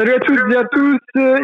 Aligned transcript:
Salut 0.00 0.14
à 0.14 0.20
toutes 0.20 0.50
et 0.50 0.56
à 0.56 0.64
tous, 0.64 0.98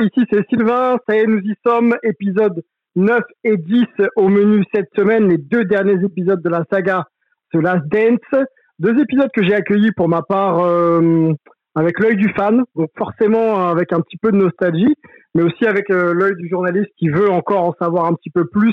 ici 0.07 0.27
c'est 0.33 0.49
Sylvain, 0.49 0.97
ça 1.07 1.15
y 1.15 1.19
est, 1.19 1.27
nous 1.27 1.41
y 1.41 1.55
sommes, 1.63 1.95
épisode 2.03 2.63
9 2.95 3.21
et 3.45 3.59
10 3.59 3.85
au 4.17 4.29
menu 4.29 4.65
cette 4.75 4.89
semaine, 4.97 5.29
les 5.29 5.37
deux 5.37 5.67
derniers 5.67 6.03
épisodes 6.03 6.41
de 6.41 6.49
la 6.49 6.65
saga 6.73 7.05
The 7.53 7.57
Last 7.57 7.87
Dance. 7.89 8.47
Deux 8.79 8.99
épisodes 8.99 9.29
que 9.35 9.43
j'ai 9.43 9.53
accueillis 9.53 9.93
pour 9.93 10.09
ma 10.09 10.23
part 10.23 10.61
euh, 10.61 11.35
avec 11.75 12.01
l'œil 12.01 12.17
du 12.17 12.31
fan, 12.31 12.63
donc 12.75 12.89
forcément 12.97 13.69
avec 13.69 13.93
un 13.93 14.01
petit 14.01 14.17
peu 14.17 14.33
de 14.33 14.39
nostalgie, 14.39 14.95
mais 15.35 15.43
aussi 15.43 15.67
avec 15.67 15.91
euh, 15.91 16.15
l'œil 16.15 16.37
du 16.37 16.49
journaliste 16.49 16.89
qui 16.97 17.11
veut 17.11 17.31
encore 17.31 17.63
en 17.63 17.75
savoir 17.79 18.07
un 18.07 18.15
petit 18.15 18.31
peu 18.31 18.47
plus 18.47 18.73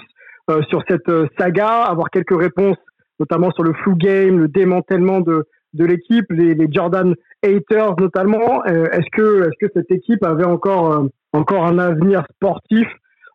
euh, 0.50 0.62
sur 0.70 0.82
cette 0.88 1.12
saga, 1.38 1.84
avoir 1.84 2.10
quelques 2.10 2.40
réponses, 2.40 2.78
notamment 3.20 3.52
sur 3.52 3.64
le 3.64 3.74
flu 3.84 3.96
game, 3.98 4.40
le 4.40 4.48
démantèlement 4.48 5.20
de, 5.20 5.44
de 5.74 5.86
l'équipe, 5.86 6.26
les, 6.30 6.54
les, 6.54 6.68
Jordan 6.72 7.16
haters 7.44 7.96
notamment. 8.00 8.64
est-ce 8.66 9.10
que 9.12 9.44
est-ce 9.44 9.66
que 9.66 9.72
cette 9.76 9.92
équipe 9.92 10.24
avait 10.24 10.46
encore 10.46 11.08
encore 11.34 11.66
un 11.66 11.80
avenir 11.80 12.24
sportif? 12.36 12.88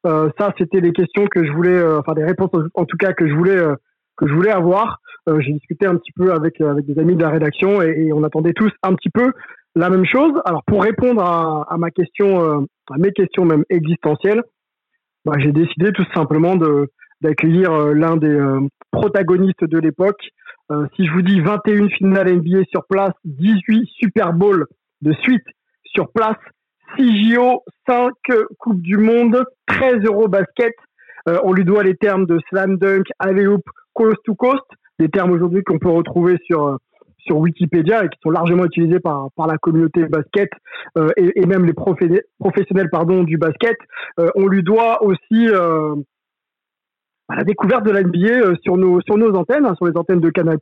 Euh, 0.06 0.30
ça, 0.38 0.52
c'était 0.58 0.80
des 0.80 0.92
questions 0.92 1.26
que 1.26 1.44
je 1.44 1.52
voulais, 1.52 1.76
euh, 1.76 1.98
enfin 1.98 2.14
des 2.14 2.24
réponses 2.24 2.50
en 2.74 2.84
tout 2.84 2.96
cas 2.96 3.12
que 3.12 3.28
je 3.28 3.34
voulais 3.34 3.56
euh, 3.56 3.74
que 4.16 4.26
je 4.26 4.34
voulais 4.34 4.50
avoir. 4.50 5.00
J'ai 5.40 5.52
discuté 5.52 5.84
un 5.84 5.96
petit 5.96 6.12
peu 6.12 6.32
avec 6.32 6.58
avec 6.62 6.86
des 6.86 6.98
amis 6.98 7.14
de 7.14 7.20
la 7.20 7.28
rédaction 7.28 7.82
et, 7.82 8.10
on 8.14 8.24
attendait 8.24 8.54
tous 8.54 8.72
un 8.82 8.94
petit 8.94 9.10
peu 9.10 9.32
la 9.76 9.90
même 9.90 10.06
chose. 10.06 10.32
Alors 10.46 10.64
pour 10.64 10.82
répondre 10.82 11.22
à, 11.22 11.66
à 11.68 11.76
ma 11.76 11.90
question, 11.90 12.66
à 12.90 12.96
mes 12.96 13.12
questions 13.12 13.44
même 13.44 13.62
existentielles, 13.68 14.42
bah, 15.26 15.34
j'ai 15.38 15.52
décidé 15.52 15.92
tout 15.92 16.06
simplement 16.14 16.56
de 16.56 16.88
d'accueillir 17.20 17.70
l'un 17.88 18.16
des 18.16 18.40
protagonistes 18.90 19.64
de 19.64 19.78
l'époque. 19.78 20.30
Si 20.96 21.06
je 21.06 21.12
vous 21.12 21.22
dis 21.22 21.40
21 21.40 21.88
finales 21.88 22.36
NBA 22.36 22.64
sur 22.70 22.84
place, 22.84 23.12
18 23.24 23.88
Super 23.98 24.32
Bowl 24.32 24.66
de 25.02 25.12
suite 25.22 25.44
sur 25.84 26.10
place, 26.10 26.36
6 26.96 27.34
JO, 27.34 27.62
5 27.86 28.12
Coupes 28.58 28.82
du 28.82 28.96
Monde, 28.96 29.44
13 29.66 30.04
euros 30.04 30.28
basket. 30.28 30.74
Euh, 31.28 31.38
on 31.44 31.52
lui 31.52 31.64
doit 31.64 31.82
les 31.82 31.96
termes 31.96 32.26
de 32.26 32.38
slam 32.48 32.76
dunk, 32.76 33.04
alley-oop, 33.18 33.62
coast 33.92 34.18
to 34.24 34.34
coast, 34.34 34.64
des 34.98 35.08
termes 35.08 35.30
aujourd'hui 35.30 35.62
qu'on 35.62 35.78
peut 35.78 35.90
retrouver 35.90 36.36
sur 36.44 36.66
euh, 36.66 36.76
sur 37.18 37.38
Wikipédia 37.38 38.04
et 38.04 38.08
qui 38.08 38.18
sont 38.22 38.30
largement 38.30 38.64
utilisés 38.64 39.00
par 39.00 39.28
par 39.36 39.46
la 39.46 39.58
communauté 39.58 40.04
basket 40.04 40.48
euh, 40.96 41.10
et, 41.16 41.40
et, 41.40 41.46
même 41.46 41.66
les 41.66 41.74
professionnels 41.74 42.88
pardon 42.90 43.22
du 43.24 43.36
basket. 43.36 43.76
on 44.34 44.46
lui 44.46 44.62
doit 44.62 45.02
aussi 45.02 45.48
bah, 47.28 47.36
la 47.36 47.44
découverte 47.44 47.84
de 47.84 47.90
la 47.90 48.02
NBA 48.02 48.56
sur 48.62 48.76
nos 48.76 49.00
sur 49.02 49.16
nos 49.16 49.34
antennes, 49.34 49.66
hein, 49.66 49.74
sur 49.76 49.86
les 49.86 49.96
antennes 49.96 50.20
de 50.20 50.30
Canal+. 50.30 50.58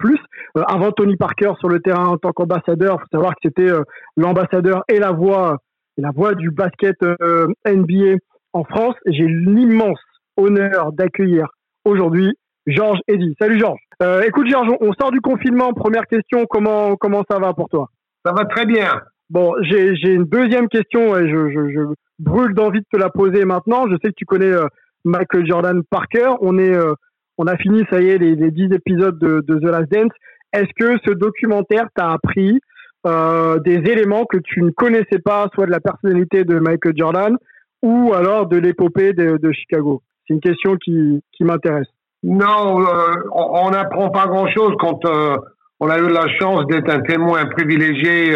avant 0.66 0.90
Tony 0.92 1.16
Parker 1.16 1.52
sur 1.58 1.68
le 1.68 1.80
terrain 1.80 2.06
en 2.06 2.18
tant 2.18 2.32
qu'ambassadeur, 2.32 3.00
faut 3.00 3.06
savoir 3.12 3.32
que 3.34 3.40
c'était 3.44 3.70
l'ambassadeur 4.16 4.82
et 4.88 4.98
la 4.98 5.12
voix 5.12 5.58
la 5.96 6.10
voix 6.10 6.34
du 6.34 6.50
basket 6.50 6.96
euh, 7.02 7.46
NBA 7.66 8.16
en 8.52 8.64
France. 8.64 8.94
J'ai 9.06 9.26
l'immense 9.26 10.00
honneur 10.36 10.92
d'accueillir 10.92 11.48
aujourd'hui 11.84 12.32
Georges 12.66 13.00
Eddy. 13.08 13.34
Salut 13.40 13.58
Georges. 13.58 13.80
Euh, 14.02 14.22
écoute 14.22 14.48
Georges, 14.50 14.72
on 14.80 14.92
sort 14.92 15.10
du 15.10 15.20
confinement. 15.20 15.72
Première 15.72 16.06
question, 16.06 16.46
comment 16.46 16.96
comment 16.96 17.22
ça 17.30 17.38
va 17.38 17.54
pour 17.54 17.68
toi? 17.68 17.88
Ça 18.24 18.32
va 18.32 18.44
très 18.44 18.66
bien. 18.66 18.90
Bon, 19.30 19.54
j'ai 19.62 20.12
une 20.12 20.24
deuxième 20.24 20.68
question 20.68 21.16
et 21.16 21.28
je, 21.28 21.50
je, 21.50 21.70
je 21.70 21.80
brûle 22.18 22.54
d'envie 22.54 22.80
de 22.80 22.86
te 22.92 22.96
la 22.96 23.10
poser 23.10 23.44
maintenant. 23.44 23.86
Je 23.88 23.96
sais 24.02 24.10
que 24.10 24.16
tu 24.16 24.24
connais 24.24 24.52
euh, 24.52 24.66
Michael 25.06 25.46
Jordan 25.46 25.82
Parker. 25.90 26.34
On 26.40 26.58
est 26.58 26.76
on 27.38 27.46
a 27.46 27.56
fini, 27.56 27.82
ça 27.90 28.00
y 28.00 28.08
est, 28.08 28.18
les, 28.18 28.34
les 28.34 28.50
10 28.50 28.74
épisodes 28.74 29.18
de, 29.18 29.40
The 29.40 29.64
Last 29.64 29.90
Dance. 29.90 30.12
Est-ce 30.52 30.70
que 30.78 30.98
ce 31.06 31.12
documentaire 31.12 31.86
t'a 31.94 32.12
appris 32.12 32.60
euh, 33.06 33.58
des 33.60 33.76
éléments 33.90 34.24
que 34.24 34.38
tu 34.38 34.62
ne 34.62 34.70
connaissais 34.70 35.18
pas, 35.22 35.48
soit 35.54 35.66
de 35.66 35.70
la 35.70 35.80
personnalité 35.80 36.44
de 36.44 36.58
Michael 36.58 36.94
Jordan 36.96 37.36
ou 37.82 38.14
alors 38.14 38.46
de 38.46 38.56
l'épopée 38.56 39.12
de, 39.12 39.52
Chicago? 39.52 40.02
C'est 40.26 40.34
une 40.34 40.40
question 40.40 40.76
qui, 40.76 41.22
qui 41.32 41.44
m'intéresse. 41.44 41.88
Non, 42.22 42.80
euh, 42.80 43.14
on 43.32 43.70
n'apprend 43.70 44.10
pas 44.10 44.26
grand-chose 44.26 44.72
quand 44.78 45.04
euh, 45.04 45.36
on 45.78 45.88
a 45.88 45.98
eu 45.98 46.08
la 46.08 46.26
chance 46.38 46.66
d'être 46.66 46.90
un 46.90 47.00
témoin 47.00 47.44
privilégié 47.46 48.34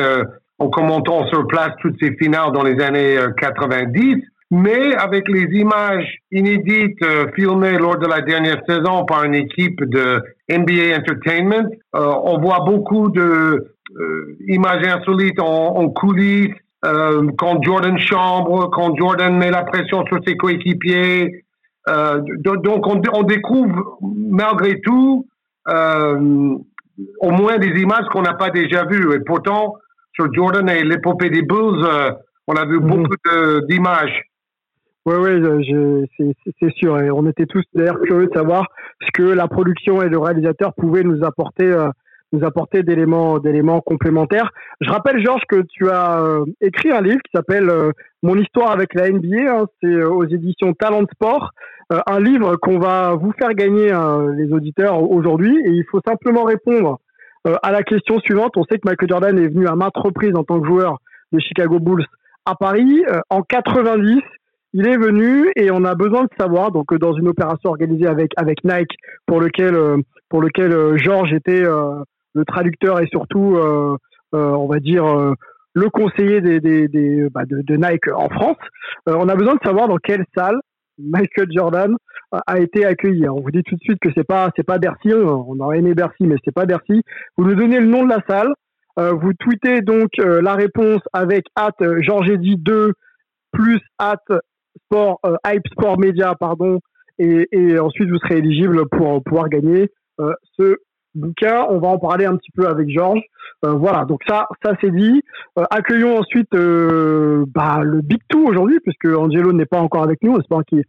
en 0.59 0.69
commentant 0.69 1.26
sur 1.28 1.47
place 1.47 1.70
toutes 1.80 1.97
ces 2.00 2.14
finales 2.16 2.53
dans 2.53 2.62
les 2.62 2.78
années 2.82 3.16
90. 3.38 4.22
Mais 4.52 4.94
avec 4.96 5.28
les 5.28 5.46
images 5.58 6.18
inédites 6.32 7.04
filmées 7.36 7.78
lors 7.78 7.98
de 7.98 8.06
la 8.08 8.20
dernière 8.20 8.60
saison 8.68 9.04
par 9.04 9.22
une 9.22 9.36
équipe 9.36 9.84
de 9.84 10.20
NBA 10.50 10.96
Entertainment, 10.98 11.68
on 11.92 12.40
voit 12.40 12.60
beaucoup 12.60 13.10
de 13.10 13.74
euh, 13.98 14.36
images 14.46 14.86
insolites 14.86 15.40
en, 15.40 15.76
en 15.76 15.88
coulisses, 15.88 16.54
euh, 16.84 17.28
quand 17.36 17.60
Jordan 17.62 17.98
chambre, 17.98 18.70
quand 18.70 18.96
Jordan 18.96 19.36
met 19.36 19.50
la 19.50 19.64
pression 19.64 20.04
sur 20.06 20.20
ses 20.26 20.36
coéquipiers. 20.36 21.44
Euh, 21.88 22.20
donc 22.38 22.86
on, 22.86 23.02
on, 23.12 23.22
découvre 23.24 23.98
malgré 24.00 24.80
tout 24.82 25.26
au 25.66 27.30
moins 27.30 27.58
des 27.58 27.80
images 27.80 28.06
qu'on 28.12 28.22
n'a 28.22 28.34
pas 28.34 28.50
déjà 28.50 28.84
vues. 28.84 29.14
Et 29.14 29.20
pourtant, 29.20 29.74
sur 30.12 30.32
Jordan 30.32 30.68
et 30.68 30.84
l'épopée 30.84 31.30
des 31.30 31.42
Bulls, 31.42 31.84
on 32.46 32.54
a 32.54 32.64
vu 32.66 32.78
mhm. 32.78 32.86
beaucoup 32.86 33.14
d'images. 33.68 34.22
Oui, 35.06 35.14
oui, 35.16 36.34
c'est 36.60 36.72
sûr. 36.74 37.00
Et 37.00 37.10
on 37.10 37.26
était 37.26 37.46
tous 37.46 37.64
d'ailleurs 37.74 38.00
curieux 38.02 38.26
de 38.26 38.34
savoir 38.34 38.66
ce 39.00 39.08
que 39.14 39.22
la 39.22 39.48
production 39.48 40.02
et 40.02 40.08
le 40.08 40.18
réalisateur 40.18 40.74
pouvaient 40.74 41.02
nous 41.02 41.24
apporter 41.24 41.74
nous 42.32 42.44
apporter 42.44 42.82
d'éléments 42.82 43.38
d'éléments 43.38 43.80
complémentaires. 43.80 44.50
Je 44.80 44.90
rappelle 44.90 45.22
Georges 45.24 45.42
que 45.48 45.62
tu 45.62 45.90
as 45.90 46.20
euh, 46.20 46.44
écrit 46.60 46.90
un 46.92 47.00
livre 47.00 47.20
qui 47.24 47.30
s'appelle 47.34 47.68
euh, 47.68 47.92
Mon 48.22 48.36
histoire 48.36 48.70
avec 48.70 48.94
la 48.94 49.10
NBA, 49.10 49.52
hein, 49.52 49.66
c'est 49.82 49.88
euh, 49.88 50.08
aux 50.08 50.24
éditions 50.24 50.72
Talent 50.74 51.04
Sport, 51.12 51.50
un 52.06 52.20
livre 52.20 52.54
qu'on 52.56 52.78
va 52.78 53.14
vous 53.14 53.32
faire 53.32 53.52
gagner 53.52 53.92
les 54.36 54.52
auditeurs 54.52 55.10
aujourd'hui 55.10 55.58
et 55.66 55.70
il 55.70 55.84
faut 55.90 55.98
simplement 56.06 56.44
répondre 56.44 57.00
à 57.44 57.72
la 57.72 57.82
question 57.82 58.20
suivante. 58.20 58.56
On 58.56 58.62
sait 58.62 58.78
que 58.78 58.88
Michael 58.88 59.08
Jordan 59.08 59.36
est 59.36 59.48
venu 59.48 59.66
à 59.66 59.74
maintes 59.74 59.96
reprises 59.96 60.36
en 60.36 60.44
tant 60.44 60.60
que 60.60 60.68
joueur 60.68 60.98
des 61.32 61.40
Chicago 61.40 61.80
Bulls 61.80 62.06
à 62.46 62.54
Paris 62.54 63.02
en 63.28 63.42
90. 63.42 64.20
Il 64.72 64.86
est 64.86 64.97
venu 64.97 65.50
et 65.56 65.70
on 65.70 65.84
a 65.84 65.94
besoin 65.94 66.22
de 66.22 66.31
savoir 66.38 66.70
donc 66.70 66.94
dans 66.94 67.12
une 67.12 67.28
opération 67.28 67.70
organisée 67.70 68.06
avec 68.06 68.31
avec 68.36 68.62
Nike 68.64 68.92
pour 69.26 69.41
lequel 69.41 69.76
pour 70.28 70.41
lequel 70.41 70.97
Georges 70.97 71.32
était 71.32 71.64
le 72.34 72.44
traducteur 72.44 73.00
et 73.00 73.06
surtout, 73.06 73.56
euh, 73.56 73.97
euh, 74.34 74.50
on 74.50 74.66
va 74.66 74.80
dire, 74.80 75.04
euh, 75.04 75.34
le 75.74 75.89
conseiller 75.89 76.41
des, 76.41 76.60
des, 76.60 76.89
des 76.89 77.28
bah 77.30 77.42
de, 77.47 77.77
Nike 77.77 78.09
en 78.12 78.28
France. 78.28 78.56
on 79.06 79.28
a 79.28 79.36
besoin 79.36 79.54
de 79.54 79.60
savoir 79.65 79.86
dans 79.86 79.98
quelle 79.98 80.24
salle 80.36 80.59
Michael 80.98 81.48
Jordan 81.54 81.94
a 82.47 82.59
été 82.59 82.84
accueilli. 82.84 83.28
On 83.28 83.41
vous 83.41 83.50
dit 83.53 83.62
tout 83.62 83.77
de 83.77 83.80
suite 83.80 84.00
que 84.00 84.10
c'est 84.16 84.27
pas 84.27 84.50
c'est 84.56 84.66
pas 84.66 84.78
Bercy. 84.78 85.12
On 85.15 85.59
aurait 85.60 85.78
aimé 85.78 85.94
Bercy, 85.94 86.24
mais 86.24 86.36
c'est 86.44 86.54
pas 86.54 86.66
Bercy. 86.66 87.03
Vous 87.36 87.44
nous 87.44 87.54
donnez 87.54 87.78
le 87.78 87.86
nom 87.86 88.04
de 88.04 88.10
la 88.10 88.21
salle. 88.28 88.53
vous 88.97 89.33
tweetez 89.34 89.80
donc 89.80 90.10
la 90.18 90.54
réponse 90.54 91.00
avec 91.12 91.47
at 91.54 91.77
Georges 92.00 92.36
2 92.36 92.92
plus 93.53 93.80
at 93.98 94.22
sport 94.84 95.20
hype 95.46 95.66
sport 95.68 95.98
media 95.98 96.34
pardon 96.34 96.80
et, 97.18 97.48
et, 97.52 97.78
ensuite 97.78 98.08
vous 98.08 98.18
serez 98.18 98.38
éligible 98.38 98.88
pour 98.88 99.22
pouvoir 99.22 99.48
gagner 99.48 99.90
ce 100.58 100.76
bouquin. 101.14 101.66
On 101.68 101.78
va 101.78 101.88
en 101.88 101.98
parler 101.98 102.24
un 102.24 102.36
petit 102.36 102.50
peu 102.52 102.66
avec 102.66 102.88
Georges. 102.90 103.22
Euh, 103.64 103.72
voilà, 103.72 104.04
donc 104.04 104.20
ça, 104.26 104.46
ça 104.64 104.72
c'est 104.80 104.90
dit. 104.90 105.22
Euh, 105.58 105.64
accueillons 105.70 106.18
ensuite 106.18 106.52
euh, 106.54 107.44
bah, 107.48 107.80
le 107.82 108.00
Big 108.00 108.20
Two 108.28 108.46
aujourd'hui, 108.46 108.80
puisque 108.80 109.06
Angelo 109.06 109.52
n'est 109.52 109.66
pas 109.66 109.80
encore 109.80 110.02
avec 110.02 110.22
nous. 110.22 110.32
On 110.32 110.40
espère 110.40 110.64
qu'il 110.64 110.84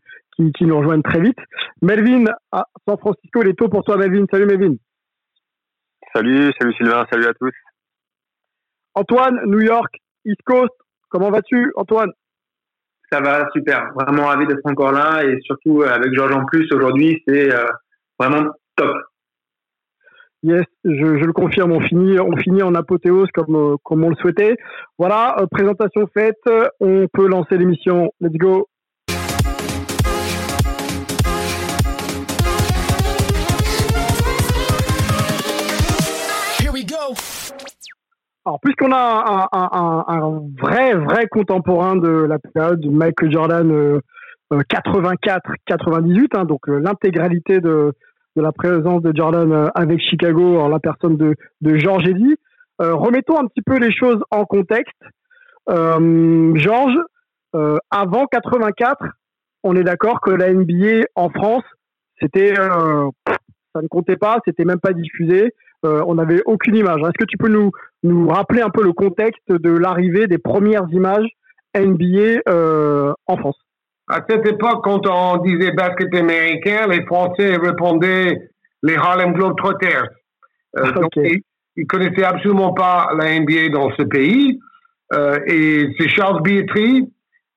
qu 0.53 0.65
nous 0.65 0.77
rejoigne 0.77 1.01
très 1.01 1.19
vite. 1.19 1.37
Melvin 1.81 2.25
à 2.51 2.67
San 2.87 2.97
Francisco, 2.97 3.41
il 3.43 3.49
est 3.49 3.57
tôt 3.57 3.67
pour 3.67 3.83
toi, 3.83 3.97
Melvin. 3.97 4.25
Salut, 4.31 4.45
Melvin. 4.45 4.75
Salut, 6.13 6.51
salut 6.59 6.73
Sylvain, 6.75 7.05
salut 7.11 7.25
à 7.25 7.33
tous. 7.33 7.51
Antoine, 8.95 9.39
New 9.45 9.61
York, 9.61 9.95
East 10.25 10.41
Coast, 10.45 10.73
comment 11.09 11.29
vas-tu, 11.29 11.71
Antoine? 11.75 12.11
Ça 13.11 13.19
va, 13.19 13.47
super. 13.53 13.91
Vraiment 13.93 14.27
ravi 14.27 14.47
d'être 14.47 14.65
encore 14.65 14.91
là 14.91 15.23
et 15.23 15.37
surtout 15.41 15.83
avec 15.83 16.13
Georges 16.13 16.35
en 16.35 16.45
plus 16.45 16.71
aujourd'hui, 16.71 17.21
c'est 17.27 17.49
vraiment 18.17 18.51
top. 18.75 18.95
Yes, 20.43 20.65
je, 20.83 21.19
je, 21.19 21.25
le 21.25 21.33
confirme, 21.33 21.71
on 21.71 21.81
finit, 21.81 22.19
on 22.19 22.35
finit 22.35 22.63
en 22.63 22.73
apothéose 22.73 23.29
comme, 23.31 23.55
euh, 23.55 23.75
comme 23.83 24.03
on 24.03 24.09
le 24.09 24.15
souhaitait. 24.15 24.57
Voilà, 24.97 25.35
euh, 25.39 25.45
présentation 25.45 26.07
faite, 26.15 26.41
on 26.79 27.05
peut 27.13 27.27
lancer 27.27 27.57
l'émission. 27.57 28.11
Let's 28.19 28.33
go. 28.33 28.67
Alors, 38.45 38.59
puisqu'on 38.59 38.91
a 38.91 39.47
un, 39.51 39.59
un, 39.59 40.03
un, 40.07 40.41
vrai, 40.59 40.95
vrai 40.95 41.27
contemporain 41.27 41.95
de 41.95 42.09
la 42.09 42.39
période 42.39 42.79
de 42.79 42.89
Michael 42.89 43.31
Jordan 43.31 44.01
84-98, 44.51 44.51
euh, 45.69 46.27
hein, 46.33 46.45
donc 46.45 46.67
l'intégralité 46.67 47.61
de, 47.61 47.93
de 48.35 48.41
la 48.41 48.51
présence 48.51 49.03
de 49.03 49.11
Jordan 49.15 49.51
euh, 49.51 49.67
avec 49.75 49.99
Chicago 50.01 50.59
en 50.59 50.69
la 50.69 50.79
personne 50.79 51.17
de, 51.17 51.35
de 51.61 51.77
Georges 51.77 52.07
Eddy. 52.07 52.35
Euh, 52.81 52.95
remettons 52.95 53.37
un 53.39 53.45
petit 53.45 53.61
peu 53.61 53.77
les 53.77 53.91
choses 53.91 54.21
en 54.31 54.45
contexte. 54.45 54.97
Georges, 55.67 56.99
avant 57.91 58.25
84, 58.25 59.05
on 59.63 59.75
est 59.75 59.83
d'accord 59.83 60.19
que 60.19 60.31
la 60.31 60.51
NBA 60.51 61.05
en 61.15 61.29
France, 61.29 61.63
c'était, 62.19 62.55
ça 62.55 63.81
ne 63.81 63.87
comptait 63.87 64.17
pas, 64.17 64.39
c'était 64.45 64.65
même 64.65 64.79
pas 64.79 64.91
diffusé. 64.91 65.53
On 65.83 66.15
n'avait 66.15 66.41
aucune 66.45 66.75
image. 66.75 67.01
Est-ce 67.01 67.17
que 67.17 67.25
tu 67.25 67.37
peux 67.37 67.49
nous, 67.49 67.71
nous 68.03 68.27
rappeler 68.27 68.61
un 68.61 68.69
peu 68.69 68.83
le 68.83 68.93
contexte 68.93 69.49
de 69.49 69.71
l'arrivée 69.71 70.27
des 70.27 70.37
premières 70.37 70.87
images 70.91 71.27
NBA 71.75 72.41
en 73.27 73.37
France? 73.37 73.57
À 74.11 74.19
cette 74.29 74.45
époque, 74.45 74.83
quand 74.83 75.07
on 75.07 75.37
disait 75.37 75.71
basket 75.71 76.13
américain, 76.13 76.85
les 76.89 77.05
Français 77.05 77.55
répondaient 77.55 78.49
les 78.83 78.95
Harlem 78.95 79.31
Globetrotters. 79.31 80.09
Euh, 80.77 80.91
donc, 80.91 81.11
ils, 81.15 81.87
connaissaient 81.87 82.25
absolument 82.25 82.73
pas 82.73 83.11
la 83.17 83.39
NBA 83.39 83.69
dans 83.71 83.89
ce 83.97 84.03
pays. 84.03 84.59
Euh, 85.13 85.39
et 85.47 85.93
c'est 85.97 86.09
Charles 86.09 86.41
Bietri 86.41 87.09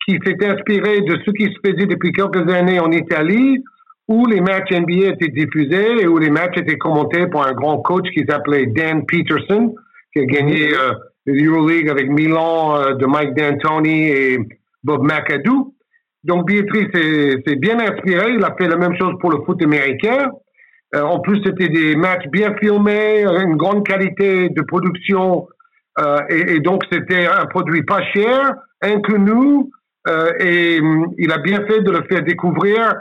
qui 0.06 0.18
s'est 0.24 0.46
inspiré 0.46 1.00
de 1.00 1.18
ce 1.24 1.30
qui 1.32 1.44
se 1.44 1.58
faisait 1.64 1.86
depuis 1.86 2.12
quelques 2.12 2.48
années 2.52 2.78
en 2.78 2.92
Italie, 2.92 3.62
où 4.08 4.26
les 4.26 4.40
matchs 4.40 4.70
NBA 4.70 5.14
étaient 5.14 5.28
diffusés 5.28 6.02
et 6.02 6.06
où 6.06 6.18
les 6.18 6.30
matchs 6.30 6.58
étaient 6.58 6.76
commentés 6.76 7.26
par 7.26 7.46
un 7.46 7.52
grand 7.52 7.78
coach 7.78 8.06
qui 8.12 8.24
s'appelait 8.28 8.66
Dan 8.66 9.06
Peterson, 9.06 9.74
qui 10.12 10.20
a 10.20 10.24
gagné 10.26 10.68
mhm. 10.68 10.74
euh, 10.74 10.94
l'Euroleague 11.26 11.88
avec 11.88 12.10
Milan 12.10 12.76
euh, 12.76 12.94
de 12.94 13.06
Mike 13.06 13.34
D'Antoni 13.34 14.08
et 14.08 14.38
Bob 14.82 15.02
McAdoo. 15.02 15.74
Donc 16.22 16.46
Bietri 16.46 16.88
s'est 16.92 17.56
bien 17.56 17.78
inspiré, 17.78 18.32
il 18.34 18.44
a 18.44 18.54
fait 18.58 18.68
la 18.68 18.76
même 18.76 18.96
chose 18.96 19.14
pour 19.20 19.30
le 19.30 19.42
foot 19.44 19.62
américain. 19.62 20.30
Euh, 20.94 21.02
en 21.02 21.20
plus, 21.20 21.40
c'était 21.44 21.68
des 21.68 21.96
matchs 21.96 22.26
bien 22.30 22.54
filmés, 22.56 23.24
une 23.24 23.56
grande 23.56 23.86
qualité 23.86 24.48
de 24.48 24.62
production, 24.62 25.48
euh, 25.98 26.20
et, 26.30 26.54
et, 26.54 26.60
donc 26.60 26.82
c'était 26.90 27.26
un 27.26 27.46
produit 27.46 27.82
pas 27.82 28.02
cher, 28.14 28.54
inconnu, 28.80 29.64
et 30.40 30.80
hum, 30.80 31.14
il 31.18 31.32
a 31.32 31.38
bien 31.38 31.64
fait 31.66 31.80
de 31.80 31.90
le 31.90 32.02
faire 32.08 32.22
découvrir, 32.22 32.94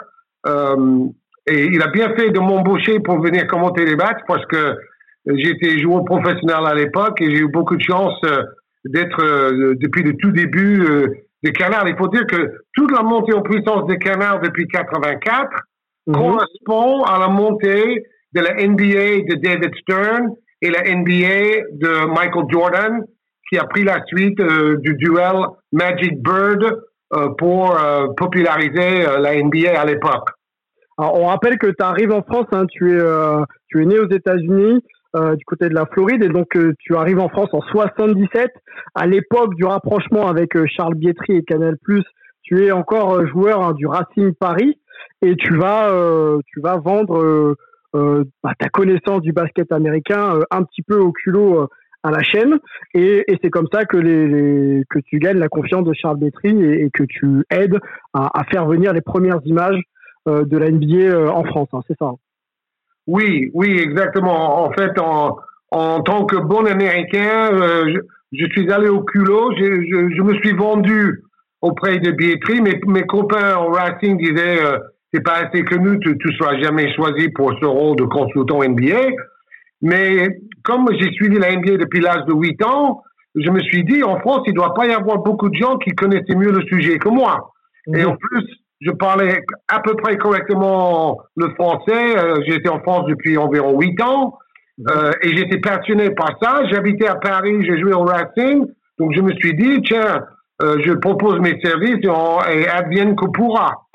et 0.46 1.66
il 1.66 1.82
a 1.82 1.88
bien 1.88 2.14
fait 2.16 2.30
de 2.30 2.40
m'embaucher 2.40 3.00
pour 3.00 3.20
venir 3.22 3.48
commenter 3.48 3.86
les 3.86 3.96
matchs 3.96 4.22
parce 4.28 4.46
que 4.46 4.78
j'étais 5.26 5.80
joueur 5.80 6.04
professionnel 6.06 6.66
à 6.66 6.74
l'époque 6.74 7.22
et 7.22 7.30
j'ai 7.34 7.42
eu 7.42 7.48
beaucoup 7.48 7.76
de 7.76 7.84
chance 7.84 8.20
euh, 8.26 8.44
d'être 8.86 9.22
depuis 9.76 10.04
le 10.04 10.16
tout 10.18 10.32
début 10.32 10.86
des 11.42 11.54
Canards. 11.54 11.88
Il 11.88 11.96
faut 11.98 12.10
dire 12.10 12.26
que 12.28 12.52
toute 12.74 12.92
la 12.92 13.02
montée 13.02 13.34
en 13.34 13.42
puissance 13.42 13.88
des 13.88 13.98
Canards 13.98 14.42
depuis 14.42 14.68
84 14.68 15.50
Mhm. 16.08 16.16
correspond 16.16 17.04
à 17.04 17.20
la 17.20 17.28
montée 17.30 18.04
de 18.34 18.42
la 18.42 18.56
NBA 18.56 19.24
de 19.30 19.36
David 19.36 19.74
Stern 19.82 20.30
et 20.62 20.70
la 20.70 20.84
NBA 20.84 21.68
de 21.72 22.06
Michael 22.08 22.46
Jordan, 22.50 23.02
qui 23.50 23.58
a 23.58 23.66
pris 23.66 23.84
la 23.84 24.04
suite 24.06 24.40
euh, 24.40 24.78
du 24.78 24.96
duel 24.96 25.46
Magic 25.72 26.22
Bird 26.22 26.64
euh, 26.64 26.76
pour 27.38 27.78
euh, 27.78 28.08
populariser 28.18 29.04
la 29.20 29.36
NBA 29.42 29.80
à 29.80 29.86
l'époque. 29.86 30.30
on 30.98 31.26
rappelle 31.26 31.58
que 31.58 31.68
tu 31.68 31.84
arrives 31.84 32.12
en 32.12 32.22
France, 32.22 32.48
hein, 32.52 32.66
tu, 32.68 32.98
es, 32.98 33.04
tu 33.70 33.82
es 33.82 33.86
né 33.86 34.00
aux 34.00 34.10
États-Unis, 34.10 34.82
du 35.16 35.46
côté 35.46 35.70
de 35.70 35.76
la 35.76 35.86
Floride, 35.86 36.24
et 36.24 36.30
donc 36.30 36.58
tu 36.80 36.96
arrives 36.96 37.20
en 37.20 37.30
France 37.30 37.50
en 37.54 37.62
77. 37.62 38.52
À 38.96 39.06
l'époque 39.06 39.54
du 39.56 39.66
rapprochement 39.66 40.28
avec 40.28 40.58
Charles 40.68 40.96
Bietri 40.96 41.38
et 41.38 41.44
Canal+, 41.44 41.78
tu 42.44 42.66
es 42.66 42.72
encore 42.72 43.26
joueur 43.28 43.64
hein, 43.64 43.74
du 43.74 43.88
Racing 43.88 44.34
Paris 44.34 44.78
et 45.22 45.36
tu 45.36 45.56
vas, 45.56 45.90
euh, 45.90 46.40
tu 46.48 46.60
vas 46.60 46.78
vendre 46.78 47.18
euh, 47.18 47.56
euh, 47.96 48.24
bah, 48.44 48.54
ta 48.60 48.70
connaissance 48.70 49.22
du 49.22 49.32
basket 49.32 49.72
américain 49.72 50.40
un 50.52 50.64
petit 50.64 50.82
peu 50.82 51.00
au 51.00 51.12
culot 51.12 51.68
à 52.04 52.12
la 52.12 52.22
chaîne 52.22 52.60
et, 52.94 53.26
c'est 53.42 53.50
comme 53.50 53.68
ça 53.72 53.86
que 53.86 55.02
tu 55.06 55.20
gagnes 55.20 55.40
la 55.40 55.50
confiance 55.50 55.84
de 55.86 55.94
Charles 55.94 56.18
Bétry 56.18 56.50
et, 56.50 56.90
que 56.94 57.04
tu 57.04 57.44
aides 57.50 57.80
à, 58.14 58.44
faire 58.52 58.66
venir 58.66 58.94
les 58.94 59.02
premières 59.02 59.40
images 59.46 59.82
de 60.28 60.58
la 60.58 60.70
NBA 60.70 61.32
en 61.32 61.44
France, 61.44 61.70
hein, 61.74 61.82
c'est 61.88 61.98
ça. 61.98 62.06
Hein. 62.06 62.16
Oui, 63.08 63.52
oui, 63.54 63.78
exactement. 63.80 64.66
En 64.66 64.72
fait, 64.72 64.98
en, 65.00 66.02
tant 66.02 66.26
que 66.26 66.38
bon 66.38 66.66
Américain, 66.66 67.50
je, 67.52 68.00
je, 68.32 68.46
suis 68.52 68.72
allé 68.72 68.88
au 68.88 69.02
culot, 69.02 69.52
je, 69.58 70.22
me 70.22 70.34
suis 70.36 70.54
vendu 70.54 71.22
auprès 71.62 72.00
de 72.00 72.12
Bietri. 72.12 72.62
Mes, 72.62 72.80
mes 72.88 73.04
copains 73.04 73.58
au 73.58 73.72
Racing 73.72 74.18
disaient 74.18 74.60
c'est 75.14 75.24
pas 75.24 75.46
assez 75.46 75.64
connu, 75.64 76.00
tu 76.00 76.10
ne 76.10 76.34
seras 76.34 76.60
jamais 76.60 76.92
choisi 76.96 77.30
pour 77.30 77.54
ce 77.62 77.66
rôle 77.66 77.96
de 77.98 78.04
consultant 78.06 78.64
NBA. 78.64 79.12
Mais 79.84 80.40
comme 80.64 80.88
j'ai 80.98 81.12
suivi 81.12 81.38
la 81.38 81.56
NBA 81.56 81.78
depuis 81.78 82.00
l'âge 82.00 82.26
de 82.26 82.34
8 82.34 82.64
ans, 82.66 83.04
je 83.36 83.50
me 83.50 83.60
suis 83.60 83.84
dit, 83.84 84.02
en 84.04 84.18
France, 84.20 84.44
il 84.48 84.52
ne 84.52 84.56
doit 84.56 84.74
pas 84.74 84.88
y 84.88 84.94
avoir 84.94 85.18
beaucoup 85.18 85.50
de 85.50 85.56
gens 85.56 85.78
qui 85.78 85.92
connaissaient 85.92 86.36
mieux 86.36 86.52
le 86.52 86.62
sujet 86.68 86.98
que 86.98 87.10
moi. 87.10 87.52
Et 87.94 88.06
en 88.06 88.16
plus, 88.16 88.46
je 88.80 88.92
parlais 88.92 89.44
à 89.68 89.82
peu 89.82 89.96
près 89.96 90.18
correctement 90.18 91.20
le 91.36 91.50
français. 91.56 92.18
Euh, 92.18 92.36
j'étais 92.48 92.70
en 92.70 92.80
France 92.80 93.06
depuis 93.08 93.38
environ 93.38 93.78
8 93.78 94.02
ans. 94.02 94.38
Euh, 94.90 95.12
et 95.22 95.36
j'étais 95.36 95.60
passionné 95.60 96.12
par 96.12 96.32
ça. 96.42 96.66
J'habitais 96.72 97.08
à 97.08 97.16
Paris, 97.16 97.66
j'ai 97.66 97.80
joué 97.80 97.94
au 97.94 98.04
Racing. 98.04 98.66
Donc 99.00 99.14
je 99.16 99.22
me 99.22 99.34
suis 99.34 99.54
dit, 99.56 99.82
tiens, 99.84 100.24
euh, 100.62 100.78
je 100.86 100.94
propose 100.94 101.40
mes 101.40 101.60
services 101.62 102.00
et, 102.04 102.58
et 102.58 102.68
advienne 102.70 103.16
que 103.16 103.26
pourra. 103.26 103.86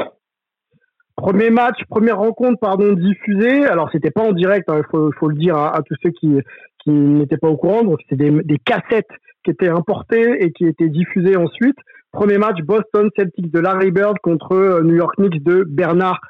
Premier 1.19 1.51
match, 1.51 1.81
première 1.91 2.19
rencontre, 2.19 2.61
pardon, 2.61 2.93
diffusée. 2.93 3.67
Alors, 3.67 3.91
c'était 3.91 4.13
pas 4.13 4.23
en 4.23 4.31
direct, 4.31 4.69
il 4.69 4.75
hein, 4.75 4.83
faut, 4.89 5.29
le 5.29 5.35
dire 5.35 5.57
à, 5.57 5.83
tous 5.85 5.97
ceux 6.01 6.11
qui, 6.11 6.39
n'étaient 6.87 7.37
pas 7.37 7.49
au 7.49 7.57
courant. 7.57 7.83
Donc, 7.83 7.99
c'était 8.09 8.31
des, 8.31 8.59
cassettes 8.59 9.11
qui 9.43 9.51
étaient 9.51 9.69
importées 9.69 10.45
et 10.45 10.53
qui 10.53 10.65
étaient 10.65 10.89
diffusées 10.89 11.37
ensuite. 11.37 11.75
Premier 12.13 12.39
match, 12.39 12.59
Boston 12.63 13.11
Celtics 13.17 13.51
de 13.53 13.59
Larry 13.59 13.91
Bird 13.91 14.17
contre 14.23 14.53
euh, 14.53 14.83
New 14.85 14.95
York 14.95 15.17
Knicks 15.19 15.43
de 15.43 15.65
Bernard 15.67 16.21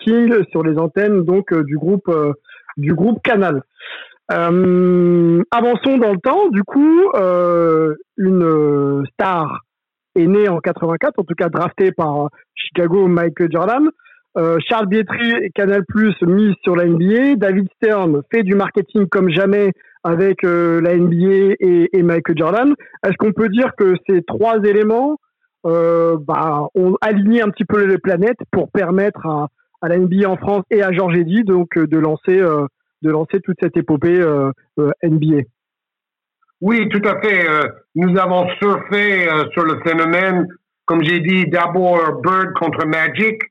King 0.00 0.34
sur 0.50 0.62
les 0.62 0.76
antennes 0.76 1.24
donc 1.24 1.50
euh, 1.52 1.64
du 1.64 1.78
groupe 1.78 2.08
euh, 2.08 2.34
du 2.76 2.92
groupe 2.94 3.22
Canal. 3.22 3.62
Avançons 4.28 5.96
dans 5.98 6.12
le 6.12 6.20
temps. 6.22 6.50
Du 6.50 6.64
coup, 6.64 7.10
une 8.18 9.04
star 9.14 9.60
est 10.16 10.26
née 10.26 10.48
en 10.48 10.58
84, 10.58 11.18
en 11.18 11.24
tout 11.24 11.34
cas 11.34 11.48
draftée 11.48 11.92
par 11.92 12.28
Chicago, 12.54 13.08
Michael 13.08 13.48
Jordan. 13.50 13.90
Euh, 14.36 14.58
Charles 14.68 14.86
Bietri 14.86 15.30
et 15.42 15.50
Canal 15.50 15.84
Plus 15.86 16.14
mise 16.22 16.54
sur 16.64 16.74
la 16.74 16.86
NBA. 16.86 17.36
David 17.36 17.68
Stern 17.76 18.22
fait 18.32 18.42
du 18.42 18.54
marketing 18.54 19.06
comme 19.06 19.30
jamais 19.30 19.70
avec 20.02 20.44
euh, 20.44 20.80
la 20.80 20.96
NBA 20.96 21.54
et, 21.60 22.02
Michael 22.02 22.36
Jordan. 22.36 22.74
Est-ce 23.06 23.16
qu'on 23.16 23.32
peut 23.32 23.48
dire 23.48 23.70
que 23.76 23.94
ces 24.08 24.22
trois 24.22 24.58
éléments 24.64 25.18
euh, 25.66 26.16
bah, 26.20 26.66
ont 26.74 26.96
aligné 27.00 27.42
un 27.42 27.48
petit 27.48 27.64
peu 27.64 27.84
les 27.84 27.98
planètes 27.98 28.40
pour 28.50 28.70
permettre 28.70 29.24
à, 29.26 29.48
la 29.82 29.98
NBA 29.98 30.28
en 30.28 30.36
France 30.36 30.64
et 30.70 30.82
à 30.82 30.92
Georges 30.92 31.16
Eddy 31.18 31.44
donc 31.44 31.78
de 31.78 31.98
lancer 31.98 32.38
de 32.38 33.10
lancer 33.10 33.40
toute 33.40 33.58
cette 33.62 33.76
épopée 33.76 34.18
NBA. 35.02 35.42
Oui, 36.62 36.88
tout 36.88 37.06
à 37.06 37.20
fait. 37.20 37.46
nous 37.94 38.18
avons 38.18 38.48
surfé 38.62 39.28
sur 39.52 39.64
le 39.64 39.78
phénomène, 39.84 40.48
comme 40.86 41.04
j'ai 41.04 41.20
dit, 41.20 41.44
d'abord 41.48 41.98
Bird 42.22 42.54
contre 42.54 42.86
Magic, 42.86 43.42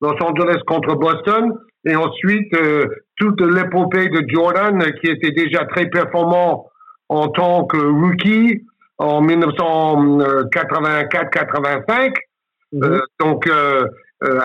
Los 0.00 0.14
Angeles 0.22 0.60
contre 0.66 0.94
Boston. 0.94 1.52
Et 1.84 1.94
ensuite, 1.96 2.54
euh, 2.54 2.86
toute 3.16 3.40
l'épopée 3.40 4.08
de 4.08 4.24
Jordan, 4.28 4.80
qui 5.00 5.10
était 5.10 5.32
déjà 5.32 5.64
très 5.66 5.86
performant 5.86 6.70
en 7.08 7.26
tant 7.28 7.64
que 7.64 7.78
rookie 7.78 8.62
en 8.98 9.22
1984-85. 9.22 12.12
Mhm. 12.72 12.84
Euh, 12.84 13.00
donc, 13.18 13.46
euh, 13.46 13.86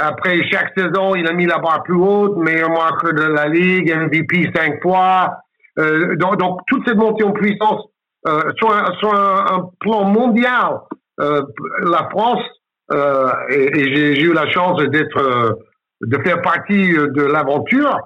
après 0.01 0.41
chaque 0.49 0.71
saison, 0.77 1.15
il 1.15 1.27
a 1.27 1.33
mis 1.33 1.45
la 1.45 1.59
barre 1.59 1.83
plus 1.83 1.97
haute, 1.97 2.37
meilleur 2.37 2.69
marqueur 2.69 3.13
de 3.13 3.23
la 3.23 3.49
Ligue, 3.49 3.93
MVP 3.93 4.49
cinq 4.55 4.81
fois. 4.81 5.39
Donc, 5.77 6.37
donc, 6.37 6.61
toute 6.67 6.87
cette 6.87 6.95
montée 6.95 7.25
en 7.25 7.33
puissance 7.33 7.83
sur, 8.57 8.73
un, 8.73 8.93
sur 8.99 9.13
un 9.13 9.69
plan 9.81 10.05
mondial, 10.05 10.79
la 11.17 12.07
France 12.09 12.41
euh, 12.91 13.31
et, 13.49 13.79
et 13.79 14.15
j'ai 14.15 14.21
eu 14.21 14.33
la 14.33 14.49
chance 14.49 14.81
d'être, 14.83 15.17
euh, 15.17 15.51
de 16.01 16.17
faire 16.23 16.41
partie 16.41 16.91
de 16.91 17.21
l'aventure. 17.23 17.99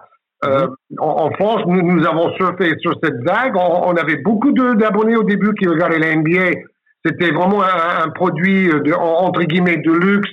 Euh, 0.46 0.68
mhm. 0.68 0.98
en, 1.00 1.32
France, 1.32 1.64
nous, 1.68 1.82
nous, 1.82 2.06
avons 2.06 2.34
surfé 2.36 2.74
sur 2.80 2.94
cette 3.04 3.22
vague. 3.26 3.56
On, 3.58 3.96
avait 3.96 4.18
beaucoup 4.18 4.52
d'abonnés 4.52 5.18
au 5.18 5.24
début 5.24 5.54
qui 5.56 5.68
regardaient 5.68 6.00
la 6.00 6.16
NBA. 6.16 6.60
C'était 7.06 7.32
vraiment 7.32 7.62
un, 7.64 8.06
un, 8.06 8.10
produit 8.10 8.68
de, 8.68 8.94
entre 8.94 9.44
guillemets 9.44 9.78
de 9.78 9.92
luxe 9.92 10.30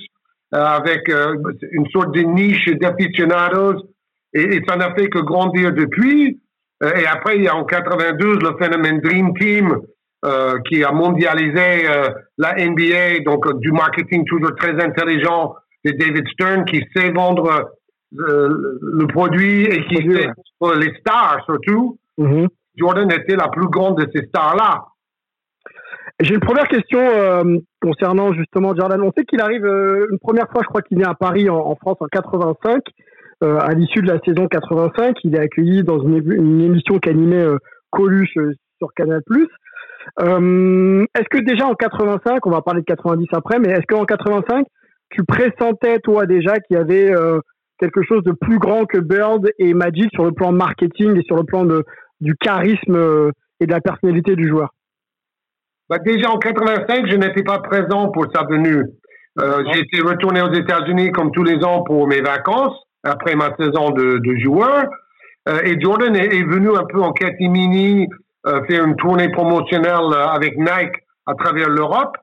euh, 0.53 0.63
avec 0.63 1.09
euh, 1.09 1.35
une 1.71 1.87
sorte 1.89 2.13
de 2.13 2.21
niche 2.21 2.69
d'aficionados. 2.79 3.83
Et, 4.33 4.43
et, 4.43 4.63
ça 4.67 4.77
n'a 4.77 4.93
fait 4.95 5.09
que 5.09 5.19
grandir 5.19 5.73
depuis. 5.73 6.39
et 6.81 7.07
après, 7.07 7.37
il 7.37 7.43
y 7.43 7.47
a 7.47 7.55
en 7.55 7.63
92 7.63 8.39
le 8.43 8.57
phénomène 8.57 8.99
Dream 9.01 9.33
Team 9.33 9.77
euh, 10.25 10.59
qui 10.67 10.83
a 10.83 10.91
mondialisé 10.91 11.87
euh, 11.87 12.09
la 12.37 12.55
NBA, 12.55 13.19
donc 13.25 13.45
euh, 13.47 13.53
du 13.59 13.71
marketing 13.71 14.25
toujours 14.25 14.55
très 14.55 14.73
intelligent 14.83 15.55
de 15.85 15.91
David 15.91 16.27
Stern, 16.29 16.65
qui 16.65 16.83
sait 16.95 17.11
vendre 17.11 17.71
le 18.11 19.05
produit 19.07 19.63
et 19.63 19.85
qui 19.85 19.97
sait 19.97 20.29
les 20.75 20.93
stars 20.99 21.43
surtout. 21.45 21.99
Mm-hmm. 22.17 22.47
Jordan 22.77 23.11
était 23.11 23.35
la 23.35 23.49
plus 23.49 23.67
grande 23.67 23.97
de 23.97 24.09
ces 24.13 24.25
stars-là. 24.27 24.85
J'ai 26.19 26.33
une 26.33 26.39
première 26.39 26.67
question 26.67 26.99
euh, 26.99 27.43
concernant 27.79 28.33
justement 28.33 28.75
Jordan. 28.75 29.01
On 29.01 29.11
sait 29.15 29.23
qu'il 29.23 29.39
arrive 29.39 29.65
euh, 29.65 30.07
une 30.11 30.17
première 30.17 30.49
fois, 30.49 30.61
je 30.63 30.67
crois 30.67 30.81
qu'il 30.81 30.99
est 30.99 31.07
à 31.07 31.13
Paris 31.13 31.47
en, 31.47 31.75
France 31.75 31.97
en 31.99 32.07
85. 32.07 32.81
Euh, 33.43 33.59
à 33.59 33.73
l'issue 33.75 34.01
de 34.01 34.07
la 34.07 34.19
saison 34.25 34.47
85, 34.47 35.15
il 35.23 35.35
est 35.35 35.39
accueilli 35.39 35.83
dans 35.83 35.99
une, 35.99 36.61
émission 36.61 36.97
qu'animait 36.97 37.45
Coluche 37.91 38.35
sur 38.79 38.91
Canal+. 38.95 39.21
Est-ce 40.19 41.29
que 41.29 41.39
déjà 41.39 41.67
en 41.67 41.75
85, 41.75 42.45
on 42.45 42.49
va 42.49 42.61
parler 42.61 42.81
de 42.81 42.85
90 42.85 43.27
après, 43.33 43.59
mais 43.59 43.69
est-ce 43.69 43.85
qu'en 43.87 44.05
85, 44.05 44.65
tu 45.09 45.23
pressentais 45.23 45.99
toi 45.99 46.25
déjà 46.25 46.59
qu'il 46.59 46.77
y 46.77 46.79
avait 46.79 47.11
quelque 47.79 48.01
chose 48.03 48.23
de 48.23 48.31
plus 48.31 48.59
grand 48.59 48.85
que 48.85 48.97
Bird 48.97 49.49
et 49.59 49.73
Magic 49.73 50.09
sur 50.13 50.25
le 50.25 50.31
plan 50.31 50.51
marketing 50.51 51.17
et 51.17 51.23
sur 51.23 51.35
le 51.35 51.43
plan 51.43 51.65
de, 51.65 51.83
du 52.21 52.35
charisme 52.35 53.31
et 53.59 53.65
de 53.65 53.71
la 53.71 53.81
personnalité 53.81 54.35
du 54.35 54.47
joueur? 54.47 54.69
Bah, 55.89 55.99
déjà 55.99 56.29
en 56.29 56.37
85, 56.37 57.07
je 57.09 57.15
n'étais 57.15 57.43
pas 57.43 57.59
présent 57.59 58.09
pour 58.09 58.25
sa 58.33 58.43
venue. 58.43 58.83
Euh, 59.39 59.63
j'ai 59.71 59.79
été 59.79 60.01
retourné 60.01 60.41
aux 60.41 60.51
États-Unis 60.51 61.11
comme 61.11 61.31
tous 61.31 61.43
les 61.43 61.63
ans 61.63 61.83
pour 61.83 62.07
mes 62.07 62.21
vacances 62.21 62.75
après 63.03 63.35
ma 63.35 63.55
saison 63.55 63.91
de, 63.91 64.17
de 64.17 64.35
joueur. 64.37 64.85
Euh, 65.47 65.61
et 65.63 65.79
Jordan 65.79 66.15
est, 66.15 66.35
est, 66.35 66.43
venu 66.43 66.69
un 66.75 66.83
peu 66.83 67.01
en 67.01 67.13
catimini 67.13 68.07
euh, 68.47 68.63
faire 68.65 68.83
une 68.85 68.95
tournée 68.95 69.29
promotionnelle 69.29 70.13
euh, 70.13 70.27
avec 70.27 70.57
Nike 70.57 70.95
à 71.25 71.35
travers 71.35 71.69
l'Europe. 71.69 72.15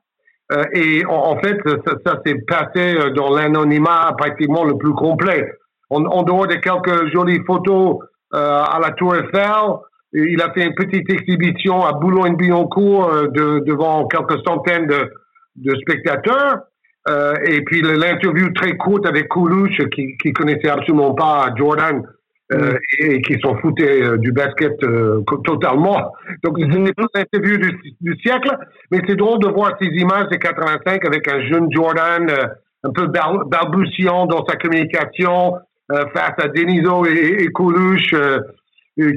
Euh, 0.51 0.63
et 0.73 1.03
en, 1.05 1.37
fait, 1.39 1.57
ça, 2.05 2.21
s'est 2.25 2.39
passé 2.47 2.95
euh, 2.97 3.11
dans 3.11 3.33
l'anonymat 3.33 4.13
pratiquement 4.17 4.63
le 4.63 4.77
plus 4.77 4.93
complet. 4.93 5.49
En, 5.89 6.23
dehors 6.23 6.47
de 6.47 6.55
quelques 6.55 7.13
jolies 7.13 7.41
photos 7.45 7.99
à 8.33 8.79
la 8.81 8.89
Tour 8.91 9.15
Eiffel, 9.15 9.77
il 10.15 10.41
a 10.41 10.51
fait 10.53 10.65
une 10.65 10.75
petite 10.75 11.09
exhibition 11.09 11.85
à 11.85 11.93
Boulogne-Billancourt 11.93 13.09
euh, 13.09 13.27
de, 13.27 13.59
devant 13.65 14.07
quelques 14.07 14.41
centaines 14.47 14.87
de, 14.87 15.75
spectateurs. 15.81 16.61
Euh, 17.07 17.35
et 17.45 17.61
puis 17.61 17.81
l'interview 17.81 18.51
très 18.53 18.77
courte 18.77 19.05
avec 19.05 19.27
Koulouche, 19.27 19.77
qui, 19.93 20.17
qui 20.17 20.33
connaissait 20.33 20.69
absolument 20.69 21.13
pas 21.13 21.53
Jordan 21.55 22.01
euh, 22.51 22.77
et, 22.99 23.23
qui 23.23 23.39
s'en 23.41 23.55
foutait 23.57 24.03
euh, 24.03 24.17
du 24.17 24.31
basket 24.31 24.73
euh, 24.83 25.21
totalement. 25.43 26.11
Donc 26.43 26.59
mm-hmm. 26.59 26.73
c'était 26.73 26.93
pas 26.93 27.07
l'interview 27.15 27.57
du, 27.57 27.95
du, 28.01 28.15
siècle, 28.21 28.55
mais 28.91 29.01
c'est 29.07 29.15
drôle 29.15 29.39
de 29.39 29.47
voir 29.47 29.75
ces 29.81 29.87
images 29.87 30.27
de 30.29 30.35
85 30.35 31.03
avec 31.05 31.27
un 31.27 31.41
jeune 31.47 31.67
Jordan 31.71 32.29
un 32.83 32.91
peu 32.91 33.07
balbutiant 33.07 34.27
dans 34.27 34.45
sa 34.45 34.57
communication 34.57 35.55
face 35.89 36.35
à 36.37 36.47
Deniso 36.49 37.07
et, 37.07 37.37
et 37.39 37.47
Koulouche 37.47 38.13
euh, 38.13 38.41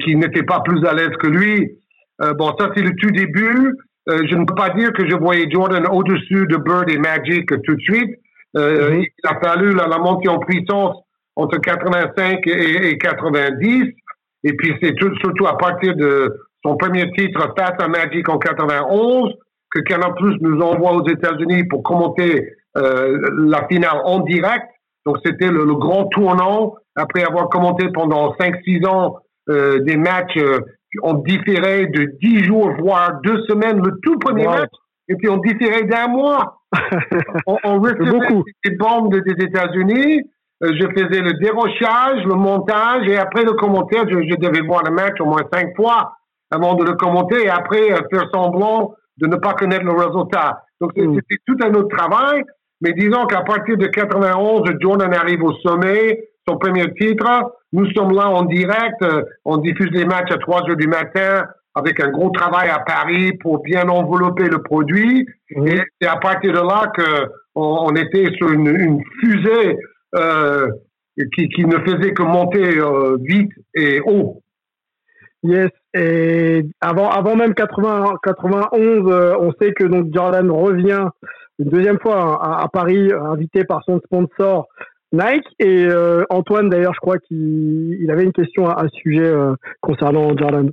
qui 0.02 0.16
n'était 0.16 0.44
pas 0.44 0.60
plus 0.60 0.82
à 0.86 0.94
l'aise 0.94 1.14
que 1.20 1.26
lui. 1.26 1.70
Bon, 2.38 2.56
ça 2.58 2.70
c'est 2.74 2.82
le 2.82 2.96
tout 2.96 3.10
début. 3.10 3.76
Je 4.06 4.34
ne 4.36 4.46
peux 4.46 4.54
pas 4.54 4.70
dire 4.70 4.90
que 4.94 5.06
je 5.06 5.14
voyais 5.14 5.50
Jordan 5.50 5.86
au-dessus 5.92 6.46
de 6.46 6.56
Bird 6.56 6.90
et 6.90 6.96
Magic 6.96 7.46
tout 7.62 7.74
de 7.74 7.80
suite. 7.82 8.10
Mm-hmm. 8.54 9.04
Il 9.04 9.28
a 9.28 9.38
fallu 9.38 9.74
la, 9.74 9.86
la, 9.86 9.98
montée 9.98 10.30
en 10.30 10.38
puissance 10.38 10.96
entre 11.38 11.58
85 11.58 12.46
et, 12.46 12.90
et 12.90 12.98
90. 12.98 13.94
Et 14.44 14.52
puis 14.54 14.74
c'est 14.82 14.94
surtout 14.98 15.46
à 15.46 15.56
partir 15.56 15.94
de 15.94 16.36
son 16.64 16.76
premier 16.76 17.10
titre 17.12 17.54
face 17.56 17.76
à 17.78 17.88
Magic 17.88 18.28
en 18.28 18.38
91 18.38 19.32
que 19.70 19.80
Canal 19.80 20.14
Plus 20.16 20.36
nous 20.40 20.60
envoie 20.60 20.92
aux 20.92 21.08
États-Unis 21.08 21.64
pour 21.64 21.82
commenter 21.82 22.50
euh, 22.76 23.18
la 23.38 23.66
finale 23.68 24.00
en 24.04 24.20
direct. 24.20 24.66
Donc 25.06 25.18
c'était 25.24 25.50
le, 25.50 25.64
le, 25.64 25.74
grand 25.74 26.06
tournant 26.06 26.74
après 26.96 27.22
avoir 27.22 27.48
commenté 27.48 27.86
pendant 27.94 28.34
5-6 28.34 28.86
ans 28.86 29.18
euh, 29.48 29.78
des 29.80 29.96
matchs 29.96 30.36
euh, 30.38 30.58
ont 31.02 31.14
différé 31.14 31.86
de 31.86 32.12
10 32.20 32.44
jours, 32.44 32.72
voire 32.80 33.20
deux 33.22 33.44
semaines, 33.44 33.78
le 33.78 34.00
tout 34.02 34.18
premier 34.18 34.46
match, 34.46 34.70
et 35.08 35.14
puis 35.14 35.28
on 35.28 35.36
différé 35.36 35.84
d'un 35.84 36.08
mois. 36.08 36.62
on, 37.46 37.56
on 37.62 37.80
recevait 37.80 38.42
des 38.64 38.76
bandes 38.76 39.14
des 39.14 39.44
États-Unis. 39.44 40.22
Euh, 40.64 40.72
je 40.78 40.86
faisais 40.88 41.20
le 41.20 41.34
dérochage, 41.34 42.24
le 42.24 42.34
montage, 42.34 43.06
et 43.06 43.16
après 43.16 43.44
le 43.44 43.52
commentaire, 43.52 44.04
je, 44.08 44.16
je, 44.28 44.36
devais 44.36 44.60
voir 44.66 44.82
le 44.84 44.90
match 44.90 45.20
au 45.20 45.26
moins 45.26 45.42
cinq 45.52 45.74
fois 45.76 46.12
avant 46.50 46.74
de 46.74 46.84
le 46.84 46.94
commenter, 46.94 47.44
et 47.44 47.50
après 47.50 47.88
faire 48.10 48.28
semblant 48.32 48.94
de 49.18 49.26
ne 49.26 49.36
pas 49.36 49.54
connaître 49.54 49.84
le 49.84 49.92
résultat. 49.92 50.62
Donc 50.80 50.96
mm. 50.96 51.14
c'était 51.14 51.42
tout 51.46 51.56
un 51.62 51.74
autre 51.74 51.96
travail. 51.96 52.42
Mais 52.80 52.92
disons 52.92 53.26
qu'à 53.26 53.42
partir 53.42 53.76
de 53.76 53.86
91, 53.86 54.62
Jordan 54.80 55.12
arrive 55.12 55.42
au 55.42 55.52
sommet, 55.54 56.28
son 56.48 56.58
premier 56.58 56.92
titre. 56.94 57.26
Nous 57.72 57.90
sommes 57.92 58.14
là 58.14 58.28
en 58.28 58.44
direct. 58.44 59.02
Euh, 59.02 59.22
on 59.44 59.58
diffuse 59.58 59.90
les 59.90 60.04
matchs 60.04 60.30
à 60.30 60.38
3 60.38 60.70
heures 60.70 60.76
du 60.76 60.86
matin 60.86 61.44
avec 61.74 62.00
un 62.00 62.08
gros 62.08 62.30
travail 62.30 62.68
à 62.70 62.78
Paris 62.78 63.32
pour 63.40 63.62
bien 63.62 63.88
envelopper 63.88 64.48
le 64.48 64.62
produit. 64.62 65.26
Mmh. 65.50 65.66
Et 65.68 65.82
c'est 66.00 66.08
à 66.08 66.16
partir 66.16 66.52
de 66.52 66.58
là 66.58 66.90
que 66.96 67.28
on, 67.54 67.94
était 67.96 68.30
sur 68.36 68.52
une, 68.52 68.68
une 68.68 69.02
fusée 69.20 69.76
euh, 70.14 70.68
qui, 71.34 71.48
qui, 71.48 71.64
ne 71.64 71.78
faisait 71.78 72.12
que 72.12 72.22
monter 72.22 72.78
euh, 72.78 73.16
vite 73.20 73.52
et 73.74 74.00
haut. 74.00 74.42
Yes. 75.42 75.70
Et 75.94 76.64
avant, 76.80 77.10
avant 77.10 77.36
même 77.36 77.54
80, 77.54 78.18
91, 78.22 79.10
euh, 79.10 79.36
on 79.40 79.52
sait 79.60 79.72
que 79.72 79.84
donc 79.84 80.12
Jordan 80.12 80.50
revient 80.50 81.08
une 81.58 81.70
deuxième 81.70 81.98
fois 81.98 82.42
à, 82.42 82.62
à 82.62 82.68
Paris, 82.68 83.12
invité 83.12 83.64
par 83.64 83.82
son 83.84 84.00
sponsor 84.00 84.68
Nike. 85.12 85.46
Et 85.58 85.86
euh, 85.86 86.24
Antoine, 86.30 86.68
d'ailleurs, 86.68 86.94
je 86.94 87.00
crois 87.00 87.18
qu'il 87.18 88.08
avait 88.10 88.24
une 88.24 88.32
question 88.32 88.68
à, 88.68 88.84
ce 88.88 89.00
sujet 89.00 89.26
euh, 89.26 89.54
concernant 89.80 90.36
Jordan. 90.36 90.70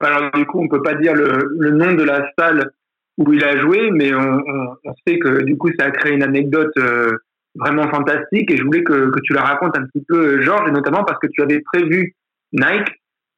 Alors, 0.00 0.30
du 0.32 0.46
coup, 0.46 0.60
on 0.60 0.68
peut 0.68 0.82
pas 0.82 0.94
dire 0.94 1.14
le, 1.14 1.56
le, 1.58 1.70
nom 1.70 1.94
de 1.94 2.04
la 2.04 2.30
salle 2.38 2.70
où 3.16 3.32
il 3.32 3.42
a 3.42 3.58
joué, 3.60 3.90
mais 3.90 4.14
on, 4.14 4.20
on, 4.20 4.76
on, 4.84 4.94
sait 5.06 5.18
que 5.18 5.42
du 5.42 5.56
coup, 5.56 5.70
ça 5.78 5.86
a 5.86 5.90
créé 5.90 6.12
une 6.12 6.22
anecdote 6.22 6.72
euh, 6.78 7.10
vraiment 7.58 7.88
fantastique. 7.88 8.50
Et 8.50 8.56
je 8.56 8.64
voulais 8.64 8.82
que, 8.82 9.10
que, 9.10 9.20
tu 9.22 9.32
la 9.32 9.42
racontes 9.42 9.76
un 9.76 9.84
petit 9.86 10.04
peu, 10.08 10.40
Georges, 10.42 10.68
et 10.68 10.72
notamment 10.72 11.04
parce 11.04 11.18
que 11.18 11.26
tu 11.28 11.42
avais 11.42 11.60
prévu 11.72 12.14
Nike 12.52 12.88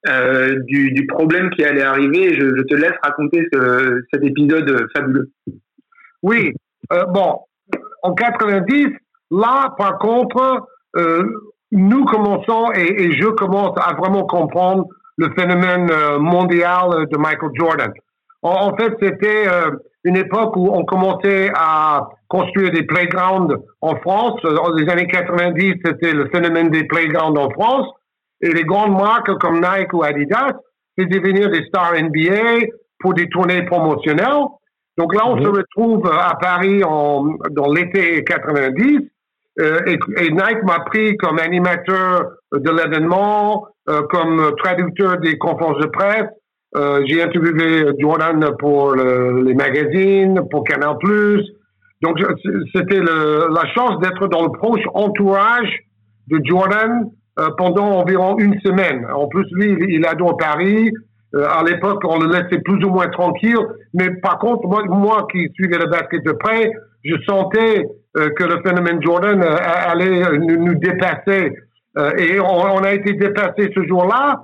euh, 0.08 0.60
du, 0.66 1.06
problème 1.08 1.50
qui 1.50 1.64
allait 1.64 1.82
arriver. 1.82 2.34
Je, 2.34 2.56
je 2.56 2.62
te 2.62 2.74
laisse 2.74 2.94
raconter 3.02 3.46
ce, 3.52 4.00
cet 4.12 4.24
épisode 4.24 4.86
fabuleux. 4.94 5.30
Oui, 6.22 6.54
euh, 6.92 7.04
bon, 7.06 7.40
en 8.02 8.14
90, 8.14 8.88
Là, 9.32 9.74
par 9.78 9.98
contre, 9.98 10.66
euh, 10.96 11.22
nous 11.70 12.04
commençons 12.04 12.72
et, 12.74 13.12
je 13.12 13.28
commence 13.28 13.78
à 13.80 13.94
vraiment 13.94 14.24
comprendre 14.24 14.86
le 15.16 15.30
phénomène 15.38 15.88
mondial 16.18 17.06
de 17.08 17.16
Michael 17.16 17.50
Jordan. 17.54 17.92
En, 18.42 18.76
fait, 18.76 18.92
c'était 19.00 19.44
une 20.02 20.16
époque 20.16 20.56
où 20.56 20.68
on 20.72 20.84
commençait 20.84 21.52
à 21.54 22.08
construire 22.30 22.70
des 22.70 22.84
playgrounds 22.84 23.54
en 23.82 23.96
France. 23.96 24.40
Dans 24.42 24.72
les 24.72 24.88
années 24.88 25.08
90, 25.08 25.74
c'était 25.84 26.12
le 26.12 26.30
phénomène 26.32 26.70
des 26.70 26.84
playgrounds 26.84 27.38
en 27.38 27.50
France. 27.50 27.88
Et 28.40 28.50
les 28.50 28.62
grandes 28.62 28.92
marques 28.92 29.36
comme 29.40 29.60
Nike 29.60 29.92
ou 29.92 30.02
Adidas 30.02 30.52
faisaient 30.96 31.10
devenir 31.10 31.50
des 31.50 31.64
stars 31.66 31.94
NBA 32.00 32.66
pour 33.00 33.14
des 33.14 33.28
tournées 33.28 33.64
promotionnelles. 33.64 34.46
Donc 34.96 35.14
là, 35.14 35.22
on 35.26 35.36
mmh. 35.36 35.42
se 35.42 35.48
retrouve 35.48 36.06
à 36.06 36.36
Paris 36.40 36.84
en, 36.84 37.34
dans 37.50 37.72
l'été 37.72 38.22
90 38.24 39.10
euh, 39.60 39.80
et, 39.86 39.98
et, 40.24 40.30
Nike 40.30 40.62
m'a 40.62 40.80
pris 40.80 41.16
comme 41.16 41.38
animateur 41.38 42.30
de 42.52 42.70
l'événement, 42.70 43.66
euh, 43.88 44.02
comme 44.02 44.52
traducteur 44.58 45.18
des 45.18 45.36
conférences 45.36 45.78
de 45.78 45.86
presse. 45.86 46.28
Euh, 46.76 47.02
j'ai 47.06 47.20
interviewé 47.22 47.92
Jordan 47.98 48.52
pour 48.58 48.92
le, 48.92 49.42
les 49.42 49.54
magazines, 49.54 50.40
pour 50.50 50.62
Canal+. 50.62 50.96
Donc, 52.02 52.18
c'était 52.74 53.00
la 53.00 53.66
chance 53.74 54.00
d'être 54.00 54.28
dans 54.28 54.42
le 54.42 54.52
proche 54.52 54.82
entourage 54.94 55.80
de 56.28 56.40
Jordan 56.44 57.10
euh, 57.38 57.48
pendant 57.58 58.00
environ 58.00 58.38
une 58.38 58.58
semaine. 58.60 59.06
En 59.14 59.26
plus, 59.28 59.46
lui, 59.52 59.76
il 59.88 60.06
adore 60.06 60.36
Paris. 60.36 60.90
Euh, 61.34 61.44
à 61.44 61.62
l'époque, 61.62 62.02
on 62.04 62.18
le 62.18 62.26
laissait 62.26 62.60
plus 62.62 62.82
ou 62.84 62.90
moins 62.90 63.08
tranquille. 63.08 63.58
Mais 63.94 64.10
par 64.22 64.38
contre, 64.38 64.66
moi, 64.66 64.82
moi 64.84 65.26
qui 65.30 65.48
suivais 65.54 65.78
le 65.78 65.86
basket 65.90 66.24
de 66.24 66.32
près, 66.32 66.70
je 67.04 67.14
sentais 67.26 67.86
euh, 68.16 68.30
que 68.30 68.42
le 68.42 68.60
phénomène 68.66 69.00
Jordan 69.00 69.40
euh, 69.40 69.56
allait 69.62 70.38
nous, 70.38 70.64
nous 70.64 70.74
dépasser. 70.74 71.52
Euh, 71.96 72.10
et 72.18 72.40
on, 72.40 72.44
on, 72.44 72.82
a 72.82 72.92
été 72.92 73.12
dépassé 73.12 73.70
ce 73.74 73.86
jour-là. 73.86 74.42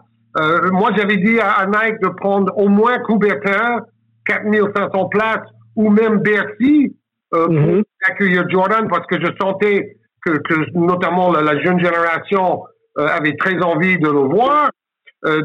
moi, 0.73 0.91
j'avais 0.97 1.17
dit 1.17 1.41
à, 1.41 1.53
à, 1.53 1.67
Nike 1.67 2.01
de 2.01 2.09
prendre 2.09 2.57
au 2.57 2.69
moins 2.69 2.99
Coubertin, 2.99 3.81
4500 4.27 5.07
places, 5.07 5.49
ou 5.75 5.91
même 5.91 6.19
Bercy, 6.19 6.95
pour 7.31 7.51
mm 7.51 7.57
-hmm. 7.57 7.85
accueillir 8.09 8.49
Jordan, 8.51 8.89
parce 8.89 9.07
que 9.07 9.21
je 9.21 9.31
sentais 9.41 9.97
que, 10.25 10.33
que 10.49 10.55
notamment 10.75 11.33
la, 11.33 11.43
la, 11.43 11.57
jeune 11.63 11.79
génération 11.79 12.63
avait 12.97 13.37
très 13.37 13.59
envie 13.63 13.99
de 13.99 14.09
le 14.09 14.25
voir. 14.35 14.71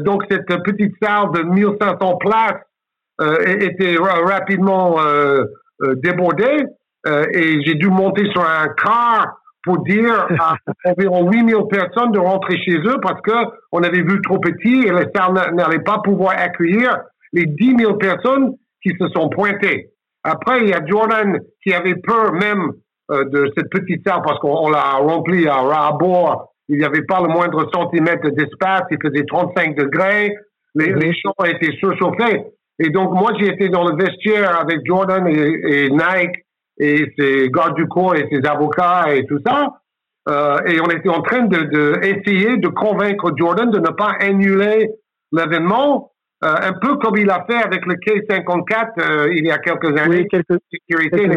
donc, 0.06 0.24
cette 0.30 0.46
petite 0.68 0.94
salle 1.02 1.28
de 1.36 1.42
1500 1.42 2.16
places 2.16 2.62
était 3.68 3.96
rapidement 4.36 4.96
débordée. 6.06 6.64
Euh, 7.06 7.24
et 7.32 7.62
j'ai 7.64 7.74
dû 7.74 7.88
monter 7.88 8.30
sur 8.30 8.42
un 8.42 8.68
car 8.68 9.36
pour 9.64 9.78
dire 9.84 10.26
à 10.38 10.54
environ 10.84 11.30
8000 11.30 11.54
personnes 11.68 12.12
de 12.12 12.18
rentrer 12.18 12.56
chez 12.58 12.76
eux 12.76 12.96
parce 13.02 13.20
que 13.22 13.32
on 13.72 13.82
avait 13.82 14.02
vu 14.02 14.20
trop 14.22 14.38
petit 14.38 14.86
et 14.86 14.92
les 14.92 15.06
salles 15.14 15.54
n'allaient 15.54 15.82
pas 15.84 15.98
pouvoir 15.98 16.34
accueillir 16.38 16.96
les 17.32 17.46
10 17.46 17.76
000 17.78 17.94
personnes 17.96 18.52
qui 18.82 18.90
se 19.00 19.08
sont 19.08 19.28
pointés. 19.28 19.90
Après, 20.24 20.60
il 20.62 20.68
y 20.68 20.72
a 20.72 20.84
Jordan 20.86 21.40
qui 21.62 21.72
avait 21.72 21.96
peur 21.96 22.32
même 22.32 22.72
euh, 23.10 23.24
de 23.24 23.52
cette 23.56 23.70
petite 23.70 24.06
salle 24.06 24.22
parce 24.24 24.38
qu'on 24.38 24.70
l'a 24.70 24.92
rempli 24.92 25.48
à, 25.48 25.56
à 25.56 25.92
bord. 25.92 26.52
Il 26.68 26.78
n'y 26.78 26.84
avait 26.84 27.02
pas 27.02 27.20
le 27.20 27.28
moindre 27.28 27.68
centimètre 27.72 28.28
d'espace. 28.30 28.82
Il 28.90 28.98
faisait 29.02 29.24
35 29.26 29.76
degrés. 29.76 30.34
Les, 30.74 30.92
les 30.92 31.12
champs 31.14 31.44
étaient 31.44 31.76
surchauffés. 31.78 32.44
Et 32.78 32.90
donc, 32.90 33.12
moi, 33.12 33.32
j'ai 33.38 33.48
été 33.48 33.68
dans 33.68 33.84
le 33.84 33.96
vestiaire 33.96 34.58
avec 34.58 34.80
Jordan 34.86 35.26
et, 35.26 35.90
Nike 35.90 36.46
et 36.78 37.12
ses 37.18 37.48
gardes 37.50 37.74
du 37.74 37.86
corps 37.86 38.14
et 38.14 38.26
ses 38.30 38.46
avocats 38.48 39.12
et 39.14 39.26
tout 39.26 39.38
ça. 39.44 39.74
Euh, 40.28 40.58
et 40.66 40.80
on 40.80 40.88
était 40.90 41.08
en 41.08 41.20
train 41.20 41.42
de, 41.46 41.62
de, 41.64 42.00
essayer 42.04 42.56
de 42.56 42.68
convaincre 42.68 43.32
Jordan 43.36 43.70
de 43.70 43.78
ne 43.78 43.90
pas 43.90 44.12
annuler 44.20 44.90
l'événement, 45.32 46.11
euh, 46.44 46.54
un 46.60 46.72
peu 46.72 46.96
comme 46.96 47.16
il 47.16 47.30
a 47.30 47.44
fait 47.48 47.62
avec 47.62 47.86
le 47.86 47.94
K54 47.94 48.98
euh, 48.98 49.32
il 49.32 49.46
y 49.46 49.50
a 49.50 49.58
quelques 49.58 49.96
années. 49.96 50.22
Oui, 50.22 50.28
quelques, 50.28 50.60
sécurité 50.72 51.28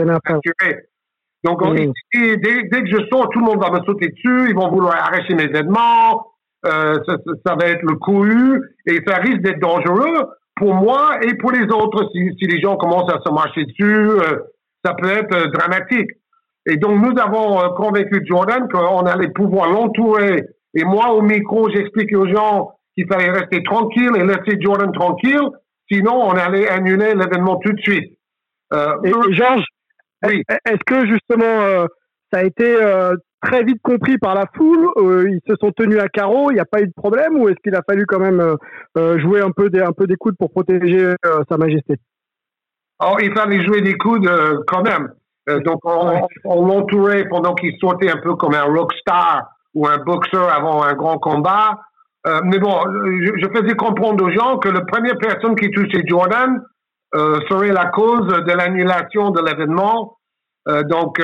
Donc, 1.44 1.62
on 1.62 1.74
dit, 1.76 1.92
dès, 2.14 2.38
dès, 2.38 2.82
que 2.82 2.88
je 2.88 3.06
sors, 3.12 3.30
tout 3.30 3.40
le 3.40 3.46
monde 3.46 3.62
va 3.62 3.70
me 3.70 3.86
sauter 3.86 4.08
dessus, 4.08 4.50
ils 4.50 4.56
vont 4.56 4.70
vouloir 4.70 4.96
arracher 4.96 5.36
mes 5.36 5.46
vêtements, 5.48 6.26
euh, 6.66 6.96
ça, 7.06 7.18
ça, 7.46 7.56
va 7.56 7.68
être 7.68 7.84
le 7.84 7.96
couru, 7.98 8.60
et 8.88 9.00
ça 9.06 9.18
risque 9.18 9.42
d'être 9.42 9.60
dangereux 9.60 10.28
pour 10.56 10.74
moi 10.74 11.20
et 11.22 11.36
pour 11.36 11.52
les 11.52 11.66
autres. 11.66 12.10
Si, 12.12 12.32
si 12.40 12.48
les 12.48 12.60
gens 12.60 12.76
commencent 12.78 13.14
à 13.14 13.20
se 13.24 13.32
marcher 13.32 13.66
dessus, 13.66 14.10
euh, 14.10 14.40
ça 14.84 14.96
peut 14.96 15.10
être 15.10 15.52
dramatique. 15.52 16.10
Et 16.66 16.78
donc, 16.78 17.00
nous 17.06 17.22
avons 17.22 17.76
convaincu 17.76 18.26
Jordan 18.26 18.68
qu'on 18.72 19.06
allait 19.06 19.30
pouvoir 19.30 19.70
l'entourer. 19.70 20.46
Et 20.74 20.84
moi, 20.84 21.12
au 21.12 21.22
micro, 21.22 21.70
j'expliquais 21.70 22.16
aux 22.16 22.28
gens 22.28 22.75
qu'il 22.96 23.08
fallait 23.08 23.32
rester 23.32 23.64
tranquille 23.64 24.12
et 24.16 24.24
laisser 24.24 24.60
Jordan 24.60 24.92
tranquille. 24.92 25.50
Sinon, 25.92 26.16
on 26.16 26.32
allait 26.32 26.68
annuler 26.68 27.14
l'événement 27.14 27.58
tout 27.58 27.74
de 27.74 27.82
suite. 27.82 28.18
et, 28.74 29.12
Georges, 29.32 29.66
oui. 30.26 30.42
est-ce 30.66 30.84
que 30.86 31.06
justement, 31.06 31.88
ça 32.32 32.40
a 32.40 32.44
été 32.44 32.78
très 33.46 33.64
vite 33.64 33.82
compris 33.82 34.18
par 34.18 34.36
la 34.36 34.46
foule. 34.56 34.90
Euh, 34.98 35.30
ils 35.30 35.42
se 35.48 35.56
sont 35.60 35.72
tenus 35.72 36.00
à 36.00 36.10
carreau, 36.10 36.52
il 36.52 36.56
n'y 36.56 36.60
a 36.60 36.66
pas 36.66 36.82
eu 36.82 36.88
de 36.88 36.94
problème 36.96 37.38
ou 37.38 37.48
est-ce 37.48 37.60
qu'il 37.64 37.76
a 37.76 37.82
fallu 37.88 38.06
quand 38.06 38.20
même 38.20 38.40
euh, 38.40 38.56
euh, 38.98 39.20
jouer 39.20 39.42
un 39.42 39.52
peu 39.52 39.70
des 39.70 39.82
un 39.82 39.92
peu 39.92 40.08
des 40.08 40.16
coudes 40.16 40.38
pour 40.38 40.52
protéger 40.52 41.14
Sa 41.50 41.58
Majesté? 41.58 41.96
Oh, 43.04 43.18
il 43.22 43.34
fallait 43.34 43.64
jouer 43.64 43.82
des 43.82 43.98
coudes 43.98 44.30
quand 44.68 44.84
même. 44.84 45.12
donc 45.48 45.80
on, 45.84 46.66
l'entourait 46.66 47.28
pendant 47.28 47.54
qu'il 47.54 47.78
sortait 47.80 48.10
un 48.10 48.18
peu 48.18 48.36
comme 48.36 48.54
un 48.54 48.64
rockstar 48.64 49.50
ou 49.74 49.86
un 49.88 49.98
boxeur 49.98 50.50
avant 50.50 50.84
un 50.84 50.94
grand 50.94 51.18
combat. 51.18 51.82
Mais 52.44 52.58
bon, 52.58 52.80
je, 53.38 53.48
faisais 53.54 53.76
comprendre 53.76 54.26
aux 54.26 54.32
gens 54.32 54.58
que 54.58 54.70
la 54.70 54.82
première 54.82 55.18
personne 55.18 55.56
qui 55.56 55.70
touchait 55.70 56.04
Jordan 56.08 56.62
serait 57.14 57.72
la 57.72 57.86
cause 57.86 58.28
de 58.28 58.52
l'annulation 58.52 59.30
de 59.30 59.42
l'événement. 59.42 60.18
donc, 60.66 61.22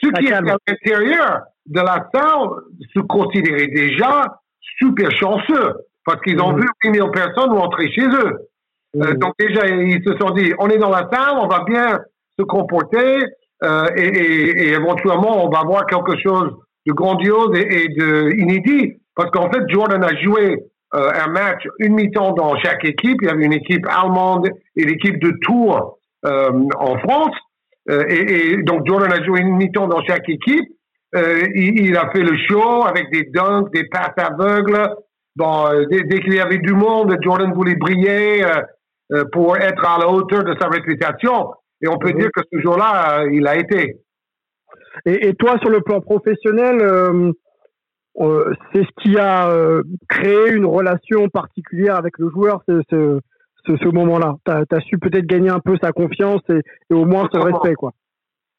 ceux 0.00 0.10
qui 0.12 0.26
étaient 0.26 0.34
à 0.34 0.40
l'intérieur 0.40 1.42
de 1.66 1.80
la 1.80 2.08
salle 2.14 2.48
se 2.94 3.00
considéraient 3.00 3.68
déjà 3.68 4.38
super 4.78 5.10
chanceux 5.12 5.74
parce 6.04 6.20
qu'ils 6.22 6.40
ont 6.40 6.54
mmh. 6.54 6.60
vu 6.60 6.68
8 6.84 6.94
000 6.94 7.10
personnes 7.10 7.50
rentrer 7.50 7.90
chez 7.92 8.06
eux. 8.06 8.48
Euh, 8.96 9.12
mmh. 9.12 9.18
donc 9.18 9.34
déjà, 9.38 9.66
ils 9.66 10.02
se 10.02 10.16
sont 10.18 10.30
dit, 10.30 10.52
on 10.58 10.68
est 10.68 10.78
dans 10.78 10.90
la 10.90 11.08
salle, 11.12 11.36
on 11.36 11.48
va 11.48 11.64
bien 11.64 12.00
se 12.38 12.44
comporter 12.44 13.18
euh, 13.64 13.86
et, 13.96 14.06
et, 14.06 14.62
et, 14.62 14.68
éventuellement, 14.72 15.44
on 15.44 15.50
va 15.50 15.62
voir 15.64 15.84
quelque 15.86 16.18
chose 16.22 16.50
de 16.86 16.92
grandiose 16.92 17.58
et, 17.58 17.84
et 17.84 17.88
de 17.88 18.32
inédit. 18.38 18.94
Parce 19.18 19.32
qu'en 19.32 19.50
fait, 19.50 19.64
Jordan 19.66 20.04
a 20.04 20.14
joué 20.22 20.62
euh, 20.94 21.10
un 21.12 21.26
match, 21.32 21.66
une 21.80 21.94
mi-temps 21.94 22.34
dans 22.34 22.56
chaque 22.60 22.84
équipe. 22.84 23.18
Il 23.20 23.26
y 23.26 23.30
avait 23.30 23.46
une 23.46 23.52
équipe 23.52 23.84
allemande 23.88 24.48
et 24.76 24.84
l'équipe 24.84 25.18
de 25.18 25.32
Tours 25.42 25.98
euh, 26.24 26.68
en 26.78 26.98
France. 26.98 27.34
Euh, 27.90 28.04
et, 28.08 28.52
et, 28.52 28.56
donc 28.62 28.86
Jordan 28.86 29.12
a 29.12 29.24
joué 29.24 29.40
une 29.40 29.56
mi-temps 29.56 29.88
dans 29.88 30.04
chaque 30.04 30.28
équipe. 30.28 30.68
Il, 31.12 31.96
a 31.96 32.10
fait 32.12 32.22
le 32.22 32.36
show 32.48 32.84
avec 32.84 33.10
des 33.10 33.24
dunks, 33.24 33.72
des 33.72 33.88
passes 33.88 34.14
aveugles. 34.18 34.88
Bon, 35.34 35.66
euh, 35.66 35.84
dès, 35.90 36.20
qu'il 36.20 36.34
y 36.34 36.40
avait 36.40 36.58
du 36.58 36.74
monde, 36.74 37.16
Jordan 37.20 37.52
voulait 37.52 37.74
briller 37.74 38.46
pour 39.32 39.56
être 39.56 39.84
à 39.84 39.98
la 39.98 40.08
hauteur 40.08 40.44
de 40.44 40.54
sa 40.60 40.68
réputation. 40.68 41.50
Et 41.82 41.88
on 41.88 41.98
peut 41.98 42.12
mhm. 42.12 42.20
dire 42.20 42.28
que 42.32 42.42
ce 42.52 42.60
jour-là, 42.60 43.24
il 43.32 43.48
a 43.48 43.56
été. 43.56 43.96
Et, 45.06 45.28
et, 45.28 45.34
toi, 45.34 45.58
sur 45.60 45.70
le 45.70 45.80
plan 45.80 46.00
professionnel, 46.00 47.32
euh, 48.20 48.52
c'est 48.72 48.82
ce 48.82 49.02
qui 49.02 49.18
a 49.18 49.50
créé 50.08 50.50
une 50.50 50.66
relation 50.66 51.28
particulière 51.28 51.96
avec 51.96 52.18
le 52.18 52.30
joueur, 52.30 52.62
ce, 52.68 52.82
ce, 52.90 53.20
ce, 53.66 53.88
moment-là. 53.88 54.36
Tu 54.44 54.52
as, 54.52 54.80
su 54.80 54.98
peut-être 54.98 55.26
gagner 55.26 55.50
un 55.50 55.60
peu 55.60 55.76
sa 55.82 55.92
confiance 55.92 56.42
et, 56.48 56.60
et 56.90 56.94
au 56.94 57.04
moins 57.04 57.28
son 57.32 57.40
respect, 57.40 57.74
quoi. 57.74 57.92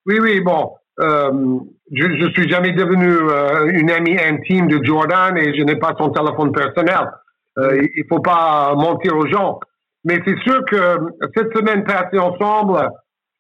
Oui, 0.05 0.17
oui, 0.21 0.39
bon 0.41 0.71
euh, 1.01 1.59
je, 1.91 2.03
je 2.17 2.29
suis 2.31 2.49
jamais 2.49 2.71
devenu 2.71 3.07
euh, 3.09 3.71
une 3.71 3.89
amie 3.89 4.17
intime 4.19 4.67
de 4.67 4.83
Jordan 4.83 5.37
et 5.37 5.57
je 5.57 5.63
n'ai 5.63 5.77
pas 5.77 5.93
son 5.97 6.09
téléphone 6.09 6.51
personnel. 6.51 7.09
Euh, 7.57 7.81
il 7.95 8.03
faut 8.09 8.19
pas 8.19 8.73
mentir 8.75 9.15
aux 9.15 9.27
gens. 9.27 9.59
Mais 10.03 10.19
c'est 10.25 10.37
sûr 10.39 10.63
que 10.65 10.97
cette 11.35 11.55
semaine 11.55 11.83
passée 11.83 12.19
ensemble, 12.19 12.89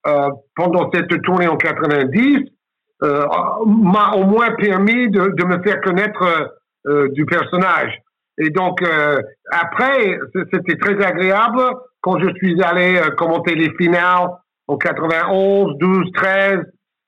euh, 0.07 0.29
pendant 0.55 0.89
cette 0.93 1.21
tournée 1.23 1.47
en 1.47 1.57
90, 1.57 2.45
euh, 3.03 3.25
m'a 3.65 4.11
au 4.15 4.25
moins 4.25 4.51
permis 4.51 5.09
de, 5.09 5.29
de 5.29 5.43
me 5.45 5.61
faire 5.63 5.81
connaître 5.81 6.53
euh, 6.87 7.09
du 7.09 7.25
personnage. 7.25 7.97
Et 8.37 8.49
donc, 8.51 8.81
après, 9.51 10.17
c'était 10.33 10.77
très 10.77 11.03
agréable 11.03 11.61
quand 11.99 12.19
je 12.19 12.33
suis 12.35 12.63
allé 12.63 12.97
commenter 13.17 13.53
les 13.53 13.69
finales 13.71 14.29
en 14.69 14.77
91, 14.77 15.77
12, 15.77 16.11
13, 16.13 16.59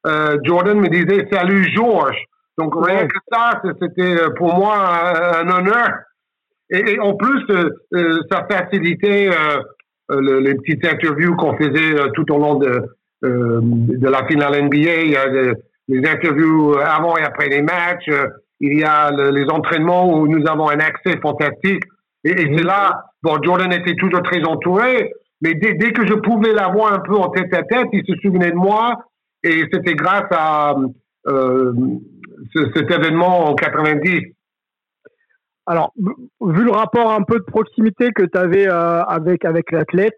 euh, 0.08 0.38
Jordan 0.44 0.80
me 0.80 0.90
disait 0.90 1.28
salut 1.32 1.64
Georges. 1.76 2.24
Donc 2.58 2.74
rien 2.76 3.08
que 3.08 3.18
ça, 3.32 3.62
c'était 3.82 4.20
euh, 4.20 4.30
pour 4.36 4.56
moi 4.56 4.76
un, 5.40 5.48
honneur. 5.50 5.90
Et, 6.70 7.00
en 7.00 7.16
plus, 7.16 7.44
euh, 7.52 8.20
ça 8.32 8.48
facilitait 8.50 9.30
les 10.10 10.56
petites 10.56 10.86
interviews 10.86 11.36
qu'on 11.36 11.58
faisait 11.58 11.96
tout 12.14 12.32
au 12.34 12.38
long 12.38 12.56
de, 12.56 12.82
de 13.22 14.08
la 14.08 14.26
finale 14.26 14.64
NBA. 14.64 15.54
Des, 15.88 16.08
interviews 16.08 16.78
avant 16.78 17.18
et 17.18 17.24
après 17.24 17.50
les 17.50 17.62
matchs. 17.62 18.10
il 18.60 18.80
y 18.80 18.84
a 18.84 19.12
les 19.32 19.46
entraînements 19.50 20.14
où 20.14 20.28
nous 20.28 20.48
avons 20.48 20.70
un 20.70 20.80
accès 20.80 21.18
fantastique. 21.22 21.84
Et, 22.24 22.36
c'est 22.36 22.64
là, 22.64 23.06
Jordan 23.44 23.72
était 23.74 23.96
toujours 23.96 24.22
très 24.22 24.44
entouré, 24.44 25.12
mais 25.42 25.56
dès, 25.56 25.74
dès 25.74 25.92
que 25.92 26.06
je 26.06 26.14
pouvais 26.14 26.54
l'avoir 26.54 26.94
un 26.94 27.00
peu 27.00 27.16
en 27.16 27.30
tête 27.30 27.54
à 27.54 27.64
tête, 27.64 27.88
il 27.94 28.04
se 28.06 28.20
souvenait 28.22 28.52
de 28.52 28.56
moi 28.56 28.96
et 29.44 29.66
c'était 29.72 29.96
grâce 29.96 30.28
à 30.32 30.76
euh, 31.28 31.74
cet 32.54 32.92
événement 32.92 33.50
en 33.50 33.56
90. 33.56 34.22
Alors, 35.66 35.94
vu 35.98 36.64
le 36.64 36.72
rapport 36.72 37.12
un 37.12 37.24
peu 37.24 37.38
de 37.38 37.44
proximité 37.44 38.12
que 38.12 38.24
tu 38.24 38.38
avais 38.38 38.68
euh, 38.68 39.04
avec, 39.04 39.46
avec 39.46 39.72
l'athlète, 39.72 40.18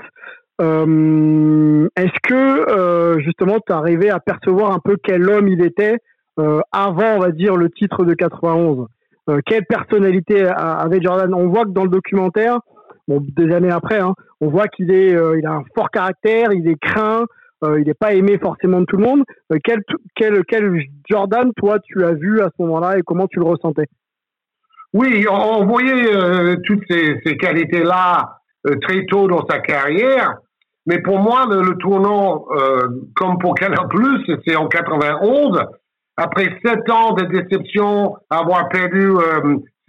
euh, 0.62 1.88
est-ce 1.96 2.20
que 2.24 2.70
euh, 2.70 3.20
justement 3.20 3.58
tu 3.66 3.74
arrivé 3.74 4.10
à 4.10 4.20
percevoir 4.20 4.72
un 4.72 4.80
peu 4.80 4.98
quel 5.04 5.28
homme 5.30 5.48
il 5.48 5.66
était 5.66 5.98
euh, 6.39 6.62
avant, 6.72 7.16
on 7.16 7.20
va 7.20 7.32
dire, 7.32 7.56
le 7.56 7.70
titre 7.70 8.06
de 8.06 8.13
91 8.13 8.88
euh, 9.30 9.39
Quelle 9.46 9.66
personnalité 9.66 10.46
avait 10.46 11.02
Jordan? 11.02 11.34
On 11.34 11.48
voit 11.48 11.66
que 11.66 11.72
dans 11.72 11.84
le 11.84 11.89
documentaire, 11.89 12.60
bon, 13.08 13.24
des 13.36 13.54
années 13.54 13.72
après, 13.72 14.00
hein, 14.00 14.13
on 14.42 14.50
voit 14.50 14.68
qu'il 14.68 14.92
est, 14.92 15.12
il 15.12 15.46
a 15.46 15.52
un 15.52 15.63
fort 15.76 15.89
caractère, 15.89 16.54
il 16.54 16.68
est 16.68 16.80
craint, 16.80 17.26
il 17.66 17.86
n'est 17.86 17.94
pas 17.94 18.13
aimé 18.13 18.38
forcément 18.38 18.82
de 18.82 18.86
tout 18.86 18.98
le 18.98 19.04
monde. 19.04 19.24
Quel, 19.63 19.82
quel, 20.16 20.44
quel, 20.46 20.82
Jordan, 21.10 21.52
toi, 21.56 21.80
tu 21.80 22.04
as 22.04 22.12
vu 22.12 22.42
à 22.42 22.50
ce 22.50 22.62
moment-là 22.63 22.98
et 22.98 23.02
comment 23.04 23.28
tu 23.28 23.39
le 23.39 23.46
ressentais? 23.46 23.88
Oui, 24.92 25.26
on, 25.32 25.66
voyait 25.66 26.58
toutes 26.66 26.84
ces, 26.89 27.20
ces 27.26 27.38
qualités-là 27.38 28.42
très 28.82 29.06
tôt 29.06 29.28
dans 29.28 29.45
sa 29.47 29.60
carrière. 29.60 30.36
Mais 30.86 30.99
pour 30.99 31.19
moi, 31.19 31.45
le, 31.49 31.78
tournant, 31.78 32.45
comme 33.15 33.38
pour 33.39 33.56
Canal+, 33.56 33.88
c'est 34.45 34.56
en 34.56 34.67
91. 34.67 35.60
Après 36.17 36.60
sept 36.63 36.89
ans 36.89 37.13
de 37.13 37.23
déception, 37.23 38.17
avoir 38.30 38.67
perdu 38.67 39.12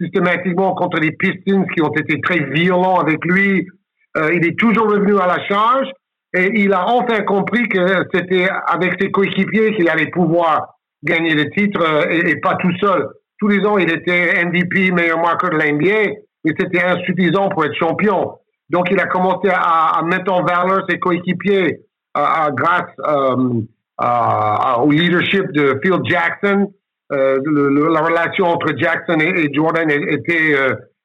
systématiquement 0.01 0.73
contre 0.73 0.99
les 0.99 1.11
Pistons 1.11 1.65
qui 1.73 1.81
ont 1.81 1.91
été 1.91 2.21
très 2.21 2.39
violents 2.51 2.99
avec 2.99 3.23
lui, 3.25 3.67
il 4.15 4.45
est 4.45 4.57
toujours 4.57 4.89
revenu 4.89 5.17
à 5.19 5.27
la 5.27 5.45
charge. 5.47 5.89
Et 6.35 6.51
il 6.53 6.73
a 6.73 6.89
enfin 6.89 7.21
compris 7.23 7.67
que 7.69 8.05
c'était 8.13 8.47
avec 8.67 9.01
ses 9.01 9.09
coéquipiers 9.09 9.73
qu'il 9.75 9.89
allait 9.89 10.11
pouvoir 10.11 10.75
gagner 11.01 11.33
le 11.33 11.49
titre 11.51 11.81
euh, 11.81 12.09
et, 12.09 12.35
pas 12.41 12.55
tout 12.55 12.75
seul. 12.81 13.07
Tous 13.39 13.47
les 13.47 13.65
ans, 13.65 13.77
il 13.77 13.89
était 13.89 14.43
MVP, 14.43 14.91
meilleur 14.91 15.19
marqueur 15.19 15.51
de 15.51 15.55
l'NBA, 15.55 16.11
mais 16.43 16.53
c'était 16.59 16.83
insuffisant 16.83 17.49
pour 17.49 17.63
être 17.63 17.75
champion. 17.75 18.33
Donc, 18.69 18.87
il 18.91 18.99
a 18.99 19.05
commencé 19.05 19.49
à, 19.51 20.01
mettre 20.03 20.31
en 20.31 20.43
valeur 20.43 20.85
ses 20.89 20.99
coéquipiers 20.99 21.79
euh, 22.17 22.49
grâce 22.51 22.91
euh, 22.99 24.81
au 24.81 24.91
leadership 24.91 25.51
de 25.51 25.79
Phil 25.83 25.99
Jackson. 26.05 26.71
la 27.09 28.01
relation 28.01 28.45
entre 28.45 28.75
Jackson 28.77 29.19
et, 29.19 29.53
Jordan 29.53 29.89
était 29.89 30.55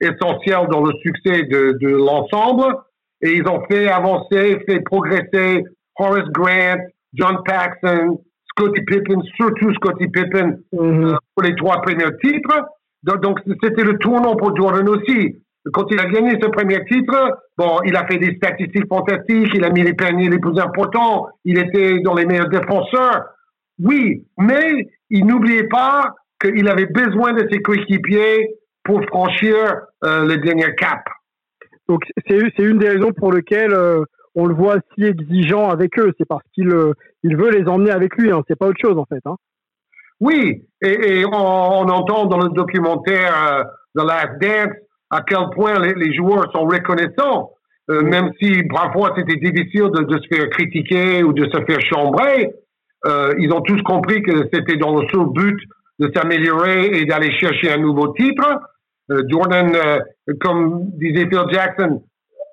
essentielle 0.01 0.67
dans 0.71 0.83
le 0.83 0.93
succès 1.03 1.43
de, 1.43 1.77
de 1.81 1.89
l'ensemble. 1.89 2.75
et 3.21 3.35
ils 3.35 3.47
ont 3.47 3.63
fait 3.71 3.89
avancer, 3.89 4.59
fait 4.67 4.81
progresser 4.81 5.65
Horace 5.99 6.29
Grant, 6.31 6.81
John 7.15 7.39
Paxson, 7.45 8.21
Scottie 8.51 8.83
Pippen, 8.83 9.21
surtout 9.37 9.73
Scottie 9.75 10.09
Pippen 10.09 10.59
mm-hmm. 10.73 11.17
pour 11.35 11.45
les 11.45 11.55
trois 11.57 11.81
premiers 11.83 12.17
titres. 12.23 12.65
Donc, 13.03 13.41
c'était 13.63 13.83
le 13.83 13.97
tournant 13.99 14.37
pour 14.37 14.57
Jordan 14.57 14.89
aussi. 14.89 15.43
Quand 15.73 15.87
il 15.91 15.99
a 16.01 16.07
gagné 16.07 16.39
ce 16.41 16.49
premier 16.49 16.83
titre, 16.87 17.39
bon, 17.59 17.81
il 17.85 17.95
a 17.95 18.07
fait 18.07 18.17
des 18.17 18.35
statistiques 18.37 18.89
fantastiques, 18.89 19.51
il 19.55 19.65
a 19.65 19.71
mis 19.71 19.83
les 19.83 19.93
paniers 19.93 20.31
les 20.31 20.39
plus 20.39 20.59
importants, 20.59 21.29
il 21.45 21.59
était 21.59 22.01
dans 22.01 22.15
les 22.15 22.25
meilleurs 22.25 22.49
défenseurs. 22.49 23.27
Oui, 23.79 24.27
mais 24.39 24.89
il 25.11 25.27
n'oubliait 25.27 25.69
pas 25.69 26.15
qu'il 26.41 26.69
avait 26.69 26.87
besoin 26.87 27.35
de 27.35 27.47
ses 27.51 27.61
coéquipiers 27.61 28.55
pour 28.85 29.05
franchir 29.05 29.55
euh, 30.05 30.27
le 30.27 30.39
dernier 30.39 30.75
cap. 30.77 31.05
Donc, 31.89 32.03
c'est 32.27 32.63
une 32.63 32.79
des 32.79 32.89
raisons 32.89 33.13
pour 33.13 33.33
lesquelles 33.33 33.75
euh, 33.75 34.05
on 34.35 34.47
le 34.47 34.55
voit 34.55 34.77
si 34.95 35.05
exigeant 35.05 35.69
avec 35.69 35.99
eux. 35.99 36.13
C'est 36.19 36.27
parce 36.27 36.45
qu'il 36.55 36.71
euh, 36.71 36.93
il 37.23 37.37
veut 37.37 37.51
les 37.51 37.69
emmener 37.69 37.91
avec 37.91 38.17
lui. 38.17 38.31
Hein. 38.33 38.43
C'est 38.49 38.59
pas 38.59 38.69
autre 38.69 38.81
chose, 38.81 38.97
en 38.97 39.05
fait. 39.05 39.21
Hein. 39.27 39.37
Oui, 40.21 40.67
et, 40.83 41.25
on, 41.27 41.33
entend 41.33 42.27
dans 42.27 42.39
le 42.39 42.51
documentaire 42.51 43.65
The 43.95 44.03
Last 44.03 44.41
Dance 44.41 44.77
à 45.11 45.23
quel 45.23 45.51
point 45.55 45.79
les, 45.79 46.15
joueurs 46.15 46.51
sont 46.53 46.65
reconnaissants, 46.65 47.51
euh, 47.91 48.03
même 48.03 48.31
si 48.41 48.63
parfois 48.65 49.13
c'était 49.17 49.37
difficile 49.37 49.91
de, 49.93 50.19
se 50.19 50.35
faire 50.35 50.49
critiquer 50.51 51.23
ou 51.25 51.33
de 51.33 51.45
se 51.45 51.65
faire 51.65 51.81
chambrer. 51.81 52.53
Euh, 53.07 53.35
ils 53.39 53.53
ont 53.53 53.61
tous 53.63 53.81
compris 53.83 54.23
que 54.23 54.49
c'était 54.53 54.77
dans 54.77 55.01
le 55.01 55.09
seul 55.09 55.27
but 55.35 55.59
de 55.99 56.11
s'améliorer 56.15 56.87
et 56.87 57.05
d'aller 57.07 57.33
chercher 57.39 57.73
un 57.73 57.79
nouveau 57.79 58.09
titre. 58.09 58.47
Euh, 59.11 59.23
Jordan, 59.29 59.73
comme 60.41 60.91
disait 60.99 61.29
Phil 61.29 61.43
Jackson, 61.51 62.03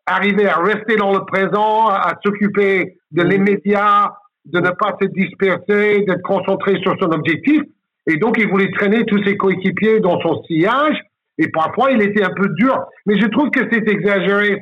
arrivait 0.08 0.48
à 0.48 0.58
rester 0.58 0.96
dans 0.96 1.13
le 1.13 1.26
présent, 1.26 1.89
à, 1.89 2.17
s'occuper 2.26 2.98
de 3.12 3.24
mm. 3.24 3.30
l'immédiat, 3.30 4.13
de 4.46 4.60
ne 4.60 4.70
pas 4.70 4.98
se 5.00 5.08
disperser, 5.08 6.06
d'être 6.08 6.24
concentré 6.24 6.80
sur 6.82 6.96
son 7.00 7.12
objectif. 7.12 7.62
Et 8.08 8.15
donc, 8.15 8.38
il 8.39 8.50
voulait 8.50 8.72
traîner 8.72 9.06
tous 9.06 9.22
ses 9.26 9.36
coéquipiers 9.36 10.00
dans 10.00 10.20
son 10.22 10.41
sillage 10.46 10.98
et 11.38 11.50
parfois, 11.50 11.91
il 11.91 12.02
était 12.02 12.23
un 12.23 12.34
peu 12.36 12.50
dur. 12.56 12.86
Mais 13.06 13.19
je 13.19 13.28
trouve 13.28 13.50
que 13.52 13.62
c'est 13.71 13.88
exagéré, 13.88 14.60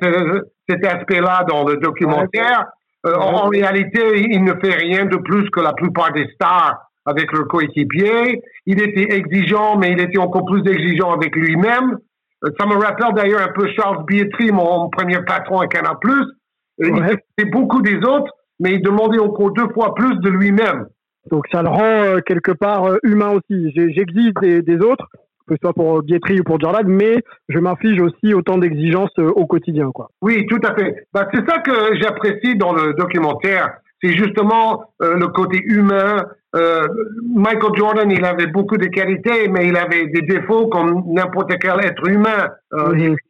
cet 0.68 0.86
aspect-là 0.86 1.46
dans 1.48 1.66
le 1.66 1.78
documentaire. 1.78 2.66
Euh, 3.06 3.16
en, 3.16 3.50
réalité, 3.50 4.02
il 4.30 4.44
ne 4.44 4.54
fait 4.54 4.74
rien 4.74 5.06
de 5.06 5.18
plus 5.18 5.50
que 5.52 5.60
la 5.60 5.74
plupart 5.74 6.12
des 6.12 6.28
stars 6.34 6.90
avec 7.06 7.32
leurs 7.32 7.48
coéquipiers. 7.48 8.42
Il 8.66 8.82
était 8.82 9.16
exigeant, 9.16 9.78
mais 9.78 9.92
il 9.92 10.02
était 10.02 10.18
encore 10.18 10.46
plus 10.46 10.68
exigeant 10.68 11.14
avec 11.14 11.36
lui-même. 11.36 12.00
Euh, 12.44 12.50
ça 12.60 12.66
me 12.66 12.76
rappelle 12.76 13.14
d'ailleurs 13.16 13.42
un 13.42 13.54
peu 13.54 13.68
Charles 13.76 14.04
Bietri, 14.06 14.52
mon 14.52 14.90
premier 14.90 15.22
patron 15.22 15.60
à 15.60 15.68
Canal+. 15.68 15.96
Euh, 16.04 16.18
il 16.80 16.96
faisait 17.04 17.52
beaucoup 17.52 17.82
des 17.82 17.98
autres, 17.98 18.32
mais 18.60 18.74
il 18.74 18.82
demandait 18.82 19.20
encore 19.20 19.52
deux 19.52 19.70
fois 19.70 19.94
plus 19.94 20.18
de 20.20 20.30
lui-même. 20.30 20.88
Donc 21.30 21.46
ça 21.52 21.62
le 21.62 21.70
rend 21.70 22.22
quelque 22.26 22.52
part 22.52 22.98
humain 23.04 23.32
aussi. 23.32 23.72
J'existe 23.76 24.40
des, 24.42 24.80
autres, 24.80 25.08
que 25.48 25.56
ce 25.56 25.60
soit 25.62 25.74
pour 25.74 26.02
Bietri 26.02 26.40
ou 26.40 26.44
pour 26.44 26.60
Jordan, 26.60 26.86
mais 26.88 27.24
je 27.50 27.60
m'inflige 27.60 28.02
aussi 28.02 28.34
autant 28.34 28.58
d'exigences 28.58 29.12
euh, 29.20 29.30
au 29.30 29.46
quotidien. 29.46 29.92
Quoi. 29.92 30.10
Oui, 30.22 30.46
tout 30.48 30.60
à 30.64 30.74
fait. 30.76 31.08
Bah, 31.14 31.28
c'est 31.34 31.48
ça 31.48 31.60
que 31.60 31.96
j'apprécie 32.02 32.56
dans 32.56 32.74
le 32.74 32.94
documentaire. 32.94 33.78
C'est 34.04 34.14
justement 34.14 34.92
euh, 35.02 35.16
le 35.16 35.28
côté 35.28 35.62
humain. 35.64 36.26
Euh, 36.56 36.88
Michael 37.36 37.76
Jordan, 37.76 38.12
il 38.12 38.24
avait 38.24 38.48
beaucoup 38.48 38.78
de 38.78 38.88
qualités, 38.88 39.48
mais 39.50 39.68
il 39.68 39.78
avait 39.78 40.08
des 40.08 40.22
défauts 40.22 40.68
comme 40.68 41.04
n'importe 41.08 41.54
quel 41.60 41.84
être 41.84 42.08
humain. 42.08 42.50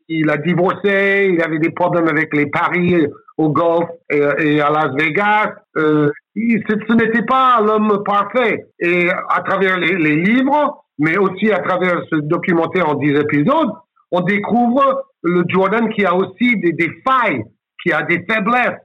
il, 0.08 0.30
a 0.30 0.38
divorcé, 0.38 1.32
il 1.34 1.42
avait 1.42 1.60
des 1.60 1.72
problèmes 1.72 2.08
avec 2.08 2.36
les 2.36 2.46
paris 2.46 3.08
au 3.38 3.50
golf 3.50 3.90
et, 4.12 4.62
à 4.62 4.70
Las 4.70 4.94
Vegas. 4.96 5.54
ce, 5.76 6.94
n'était 6.94 7.24
pas 7.24 7.62
l'homme 7.66 8.04
parfait. 8.06 8.66
Et 8.80 9.10
à 9.10 9.42
travers 9.42 9.78
les, 9.78 9.96
les 9.96 10.18
livres, 10.18 10.85
mais 11.00 11.18
aussi 11.18 11.52
à 11.52 11.60
travers 11.60 12.02
ce 12.12 12.18
documentaire 12.18 12.90
en 12.90 12.96
10 12.96 13.20
épisodes, 13.20 13.72
on 14.12 14.22
découvre 14.22 15.06
le 15.24 15.44
Jordan 15.48 15.90
qui 15.90 16.06
a 16.06 16.16
aussi 16.16 16.58
des, 16.58 16.74
des 16.74 16.92
failles, 17.08 17.44
qui 17.84 17.92
a 17.92 18.04
des 18.04 18.26
faiblesses, 18.30 18.80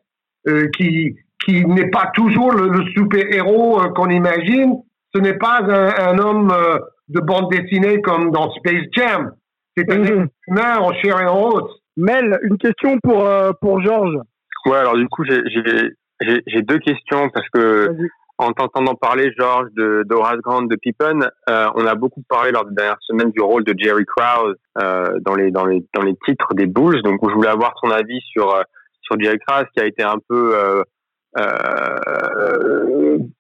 euh, 0.49 0.69
qui, 0.77 1.17
qui 1.45 1.65
n'est 1.67 1.91
pas 1.91 2.11
toujours 2.15 2.53
le, 2.53 2.85
super-héros 2.97 3.81
euh, 3.81 3.89
qu'on 3.91 4.09
imagine. 4.09 4.83
Ce 5.15 5.21
n'est 5.21 5.39
pas 5.39 5.61
un, 5.63 6.15
un 6.15 6.19
homme 6.19 6.51
euh, 6.51 6.79
de 7.09 7.21
bande 7.21 7.51
dessinée 7.51 8.01
comme 8.01 8.31
dans 8.31 8.51
Space 8.53 8.87
Jam. 8.93 9.33
C'est 9.77 9.91
un 9.93 9.99
mhm. 9.99 10.29
humain 10.49 10.79
en 10.79 10.93
chair 10.95 11.21
et 11.21 11.27
en 11.27 11.49
os. 11.49 11.71
Mel, 11.97 12.39
une 12.43 12.59
question 12.59 12.99
pour, 13.03 13.27
euh, 13.27 13.53
pour 13.61 13.81
Georges. 13.83 14.19
Ouais, 14.67 14.77
alors 14.77 14.97
du 14.97 15.09
coup, 15.09 15.25
j'ai 15.25 16.63
deux 16.63 16.79
questions 16.79 17.29
parce 17.31 17.49
que 17.51 17.97
en 18.41 18.53
t'entendant 18.53 18.95
parler, 18.95 19.33
Georges, 19.39 19.69
de 19.77 20.03
d'Horace 20.09 20.39
Grant, 20.39 20.63
de 20.63 20.75
Pippen, 20.77 21.29
euh, 21.51 21.69
on 21.75 21.87
a 21.87 21.95
beaucoup 21.95 22.23
parlé 22.27 22.53
lors 22.53 22.65
des 22.65 22.75
dernières 22.75 23.03
semaines 23.03 23.31
du 23.33 23.43
rôle 23.43 23.65
de 23.65 23.75
Jerry 23.77 24.07
Krause 24.07 24.57
euh, 24.83 25.19
dans 25.21 25.35
les 25.35 25.51
dans 25.51 25.67
les 25.67 25.85
dans 25.95 26.03
les 26.03 26.17
titres 26.27 26.55
des 26.55 26.67
Bulls. 26.67 27.03
Donc, 27.03 27.21
je 27.23 27.35
voulais 27.35 27.51
avoir 27.51 27.75
ton 27.83 27.91
avis 27.91 28.19
sur 28.33 28.55
euh, 28.55 28.63
sur 29.03 29.21
Jerry 29.21 29.39
Krause, 29.47 29.67
qui 29.75 29.83
a 29.83 29.87
été 29.87 30.03
un 30.03 30.17
peu 30.27 30.83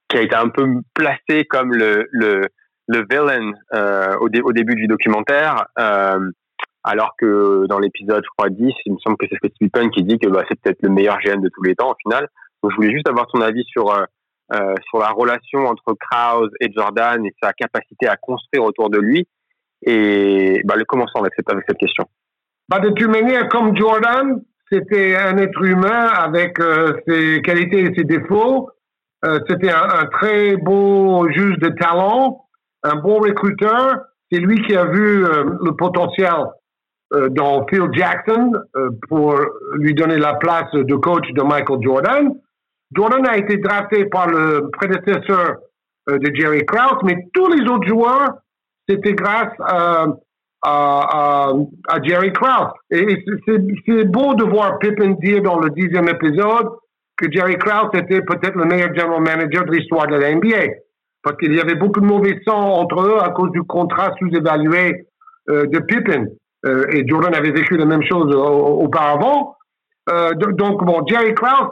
qui 0.08 0.16
a 0.16 0.22
été 0.22 0.34
un 0.34 0.48
peu 0.48 0.66
placé 0.94 1.46
comme 1.48 1.72
le 1.72 2.06
le 2.12 2.42
le 2.86 3.06
villain 3.10 3.52
au, 4.20 4.26
au 4.26 4.52
début 4.52 4.74
du 4.74 4.86
documentaire. 4.86 5.64
alors 6.84 7.14
que 7.18 7.66
dans 7.68 7.78
l'épisode, 7.78 8.22
je 8.22 8.30
crois 8.36 8.50
10, 8.50 8.72
il 8.84 8.92
me 8.92 8.98
semble 8.98 9.16
que 9.16 9.26
c'est 9.30 9.52
Pippen 9.60 9.88
qui 9.90 10.02
dit 10.02 10.18
que 10.18 10.28
bah, 10.28 10.44
c'est 10.48 10.60
peut-être 10.60 10.82
le 10.82 10.90
meilleur 10.90 11.18
GM 11.20 11.40
de 11.40 11.48
tous 11.48 11.62
les 11.62 11.74
temps 11.74 11.92
au 11.92 11.96
final. 12.02 12.28
Donc 12.62 12.72
je 12.72 12.76
voulais 12.76 12.92
juste 12.92 13.08
avoir 13.08 13.26
ton 13.28 13.40
avis 13.40 13.64
sur 13.64 13.90
euh, 14.52 14.74
sur 14.88 14.98
la 14.98 15.10
relation 15.10 15.60
entre 15.66 15.94
Krause 15.94 16.50
et 16.58 16.72
Jordan 16.72 17.24
et 17.24 17.32
sa 17.40 17.52
capacité 17.52 18.08
à 18.08 18.16
construire 18.16 18.64
autour 18.64 18.90
de 18.90 18.98
lui. 18.98 19.28
Et 19.82 20.60
bah, 20.64 20.74
le 20.76 20.84
commençons 20.84 21.20
avec 21.20 21.34
cette, 21.36 21.48
avec 21.48 21.64
cette 21.68 21.78
question? 21.78 22.04
Bah, 22.68 22.80
de 22.80 22.88
toute 22.88 23.08
manière, 23.08 23.48
comme 23.48 23.76
Jordan, 23.76 24.42
c'était 24.68 25.14
un 25.14 25.36
être 25.38 25.62
humain 25.62 26.08
avec 26.16 26.58
euh, 26.58 26.94
ses 27.06 27.42
qualités 27.42 27.82
et 27.82 27.94
ses 27.96 28.02
défauts. 28.02 28.70
Euh, 29.24 29.38
c'était 29.48 29.70
un, 29.70 30.06
très 30.06 30.56
beau 30.56 31.28
juge 31.30 31.58
de 31.58 31.68
talent, 31.68 32.44
un 32.82 32.96
bon 32.96 33.20
recruteur. 33.20 34.00
C'est 34.32 34.40
lui 34.40 34.60
qui 34.62 34.74
a 34.76 34.86
vu 34.86 35.22
le 35.22 35.76
potentiel 35.76 36.46
dans 37.30 37.66
Phil 37.66 37.88
Jackson 37.92 38.52
pour 39.08 39.36
lui 39.74 39.94
donner 39.94 40.18
la 40.18 40.34
place 40.34 40.72
de 40.72 40.94
coach 40.94 41.28
de 41.32 41.42
Michael 41.42 41.78
Jordan. 41.82 42.34
Jordan 42.94 43.26
a 43.26 43.36
été 43.36 43.56
drafté 43.58 44.04
par 44.06 44.28
le 44.28 44.68
prédécesseur 44.72 45.56
euh, 46.08 46.18
de 46.18 46.34
Jerry 46.34 46.64
Krause, 46.66 46.98
mais 47.04 47.16
tous 47.32 47.48
les 47.48 47.68
autres 47.68 47.86
joueurs, 47.86 48.30
c'était 48.88 49.12
grâce 49.12 49.52
à, 49.60 50.06
à, 50.62 51.52
à, 51.88 52.02
Jerry 52.02 52.32
Krause. 52.32 52.72
Et 52.90 53.24
c'est 53.86 54.04
beau 54.04 54.34
de 54.34 54.44
voir 54.44 54.78
Pippen 54.78 55.16
dire 55.22 55.42
dans 55.42 55.60
le 55.60 55.70
dixième 55.70 56.08
épisode 56.08 56.68
que 57.16 57.30
Jerry 57.30 57.56
Krause 57.58 57.90
était 57.94 58.22
peut-être 58.22 58.56
le 58.56 58.64
meilleur 58.64 58.94
general 58.94 59.20
manager 59.20 59.64
de 59.64 59.72
l'histoire 59.72 60.06
de 60.08 60.16
la 60.16 60.34
NBA. 60.34 60.74
Parce 61.22 61.36
qu'il 61.36 61.54
y 61.54 61.60
avait 61.60 61.74
beaucoup 61.74 62.00
de 62.00 62.06
mauvais 62.06 62.40
sang 62.46 62.58
entre 62.58 63.02
eux 63.02 63.18
à 63.22 63.28
cause 63.30 63.50
du 63.52 63.62
contrat 63.62 64.10
sous-évalué 64.18 65.06
euh, 65.50 65.66
de 65.66 65.78
Pippen. 65.80 66.26
Euh, 66.66 66.86
et 66.90 67.06
Jordan 67.06 67.34
avait 67.34 67.52
vécu 67.52 67.76
la 67.76 67.84
même 67.84 68.02
chose 68.02 68.34
auparavant. 68.34 69.54
donc, 70.08 70.84
bon, 70.84 71.06
Jerry 71.06 71.34
Krause, 71.34 71.70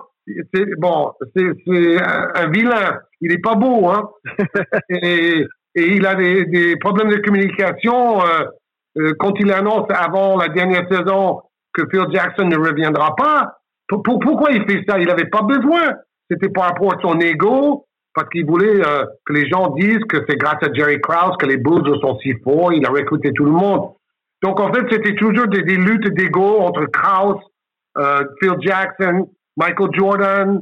c'est 0.53 0.79
bon, 0.79 1.13
c'est 1.37 2.03
un, 2.03 2.49
vilain. 2.51 2.99
Il 3.21 3.33
est 3.33 3.43
pas 3.43 3.55
beau, 3.55 3.89
hein. 3.89 4.09
et, 4.91 5.47
il 5.75 6.07
a 6.07 6.15
des, 6.15 6.77
problèmes 6.77 7.11
de 7.11 7.19
communication. 7.19 8.21
Euh, 8.23 8.45
euh, 8.99 9.13
quand 9.19 9.35
il 9.39 9.53
annonce 9.53 9.87
avant 9.91 10.37
la 10.37 10.49
dernière 10.49 10.89
saison 10.91 11.43
que 11.73 11.83
Phil 11.91 12.07
Jackson 12.13 12.47
ne 12.47 12.57
reviendra 12.57 13.15
pas, 13.15 13.59
pourquoi 13.89 14.51
il 14.51 14.65
fait 14.69 14.85
ça? 14.89 14.99
Il 14.99 15.07
n'avait 15.07 15.29
pas 15.29 15.43
besoin. 15.43 15.95
C'était 16.31 16.49
par 16.49 16.65
rapport 16.65 16.93
à 16.95 17.01
son 17.01 17.19
ego, 17.21 17.87
parce 18.15 18.29
qu'il 18.31 18.45
voulait 18.45 18.85
euh, 18.85 19.05
que 19.25 19.33
les 19.33 19.49
gens 19.49 19.71
disent 19.71 20.05
que 20.09 20.25
c'est 20.29 20.37
grâce 20.37 20.63
à 20.63 20.73
Jerry 20.73 21.01
Krause 21.01 21.37
que 21.39 21.47
les 21.47 21.57
Bulls 21.57 21.99
sont 22.01 22.19
si 22.19 22.35
forts. 22.43 22.73
Il 22.73 22.85
a 22.85 22.91
recruté 22.91 23.31
tout 23.35 23.45
le 23.45 23.53
monde. 23.53 23.93
Donc 24.43 24.61
en 24.61 24.73
fait, 24.73 24.85
c'était 24.91 25.15
toujours 25.15 25.47
des, 25.47 25.63
des 25.63 25.77
luttes 25.77 26.13
d'ego 26.15 26.59
entre 26.59 26.87
Krause, 26.87 27.41
Phil 28.41 28.55
Jackson, 28.61 29.29
Michael 29.59 29.89
Jordan, 29.93 30.61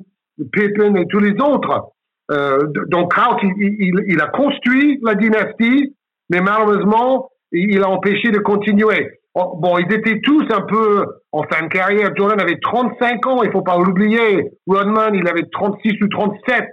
Pippen 0.52 0.96
et 0.96 1.06
tous 1.06 1.20
les 1.20 1.34
autres. 1.40 1.92
Euh, 2.30 2.58
donc 2.88 3.12
Kraut, 3.12 3.38
il, 3.42 4.20
a 4.20 4.26
construit 4.28 4.98
la 5.02 5.14
dynastie, 5.14 5.94
mais 6.30 6.40
malheureusement, 6.40 7.28
il 7.52 7.82
a 7.82 7.88
empêché 7.88 8.30
de 8.30 8.38
continuer. 8.38 9.20
Oh, 9.34 9.56
bon, 9.60 9.78
ils 9.78 9.92
étaient 9.92 10.20
tous 10.20 10.44
un 10.50 10.62
peu 10.62 11.04
en 11.30 11.42
fin 11.44 11.64
de 11.64 11.68
carrière. 11.68 12.10
Jordan 12.16 12.40
avait 12.40 12.58
35 12.60 13.26
ans, 13.26 13.42
il 13.42 13.52
faut 13.52 13.62
pas 13.62 13.76
l'oublier. 13.78 14.50
Rodman, 14.66 15.14
il 15.14 15.28
avait 15.28 15.46
36 15.52 16.02
ou 16.02 16.08
37. 16.08 16.64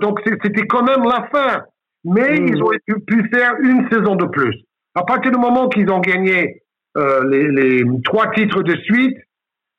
Donc 0.00 0.20
c'était 0.24 0.66
quand 0.66 0.82
même 0.82 1.04
la 1.04 1.28
fin. 1.32 1.62
Mais 2.04 2.40
hmm. 2.40 2.48
ils 2.48 2.62
auraient 2.62 2.80
pu, 3.06 3.28
faire 3.32 3.54
une 3.62 3.88
saison 3.90 4.16
de 4.16 4.26
plus. 4.26 4.54
À 4.94 5.04
partir 5.04 5.30
du 5.30 5.38
moment 5.38 5.68
qu'ils 5.68 5.90
ont 5.90 6.00
gagné 6.00 6.62
euh, 6.96 7.24
les, 7.28 7.48
les, 7.48 7.84
trois 8.04 8.30
titres 8.32 8.62
de 8.62 8.76
suite, 8.82 9.16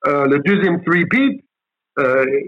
le 0.06 0.38
deuxième 0.38 0.82
three-peat, 0.84 1.42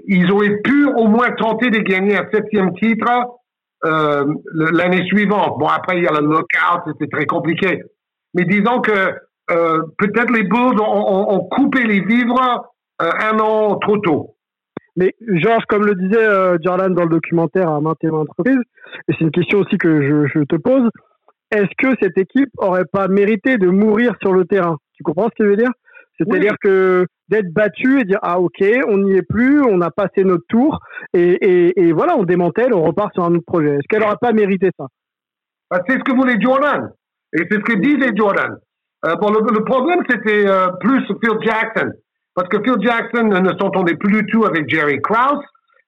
ils 0.07 0.31
auraient 0.31 0.57
pu 0.63 0.85
au 0.85 1.07
moins 1.07 1.31
tenter 1.31 1.69
de 1.69 1.79
gagner 1.79 2.17
un 2.17 2.27
septième 2.31 2.73
titre 2.75 3.09
l'année 3.83 5.05
suivante. 5.05 5.57
Bon, 5.59 5.67
après, 5.67 5.97
il 5.97 6.03
y 6.03 6.07
a 6.07 6.12
le 6.12 6.27
lockout, 6.27 6.83
c'était 6.85 7.07
très 7.07 7.25
compliqué. 7.25 7.81
Mais 8.33 8.45
disons 8.45 8.81
que 8.81 9.13
peut-être 9.97 10.31
les 10.31 10.43
Bulls 10.43 10.79
ont, 10.79 11.47
coupé 11.51 11.83
les 11.83 12.01
vivres 12.01 12.69
un 12.99 13.39
an 13.39 13.77
trop 13.77 13.97
tôt. 13.97 14.35
Mais 14.95 15.15
Georges, 15.27 15.65
comme 15.67 15.85
le 15.85 15.95
disait 15.95 16.27
Jordan 16.63 16.93
dans 16.93 17.03
le 17.03 17.09
documentaire 17.09 17.69
à 17.69 17.79
maintes 17.81 18.03
et 18.03 18.09
et 19.07 19.13
c'est 19.13 19.21
une 19.21 19.31
question 19.31 19.59
aussi 19.59 19.77
que 19.77 20.27
je, 20.27 20.43
te 20.43 20.55
pose, 20.55 20.89
est-ce 21.51 21.69
que 21.77 21.95
cette 22.01 22.17
équipe 22.17 22.49
aurait 22.57 22.85
pas 22.91 23.07
mérité 23.07 23.57
de 23.57 23.67
mourir 23.67 24.13
sur 24.21 24.33
le 24.33 24.45
terrain? 24.45 24.77
Tu 24.93 25.03
comprends 25.03 25.29
ce 25.29 25.35
que 25.38 25.45
je 25.45 25.49
veux 25.49 25.57
dire? 25.57 25.71
C'est-à-dire 26.19 26.55
que 26.62 27.05
d'être 27.29 27.51
battu 27.53 28.01
et 28.01 28.03
dire 28.03 28.19
ah 28.21 28.39
ok, 28.39 28.63
on 28.88 28.97
n'y 28.97 29.13
est 29.13 29.27
plus, 29.27 29.62
on 29.63 29.82
a 29.82 29.89
passé 29.89 30.23
notre 30.23 30.43
tour 30.49 30.79
et, 31.13 31.79
et, 31.79 31.91
voilà, 31.93 32.17
on 32.17 32.23
démantèle, 32.23 32.73
on 32.73 32.84
repart 32.84 33.13
sur 33.13 33.23
un 33.23 33.34
autre 33.36 33.45
projet. 33.45 33.75
Est-ce 33.75 33.88
qu'elle 33.89 34.01
n'aurait 34.01 34.17
pas 34.19 34.34
mérité 34.34 34.69
ça? 34.77 34.88
Ah, 35.71 35.79
C'est 35.88 35.97
ce 35.97 36.03
que 36.03 36.15
voulait 36.15 36.39
Jordan 36.39 36.91
et 37.34 37.43
c'est 37.49 37.58
ce 37.58 37.63
que 37.63 37.77
disait 37.77 38.12
Jordan. 38.15 38.58
Euh, 39.05 39.15
bon, 39.15 39.32
le, 39.32 39.63
problème 39.63 40.03
c'était 40.10 40.45
euh, 40.45 40.67
plus 40.82 41.05
Phil 41.23 41.38
Jackson 41.41 41.91
parce 42.36 42.49
que 42.49 42.62
Phil 42.63 42.75
Jackson 42.82 43.23
ne 43.23 43.58
s'entendait 43.58 43.95
plus 43.95 44.12
du 44.12 44.25
tout 44.27 44.45
avec 44.45 44.69
Jerry 44.69 45.01
Krause 45.01 45.43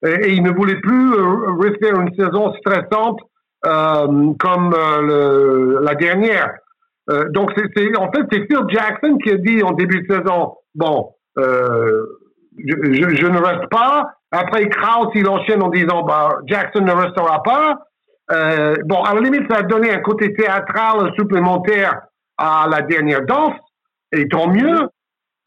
et, 0.05 0.33
il 0.33 0.43
ne 0.43 0.51
voulait 0.51 0.79
plus 0.79 1.13
euh, 1.13 1.53
rester 1.59 1.89
une 1.89 2.13
saison 2.15 2.53
stressante 2.55 3.19
euh, 3.65 4.33
comme 4.39 4.73
euh, 4.73 5.01
le, 5.01 5.79
la 5.83 5.95
dernière. 5.95 6.51
Euh, 7.09 7.29
donc, 7.29 7.51
c'est, 7.55 7.97
en 7.97 8.11
fait, 8.11 8.21
c'est 8.31 8.45
Phil 8.45 8.61
Jackson 8.69 9.17
qui 9.23 9.31
a 9.31 9.37
dit 9.37 9.63
en 9.63 9.71
début 9.71 10.01
de 10.01 10.13
saison, 10.13 10.55
bon, 10.75 11.09
je, 11.37 11.43
je, 12.57 13.27
ne 13.27 13.37
reste 13.37 13.69
pas. 13.69 14.13
Après, 14.31 14.67
Kraus, 14.69 15.09
il 15.15 15.27
enchaîne 15.27 15.61
en 15.63 15.69
disant, 15.69 16.03
bah, 16.03 16.37
Jackson 16.45 16.81
ne 16.81 16.91
restera 16.91 17.43
pas. 17.43 17.79
Euh, 18.31 18.75
bon, 18.85 19.01
à 19.03 19.13
la 19.13 19.21
limite, 19.21 19.51
ça 19.51 19.59
a 19.59 19.63
donné 19.63 19.91
un 19.91 19.99
côté 19.99 20.33
théâtral 20.33 21.11
supplémentaire 21.17 22.01
à 22.37 22.67
la 22.69 22.81
dernière 22.81 23.25
danse, 23.25 23.55
et 24.11 24.27
tant 24.27 24.47
mieux. 24.47 24.87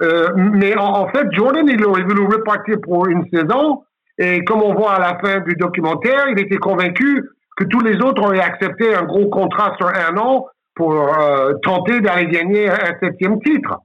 Euh, 0.02 0.28
mais 0.36 0.76
en, 0.76 0.84
en, 0.84 1.08
fait, 1.08 1.26
Jordan, 1.32 1.66
il 1.68 1.84
aurait 1.84 2.02
voulu 2.02 2.26
repartir 2.26 2.76
pour 2.82 3.06
une 3.06 3.24
saison, 3.32 3.82
et 4.18 4.44
comme 4.44 4.62
on 4.62 4.74
voit 4.74 4.94
à 4.94 5.00
la 5.00 5.18
fin 5.18 5.40
du 5.40 5.54
documentaire, 5.54 6.28
il 6.28 6.40
était 6.40 6.56
convaincu 6.56 7.24
que 7.56 7.64
tous 7.64 7.80
les 7.80 7.96
autres 8.02 8.22
auraient 8.22 8.40
accepté 8.40 8.94
un 8.94 9.04
gros 9.04 9.28
contrat 9.28 9.74
sur 9.78 9.88
un 9.88 10.16
an 10.18 10.46
pour 10.74 10.94
euh, 10.94 11.54
tenter 11.62 12.00
d'aller 12.00 12.26
gagner 12.26 12.68
un 12.68 12.98
septième 13.00 13.40
titre. 13.40 13.78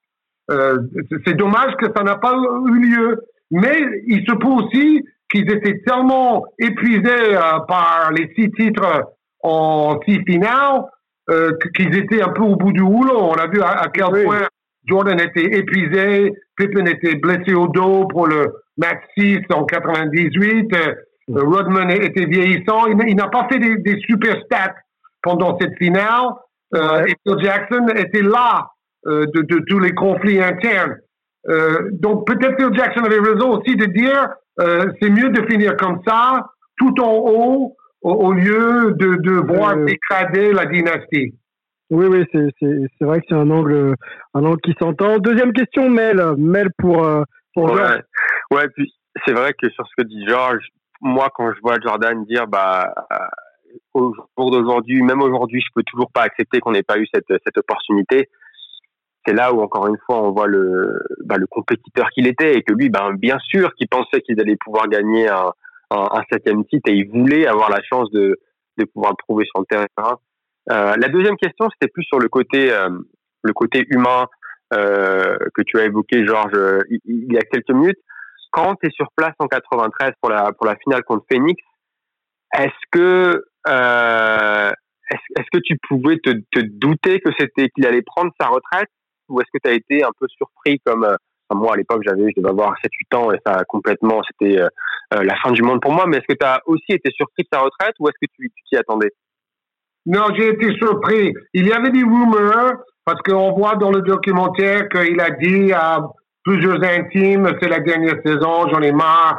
Euh, 0.51 0.79
c'est 1.25 1.35
dommage 1.35 1.75
que 1.77 1.85
ça 1.95 2.03
n'a 2.03 2.15
pas 2.15 2.33
eu 2.33 2.79
lieu. 2.79 3.19
Mais 3.51 3.79
il 4.07 4.25
se 4.27 4.35
peut 4.35 4.47
aussi 4.47 5.03
qu'ils 5.31 5.51
étaient 5.51 5.81
tellement 5.85 6.45
épuisés 6.57 7.35
euh, 7.35 7.59
par 7.67 8.11
les 8.11 8.31
six 8.35 8.51
titres 8.51 9.03
en 9.43 9.99
six 10.07 10.19
finales 10.27 10.83
qu'ils 11.75 11.95
étaient 11.95 12.23
un 12.23 12.29
peu 12.29 12.41
au 12.41 12.55
bout 12.55 12.71
du 12.71 12.81
rouleau. 12.81 13.19
On 13.19 13.35
a 13.35 13.45
vu 13.45 13.61
à, 13.61 13.85
quel 13.93 14.25
point 14.25 14.47
Jordan 14.87 15.19
était 15.19 15.59
épuisé, 15.59 16.33
Pippen 16.57 16.87
était 16.87 17.15
blessé 17.15 17.53
au 17.53 17.67
dos 17.67 18.07
pour 18.07 18.25
le 18.25 18.51
match 18.77 19.01
6 19.17 19.41
en 19.53 19.65
98. 19.65 20.73
Euh, 20.73 20.95
Rodman 21.29 21.91
était 21.91 22.25
vieillissant. 22.25 22.87
Il, 22.87 23.15
n'a 23.15 23.27
pas 23.27 23.47
fait 23.51 23.59
des, 23.59 23.99
super 24.07 24.41
stats 24.45 24.75
pendant 25.21 25.57
cette 25.59 25.77
finale. 25.77 26.29
Euh, 26.75 27.05
et 27.05 27.15
Phil 27.23 27.43
Jackson 27.43 27.87
était 27.95 28.21
là 28.21 28.67
euh, 29.07 29.25
de, 29.33 29.59
tous 29.67 29.79
les 29.79 29.93
conflits 29.93 30.41
internes. 30.41 30.97
donc 31.91 32.27
peut-être 32.27 32.57
Phil 32.59 32.73
Jackson 32.77 33.03
avait 33.03 33.19
raison 33.19 33.57
aussi 33.57 33.75
de 33.75 33.85
dire 33.85 34.29
c'est 35.01 35.09
mieux 35.09 35.29
de 35.29 35.49
finir 35.49 35.77
comme 35.77 36.01
ça, 36.05 36.45
tout 36.77 37.01
en 37.01 37.13
haut, 37.13 37.75
au, 38.01 38.33
lieu 38.33 38.93
de, 38.97 39.47
voir 39.47 39.75
dégrader 39.77 40.51
la 40.53 40.65
dynastie. 40.65 41.33
Oui, 41.89 42.05
oui, 42.07 42.25
c'est 42.31 43.05
vrai 43.05 43.19
que 43.21 43.25
c'est 43.29 43.35
un 43.35 43.49
angle, 43.49 43.95
un 44.33 44.43
angle 44.43 44.61
qui 44.61 44.75
s'entend. 44.79 45.17
Deuxième 45.17 45.53
question, 45.53 45.89
Mel. 45.89 46.21
Mel 46.37 46.69
pour, 46.77 47.07
pour 47.55 47.71
ouais. 47.71 48.01
Ouais, 48.51 48.67
puis 48.75 48.93
c'est 49.25 49.33
vrai 49.33 49.53
que 49.53 49.69
sur 49.69 49.85
ce 49.87 50.03
que 50.03 50.07
dit 50.07 50.27
Georges, 50.27 50.67
moi, 51.01 51.29
quand 51.33 51.51
je 51.53 51.59
vois 51.61 51.77
Jordan 51.81 52.25
dire, 52.25 52.47
bah, 52.47 52.93
euh, 53.11 53.15
au 53.93 54.13
jour 54.13 54.51
d'aujourd'hui, 54.51 55.01
même 55.01 55.21
aujourd'hui, 55.21 55.61
je 55.61 55.67
peux 55.73 55.83
toujours 55.83 56.11
pas 56.11 56.21
accepter 56.21 56.59
qu'on 56.59 56.71
n'ait 56.71 56.83
pas 56.83 56.97
eu 56.97 57.07
cette, 57.13 57.27
cette 57.29 57.57
opportunité. 57.57 58.29
C'est 59.25 59.33
là 59.33 59.53
où, 59.53 59.61
encore 59.61 59.87
une 59.87 59.97
fois, 60.05 60.21
on 60.21 60.31
voit 60.31 60.47
le, 60.47 60.99
bah, 61.25 61.37
le 61.37 61.47
compétiteur 61.47 62.09
qu'il 62.11 62.27
était 62.27 62.55
et 62.55 62.63
que 62.63 62.73
lui, 62.73 62.89
ben, 62.89 63.13
bien 63.13 63.37
sûr 63.39 63.73
qu'il 63.75 63.87
pensait 63.87 64.21
qu'il 64.21 64.39
allait 64.39 64.55
pouvoir 64.55 64.87
gagner 64.87 65.27
un, 65.27 65.51
un, 65.91 66.21
septième 66.31 66.65
titre 66.65 66.89
et 66.89 66.95
il 66.95 67.09
voulait 67.09 67.47
avoir 67.47 67.69
la 67.69 67.81
chance 67.81 68.09
de, 68.11 68.39
de 68.77 68.85
pouvoir 68.85 69.11
le 69.11 69.17
prouver 69.23 69.45
sur 69.45 69.59
le 69.59 69.65
terrain. 69.65 70.17
Euh, 70.71 70.95
la 70.97 71.07
deuxième 71.09 71.35
question, 71.35 71.67
c'était 71.71 71.91
plus 71.91 72.03
sur 72.03 72.19
le 72.19 72.29
côté, 72.29 72.71
euh, 72.71 72.89
le 73.41 73.53
côté 73.53 73.85
humain 73.89 74.27
euh, 74.73 75.37
que 75.53 75.63
tu 75.63 75.79
as 75.79 75.85
évoqué, 75.85 76.25
Georges, 76.25 76.83
il, 76.89 76.99
il 77.05 77.33
y 77.33 77.37
a 77.37 77.41
quelques 77.41 77.71
minutes 77.71 77.99
quand 78.51 78.75
tu 78.75 78.87
es 78.87 78.91
sur 78.91 79.07
place 79.15 79.33
en 79.39 79.47
93 79.47 80.13
pour 80.21 80.29
la, 80.29 80.51
pour 80.53 80.65
la 80.65 80.75
finale 80.77 81.03
contre 81.03 81.25
Phoenix, 81.31 81.61
est-ce 82.57 82.71
que, 82.91 83.45
euh, 83.67 84.71
est-ce, 85.11 85.49
que 85.51 85.59
tu 85.63 85.77
pouvais 85.87 86.17
te, 86.17 86.31
te 86.51 86.59
douter 86.59 87.19
que 87.19 87.31
c'était 87.37 87.69
qu'il 87.69 87.85
allait 87.85 88.01
prendre 88.01 88.31
sa 88.39 88.47
retraite? 88.47 88.89
Ou 89.27 89.41
est-ce 89.41 89.49
que 89.53 89.59
tu 89.63 89.69
as 89.69 89.73
été 89.73 90.03
un 90.03 90.11
peu 90.19 90.27
surpris 90.29 90.79
comme 90.85 91.03
euh, 91.03 91.15
moi 91.53 91.73
à 91.73 91.77
l'époque 91.77 92.01
j'avais 92.05 92.27
je 92.35 92.41
devais 92.41 92.49
avoir 92.49 92.75
7 92.81 92.91
8 93.11 93.13
ans 93.15 93.31
et 93.31 93.39
ça 93.45 93.63
complètement 93.67 94.21
c'était 94.23 94.59
euh, 94.59 94.67
euh, 95.13 95.23
la 95.23 95.35
fin 95.37 95.51
du 95.51 95.61
monde 95.61 95.81
pour 95.81 95.91
moi 95.91 96.05
mais 96.07 96.17
est-ce 96.17 96.27
que 96.27 96.37
tu 96.37 96.45
as 96.45 96.61
aussi 96.65 96.89
été 96.89 97.11
surpris 97.11 97.43
de 97.43 97.47
sa 97.51 97.61
retraite 97.61 97.95
ou 97.99 98.07
est-ce 98.07 98.17
que 98.21 98.31
tu, 98.35 98.49
tu 98.49 98.63
t'y 98.69 98.77
attendais? 98.77 99.11
Non, 100.05 100.27
j'ai 100.35 100.49
été 100.49 100.73
surpris. 100.77 101.33
Il 101.53 101.67
y 101.67 101.71
avait 101.71 101.91
des 101.91 102.03
rumeurs 102.03 102.73
parce 103.05 103.21
qu'on 103.21 103.51
voit 103.53 103.75
dans 103.75 103.91
le 103.91 104.01
documentaire 104.01 104.87
qu'il 104.89 105.19
a 105.19 105.29
dit 105.31 105.71
à 105.73 105.99
plusieurs 106.43 106.81
intimes, 106.83 107.51
c'est 107.61 107.67
la 107.67 107.79
dernière 107.79 108.15
saison, 108.25 108.67
j'en 108.69 108.81
ai 108.81 108.91
marre. 108.91 109.37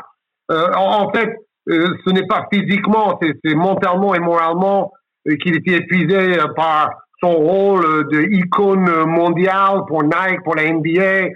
Euh, 0.50 0.70
en, 0.76 1.10
fait, 1.12 1.34
euh, 1.68 1.88
ce 2.04 2.12
n'est 2.12 2.26
pas 2.26 2.46
physiquement, 2.52 3.18
c'est 3.22 3.54
mentalement 3.54 4.14
et 4.14 4.18
moralement 4.18 4.92
euh, 5.28 5.36
qu'il 5.36 5.56
était 5.56 5.76
épuisé 5.76 6.36
par 6.56 6.90
son 7.22 7.32
rôle 7.32 8.08
de 8.08 8.22
icône 8.32 8.88
mondiale 9.04 9.82
pour 9.86 10.02
Nike, 10.02 10.42
pour 10.42 10.54
la 10.54 10.72
NBA, 10.72 11.28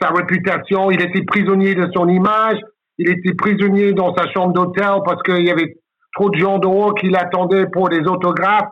sa 0.00 0.10
réputation. 0.14 0.92
Il 0.92 1.02
était 1.02 1.24
prisonnier 1.24 1.74
de 1.74 1.90
son 1.92 2.08
image. 2.08 2.60
Il 2.98 3.10
était 3.10 3.34
prisonnier 3.34 3.94
dans 3.94 4.14
sa 4.14 4.30
chambre 4.30 4.52
d'hôtel 4.52 5.00
parce 5.04 5.20
qu'il 5.24 5.44
y 5.44 5.50
avait 5.50 5.76
trop 6.14 6.30
de 6.30 6.38
gens 6.38 6.58
dehors 6.58 6.94
qui 6.94 7.08
l'attendaient 7.08 7.66
pour 7.66 7.88
des 7.88 8.06
autographes. 8.06 8.70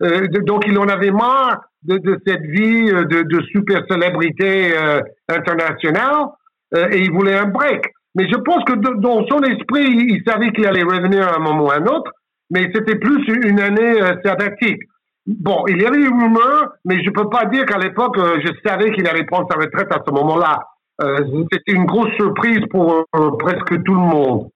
donc 0.00 0.64
il 0.66 0.78
en 0.78 0.88
avait 0.88 1.12
marre 1.12 1.60
de, 1.82 2.20
cette 2.26 2.42
vie 2.42 2.90
euh, 2.90 3.04
de, 3.04 3.40
super 3.52 3.82
célébrité 3.88 4.76
euh, 4.76 5.00
internationale 5.28 6.26
euh, 6.74 6.88
et 6.90 6.98
il 6.98 7.10
voulait 7.12 7.36
un 7.36 7.46
break. 7.46 7.84
Mais 8.14 8.28
je 8.28 8.36
pense 8.36 8.64
que 8.64 8.74
dans 9.00 9.26
son 9.26 9.40
esprit, 9.42 9.86
il 9.86 10.22
savait 10.26 10.50
qu'il 10.52 10.66
allait 10.66 10.82
revenir 10.82 11.28
à 11.28 11.36
un 11.36 11.38
moment 11.38 11.66
ou 11.66 11.70
à 11.70 11.76
un 11.76 11.86
autre, 11.86 12.10
mais 12.50 12.70
c'était 12.74 12.96
plus 12.96 13.24
une 13.28 13.60
année 13.60 14.00
sabbatique. 14.24 14.82
Bon, 15.26 15.64
il 15.68 15.80
y 15.80 15.86
avait 15.86 15.98
des 15.98 16.08
rumeurs, 16.08 16.72
mais 16.84 17.04
je 17.04 17.10
peux 17.10 17.28
pas 17.28 17.44
dire 17.46 17.64
qu'à 17.66 17.78
l'époque, 17.78 18.16
je 18.18 18.50
savais 18.68 18.90
qu'il 18.92 19.06
allait 19.06 19.24
prendre 19.24 19.46
sa 19.48 19.58
retraite 19.58 19.92
à 19.92 20.02
ce 20.04 20.12
moment-là. 20.12 20.58
c'était 21.52 21.72
une 21.72 21.84
grosse 21.84 22.12
surprise 22.14 22.60
pour 22.70 23.04
presque 23.38 23.82
tout 23.84 23.94
le 23.94 24.00
monde. 24.00 24.48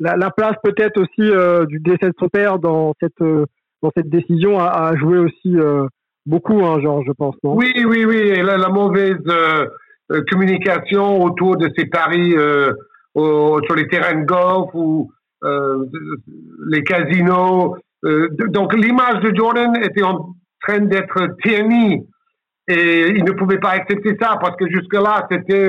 La, 0.00 0.16
la 0.16 0.30
place 0.30 0.54
peut-être 0.62 0.98
aussi 0.98 1.30
du 1.68 1.80
décès 1.80 2.08
de 2.08 2.14
son 2.18 2.28
père 2.28 2.58
dans 2.58 2.94
cette 3.00 3.22
dans 3.82 3.90
cette 3.96 4.08
décision 4.08 4.58
a, 4.58 4.88
a 4.88 4.96
joué 4.96 5.18
aussi 5.18 5.56
Beaucoup, 6.28 6.62
hein, 6.62 6.78
genre, 6.82 7.02
je 7.06 7.12
pense, 7.12 7.36
non? 7.42 7.56
Oui, 7.56 7.72
oui, 7.86 8.04
oui. 8.04 8.36
La, 8.42 8.58
la 8.58 8.68
mauvaise 8.68 9.16
euh, 9.28 9.64
euh, 9.64 9.66
communication 10.30 11.22
autour 11.22 11.56
de 11.56 11.70
ces 11.76 11.86
paris 11.86 12.34
euh, 12.36 12.72
sur 13.14 13.74
les 13.76 13.88
terrains 13.88 14.20
de 14.20 14.24
golf 14.24 14.70
ou 14.74 15.10
les 16.68 16.82
casinos. 16.82 17.76
donc, 18.02 18.74
l'image 18.74 19.20
de 19.22 19.34
Jordan 19.34 19.76
était 19.82 20.02
en 20.02 20.34
train 20.60 20.80
d'être 20.80 21.36
ternie 21.42 22.06
et 22.66 23.08
il 23.08 23.24
ne 23.24 23.32
pouvait 23.32 23.58
pas 23.58 23.70
accepter 23.70 24.16
ça 24.20 24.36
parce 24.40 24.56
que 24.56 24.68
jusque-là, 24.68 25.26
c'était 25.30 25.68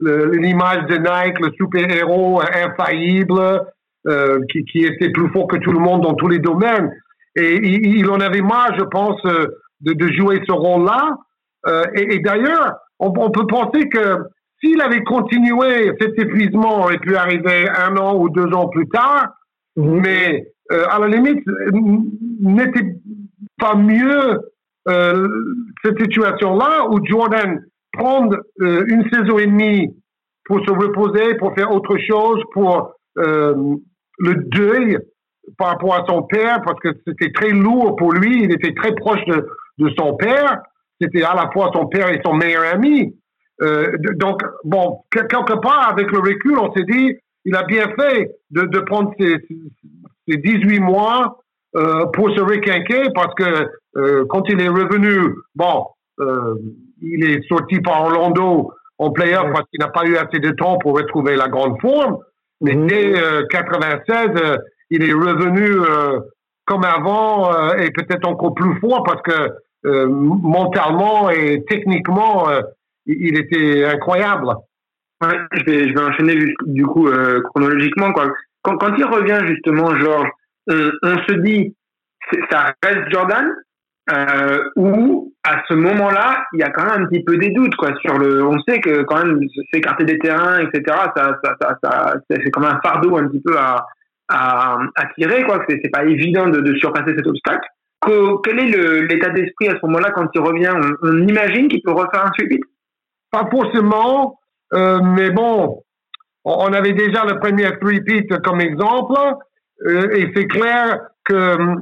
l'image 0.00 0.86
de 0.86 0.96
Nike, 0.96 1.40
le 1.40 1.50
super-héros 1.56 2.42
infaillible 2.42 3.62
qui, 4.50 4.64
qui, 4.64 4.84
était 4.84 5.10
plus 5.10 5.30
fort 5.30 5.48
que 5.48 5.56
tout 5.56 5.72
le 5.72 5.80
monde 5.80 6.02
dans 6.02 6.14
tous 6.14 6.28
les 6.28 6.38
domaines. 6.38 6.90
Et 7.36 7.54
il, 7.56 7.98
il 7.98 8.10
en 8.10 8.20
avait 8.20 8.42
marre, 8.42 8.74
je 8.78 8.84
pense, 8.84 9.20
de, 9.80 9.92
de 9.92 10.12
jouer 10.12 10.42
ce 10.46 10.52
rôle-là. 10.52 11.16
Euh, 11.66 11.84
et, 11.94 12.14
et 12.14 12.18
d'ailleurs, 12.20 12.76
on, 12.98 13.12
on, 13.16 13.30
peut 13.30 13.46
penser 13.46 13.88
que 13.88 14.18
s'il 14.60 14.80
avait 14.80 15.02
continué, 15.02 15.92
cet 16.00 16.18
épuisement 16.18 16.80
aurait 16.80 16.98
pu 16.98 17.16
arriver 17.16 17.68
un 17.68 17.96
an 17.96 18.16
ou 18.16 18.28
deux 18.28 18.52
ans 18.54 18.68
plus 18.68 18.88
tard, 18.88 19.28
mhm. 19.76 20.00
mais 20.00 20.46
euh, 20.72 20.84
à 20.90 20.98
la 20.98 21.08
limite, 21.08 21.44
n'était 22.40 22.96
pas 23.58 23.74
mieux 23.74 24.40
euh, 24.88 25.28
cette 25.84 25.98
situation-là 26.00 26.88
où 26.90 27.04
Jordan 27.04 27.64
prend 27.92 28.28
euh, 28.60 28.84
une 28.86 29.08
saison 29.10 29.38
et 29.38 29.46
demie 29.46 29.94
pour 30.44 30.64
se 30.64 30.70
reposer, 30.70 31.34
pour 31.36 31.54
faire 31.54 31.72
autre 31.72 31.96
chose, 31.98 32.40
pour 32.52 32.92
euh, 33.18 33.76
le 34.18 34.34
deuil 34.34 34.98
par 35.58 35.68
rapport 35.68 35.94
à 35.94 36.04
son 36.08 36.22
père, 36.22 36.60
parce 36.62 36.78
que 36.80 36.88
c'était 37.06 37.32
très 37.32 37.50
lourd 37.50 37.96
pour 37.96 38.12
lui. 38.12 38.44
Il 38.44 38.52
était 38.52 38.74
très 38.74 38.94
proche 38.94 39.24
de, 39.26 39.46
de 39.78 39.90
son 39.98 40.14
père. 40.14 40.62
C'était 41.00 41.22
à 41.22 41.34
la 41.34 41.50
fois 41.52 41.70
son 41.74 41.86
père 41.86 42.08
et 42.10 42.20
son 42.24 42.34
meilleur 42.34 42.64
ami. 42.72 43.14
Euh, 43.62 43.92
donc, 44.16 44.42
bon, 44.64 45.00
quelque 45.10 45.58
part, 45.60 45.90
avec 45.90 46.10
le 46.10 46.18
recul, 46.18 46.58
on 46.58 46.72
s'est 46.72 46.84
dit, 46.84 47.16
il 47.44 47.54
a 47.54 47.62
bien 47.62 47.86
fait 47.98 48.30
de, 48.50 48.62
de 48.62 48.80
prendre 48.80 49.12
ces, 49.18 49.36
ces 50.28 50.36
18 50.36 50.80
mois 50.80 51.38
euh, 51.76 52.06
pour 52.06 52.30
se 52.30 52.40
requinquer 52.40 53.10
parce 53.14 53.34
que 53.34 53.68
euh, 53.96 54.24
quand 54.30 54.48
il 54.48 54.60
est 54.60 54.68
revenu, 54.68 55.34
bon, 55.54 55.86
euh, 56.20 56.54
il 57.02 57.30
est 57.30 57.46
sorti 57.48 57.80
par 57.80 58.02
Orlando 58.04 58.72
en 58.98 59.10
playoff 59.10 59.52
parce 59.52 59.68
qu'il 59.70 59.80
n'a 59.80 59.88
pas 59.88 60.06
eu 60.06 60.16
assez 60.16 60.38
de 60.38 60.50
temps 60.52 60.78
pour 60.78 60.96
retrouver 60.96 61.36
la 61.36 61.48
grande 61.48 61.78
forme. 61.80 62.18
Mais 62.62 62.74
mhm. 62.74 62.86
dès 62.86 63.14
96, 63.50 64.28
il 64.90 65.02
est 65.02 65.12
revenu 65.12 65.68
comme 66.64 66.84
avant 66.84 67.74
et 67.74 67.90
peut-être 67.90 68.26
encore 68.26 68.54
plus 68.54 68.80
fort 68.80 69.02
parce 69.02 69.20
que 69.20 69.50
mentalement 69.86 71.30
et 71.30 71.64
techniquement, 71.68 72.48
il 73.06 73.38
était 73.38 73.84
incroyable. 73.84 74.54
Je, 75.22 75.64
vais, 75.64 75.88
je 75.88 75.94
vais 75.94 76.00
enchaîner 76.00 76.54
du 76.66 76.84
coup 76.84 77.08
chronologiquement. 77.44 78.12
Quoi. 78.12 78.32
Quand, 78.62 78.94
il 78.98 79.04
revient 79.04 79.40
justement, 79.46 79.94
Georges, 79.96 80.30
on, 80.68 81.18
se 81.28 81.32
dit, 81.40 81.74
ça 82.50 82.74
reste 82.82 83.10
Jordan, 83.10 83.54
euh, 84.12 84.70
ou 84.76 85.32
à 85.44 85.62
ce 85.68 85.74
moment-là, 85.74 86.44
il 86.52 86.60
y 86.60 86.62
a 86.62 86.70
quand 86.70 86.84
même 86.84 87.02
un 87.02 87.06
petit 87.06 87.24
peu 87.24 87.36
des 87.38 87.50
doutes 87.50 87.74
quoi 87.76 87.94
sur 88.04 88.18
le. 88.18 88.44
On 88.44 88.60
sait 88.62 88.80
que 88.80 89.02
quand 89.02 89.24
même 89.24 89.40
s'écarter 89.72 90.04
des 90.04 90.18
terrains, 90.18 90.60
etc. 90.60 90.96
Ça, 91.16 91.38
ça, 91.42 91.56
ça, 91.60 91.78
ça 91.82 92.14
c'est 92.30 92.50
comme 92.50 92.64
un 92.64 92.80
fardeau 92.84 93.16
un 93.16 93.28
petit 93.28 93.42
peu 93.44 93.56
à 93.58 93.84
à, 94.28 94.78
tirer 95.16 95.44
quoi. 95.44 95.64
C'est 95.68 95.90
pas 95.90 96.04
évident 96.04 96.48
de, 96.48 96.60
de 96.60 96.74
surpasser 96.76 97.14
cet 97.16 97.26
obstacle. 97.26 97.68
Que, 98.06 98.40
quel 98.42 98.60
est 98.60 99.02
l'état 99.08 99.30
d'esprit 99.30 99.68
à 99.68 99.72
ce 99.72 99.86
moment-là 99.86 100.12
quand 100.12 100.28
il 100.34 100.40
revient? 100.40 100.72
On, 101.02 101.08
on 101.08 101.26
imagine 101.26 101.68
qu'il 101.68 101.82
peut 101.82 101.92
refaire 101.92 102.26
un 102.26 102.32
suivi? 102.32 102.60
Pas 103.30 103.48
forcément, 103.50 104.38
euh, 104.74 105.00
mais 105.02 105.30
bon, 105.30 105.82
on 106.44 106.72
avait 106.72 106.92
déjà 106.92 107.24
le 107.24 107.38
premier 107.40 107.76
three-peat 107.80 108.40
comme 108.42 108.60
exemple, 108.60 109.18
euh, 109.86 110.14
et 110.14 110.32
c'est 110.34 110.46
clair 110.46 111.00
que 111.24 111.34
euh, 111.34 111.74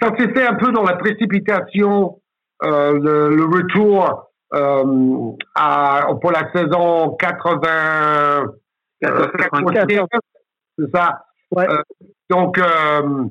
ça 0.00 0.16
s'est 0.16 0.32
fait 0.32 0.46
un 0.46 0.54
peu 0.54 0.70
dans 0.70 0.84
la 0.84 0.94
précipitation, 0.94 2.20
euh, 2.62 2.92
le, 2.92 3.34
le, 3.34 3.44
retour 3.44 4.30
euh, 4.54 5.32
à, 5.56 6.06
pour 6.20 6.30
la 6.30 6.52
saison 6.52 7.16
80. 7.18 8.46
84. 9.00 10.06
C'est 10.78 10.90
ça. 10.94 11.24
Ouais. 11.50 11.68
Euh, 11.68 11.82
donc, 12.30 12.58
euh, 12.58 13.24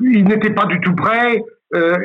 il 0.00 0.24
n'était 0.24 0.54
pas 0.54 0.66
du 0.66 0.80
tout 0.80 0.94
prêt. 0.94 1.42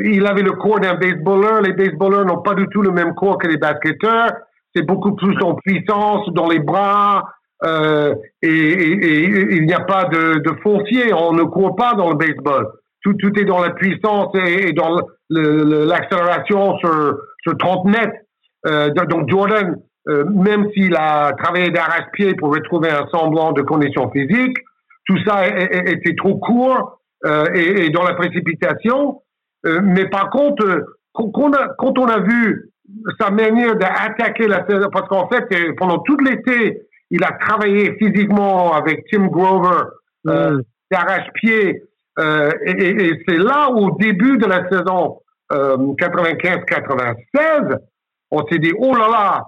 il 0.03 0.25
avait 0.27 0.41
le 0.41 0.53
corps 0.53 0.79
d'un 0.79 0.95
baseballeur. 0.95 1.61
Les 1.61 1.73
baseballeurs 1.73 2.25
n'ont 2.25 2.41
pas 2.41 2.53
du 2.53 2.67
tout 2.67 2.81
le 2.81 2.91
même 2.91 3.13
corps 3.15 3.37
que 3.37 3.47
les 3.47 3.57
basketteurs. 3.57 4.31
C'est 4.75 4.85
beaucoup 4.85 5.15
plus 5.15 5.37
en 5.41 5.55
puissance, 5.55 6.27
dans 6.33 6.49
les 6.49 6.59
bras, 6.59 7.23
euh, 7.63 8.15
et, 8.41 9.23
il 9.55 9.65
n'y 9.65 9.73
a 9.73 9.81
pas 9.81 10.05
de, 10.05 10.41
foncier, 10.61 11.13
on 11.13 11.33
ne 11.33 11.43
court 11.43 11.75
pas 11.75 11.93
dans 11.93 12.09
le 12.09 12.15
baseball. 12.15 12.67
Tout, 13.03 13.39
est 13.39 13.45
dans 13.45 13.61
la 13.61 13.69
puissance 13.71 14.35
et, 14.35 14.73
dans 14.73 14.99
l'accélération 15.29 16.77
sur, 16.79 17.17
sur 17.43 17.57
30 17.57 17.85
mètres. 17.85 18.17
Euh, 18.67 18.89
donc 18.89 19.29
Jordan, 19.29 19.77
euh, 20.07 20.25
même 20.25 20.69
s'il 20.73 20.95
a 20.95 21.33
travaillé 21.33 21.69
d'arrache-pied 21.69 22.33
pour 22.35 22.51
retrouver 22.51 22.89
un 22.89 23.05
semblant 23.09 23.51
de 23.51 23.61
condition 23.61 24.09
physique, 24.09 24.57
tout 25.07 25.17
ça 25.25 25.45
était 25.45 26.15
trop 26.15 26.37
court 26.39 26.99
euh, 27.25 27.45
et, 27.53 27.89
dans 27.89 28.03
la 28.03 28.13
précipitation. 28.13 29.21
Euh, 29.65 29.79
mais 29.83 30.07
par 30.09 30.29
contre, 30.29 30.65
euh, 30.65 30.81
quand, 31.13 31.53
a, 31.55 31.69
quand 31.77 31.97
on 31.97 32.07
a 32.07 32.19
vu 32.19 32.71
sa 33.19 33.31
manière 33.31 33.75
d'attaquer 33.75 34.47
la 34.47 34.65
saison, 34.67 34.89
parce 34.91 35.07
qu'en 35.07 35.27
fait, 35.29 35.47
pendant 35.77 35.99
tout 35.99 36.17
l'été, 36.17 36.81
il 37.09 37.23
a 37.23 37.31
travaillé 37.31 37.95
physiquement 37.97 38.73
avec 38.73 39.05
Tim 39.11 39.27
Grover, 39.27 39.83
euh, 40.27 40.61
d'arrache-pied. 40.91 41.83
Euh, 42.19 42.51
et, 42.65 42.71
et, 42.71 43.07
et 43.07 43.23
c'est 43.27 43.37
là, 43.37 43.69
au 43.69 43.97
début 43.97 44.37
de 44.37 44.45
la 44.45 44.69
saison 44.69 45.19
euh, 45.51 45.77
95-96, 45.77 47.77
on 48.31 48.45
s'est 48.47 48.59
dit, 48.59 48.71
oh 48.77 48.95
là 48.95 49.07
là, 49.09 49.43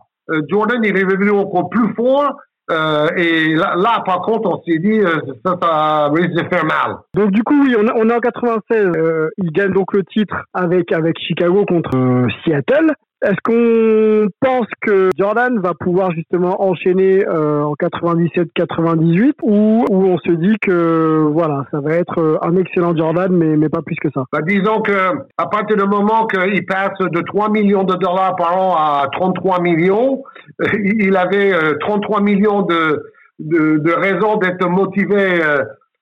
Jordan, 0.49 0.83
il 0.83 0.97
est 0.97 1.03
revenu 1.03 1.31
encore 1.31 1.69
plus 1.69 1.93
fort. 1.95 2.33
Euh, 2.69 3.07
et 3.15 3.55
là, 3.55 4.01
par 4.05 4.21
contre, 4.21 4.49
on 4.49 4.61
s'est 4.63 4.79
dit, 4.79 4.99
euh, 4.99 5.19
ça, 5.45 5.57
ça 5.61 6.09
risque 6.09 6.31
de 6.31 6.43
faire 6.49 6.65
mal. 6.65 6.97
Donc, 7.13 7.31
du 7.31 7.43
coup, 7.43 7.55
oui, 7.63 7.75
on, 7.77 7.85
on 7.95 8.09
est 8.09 8.13
en 8.13 8.19
96. 8.19 8.91
Euh, 8.95 9.29
il 9.37 9.51
gagne 9.51 9.71
donc 9.71 9.93
le 9.93 10.03
titre 10.03 10.35
avec, 10.53 10.91
avec 10.91 11.17
Chicago 11.19 11.65
contre 11.65 12.27
Seattle. 12.43 12.91
Est-ce 13.23 13.37
qu'on 13.43 14.27
pense 14.39 14.67
que 14.81 15.09
Jordan 15.17 15.59
va 15.59 15.73
pouvoir 15.73 16.11
justement 16.11 16.61
enchaîner 16.61 17.25
euh, 17.27 17.63
en 17.63 17.73
97-98 17.73 19.31
ou, 19.41 19.85
ou 19.89 20.05
on 20.05 20.17
se 20.19 20.31
dit 20.33 20.55
que 20.61 21.27
voilà, 21.31 21.65
ça 21.71 21.79
va 21.79 21.95
être 21.95 22.19
euh, 22.19 22.37
un 22.43 22.55
excellent 22.57 22.95
Jordan, 22.95 23.31
mais, 23.31 23.57
mais 23.57 23.69
pas 23.69 23.81
plus 23.81 23.95
que 23.95 24.09
ça? 24.13 24.25
Bah, 24.31 24.41
Disons 24.45 24.81
que 24.81 24.93
à 25.37 25.47
partir 25.47 25.77
du 25.77 25.83
moment 25.85 26.27
qu'il 26.27 26.63
passe 26.67 26.99
de 26.99 27.21
3 27.21 27.49
millions 27.49 27.83
de 27.85 27.95
dollars 27.95 28.35
par 28.35 28.55
an 28.55 28.75
à 28.75 29.07
33 29.11 29.61
millions, 29.61 30.21
il 30.83 31.17
avait 31.17 31.53
33 31.79 32.19
euh, 32.19 32.21
millions 32.21 32.61
de, 32.61 33.03
de, 33.39 33.79
de 33.79 33.91
raisons 33.93 34.37
d'être 34.37 34.69
motivé 34.69 35.41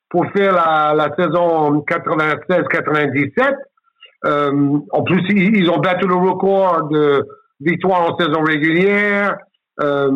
pour 0.10 0.25
faire 0.36 0.54
la, 0.54 0.93
la 0.93 1.15
saison 1.15 1.82
96-97. 1.89 3.56
Euh, 4.26 4.80
en 4.92 5.04
plus, 5.04 5.22
ils 5.30 5.70
ont 5.70 5.78
battu 5.78 6.08
le 6.08 6.16
record 6.16 6.90
de 6.90 7.26
victoires 7.60 8.12
en 8.12 8.18
saison 8.18 8.42
régulière. 8.42 9.38
Euh, 9.82 10.10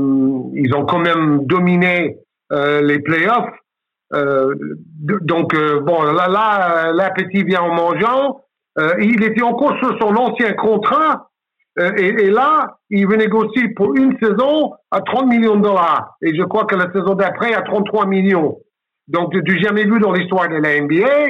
ils 0.53 0.73
ont 0.75 0.85
quand 0.85 0.99
même 0.99 1.45
dominé 1.45 2.17
euh, 2.51 2.81
les 2.81 2.99
playoffs. 2.99 3.53
Donc, 4.11 5.55
bon, 5.83 6.01
là, 6.01 6.91
l'appétit 6.93 7.43
vient 7.43 7.61
en 7.61 7.75
mangeant. 7.75 8.41
Il 8.99 9.23
était 9.23 9.43
encore 9.43 9.77
sur 9.77 9.95
son 9.99 10.15
ancien 10.15 10.53
contrat. 10.53 11.29
Et, 11.77 12.31
là, 12.31 12.77
il 12.89 13.05
renégocie 13.05 13.69
pour 13.75 13.95
une 13.95 14.17
saison 14.19 14.73
à 14.89 15.01
30 15.01 15.27
millions 15.27 15.57
de 15.57 15.61
dollars. 15.61 16.15
Et 16.23 16.35
je 16.35 16.41
crois 16.41 16.65
que 16.65 16.75
la 16.75 16.91
saison 16.91 17.13
d'après 17.13 17.53
à 17.53 17.61
33 17.61 18.07
millions. 18.07 18.57
Donc, 19.07 19.37
du 19.37 19.59
jamais 19.61 19.83
vu 19.83 19.99
dans 19.99 20.11
l'histoire 20.11 20.49
de 20.49 20.55
la 20.55 20.81
NBA. 20.81 21.27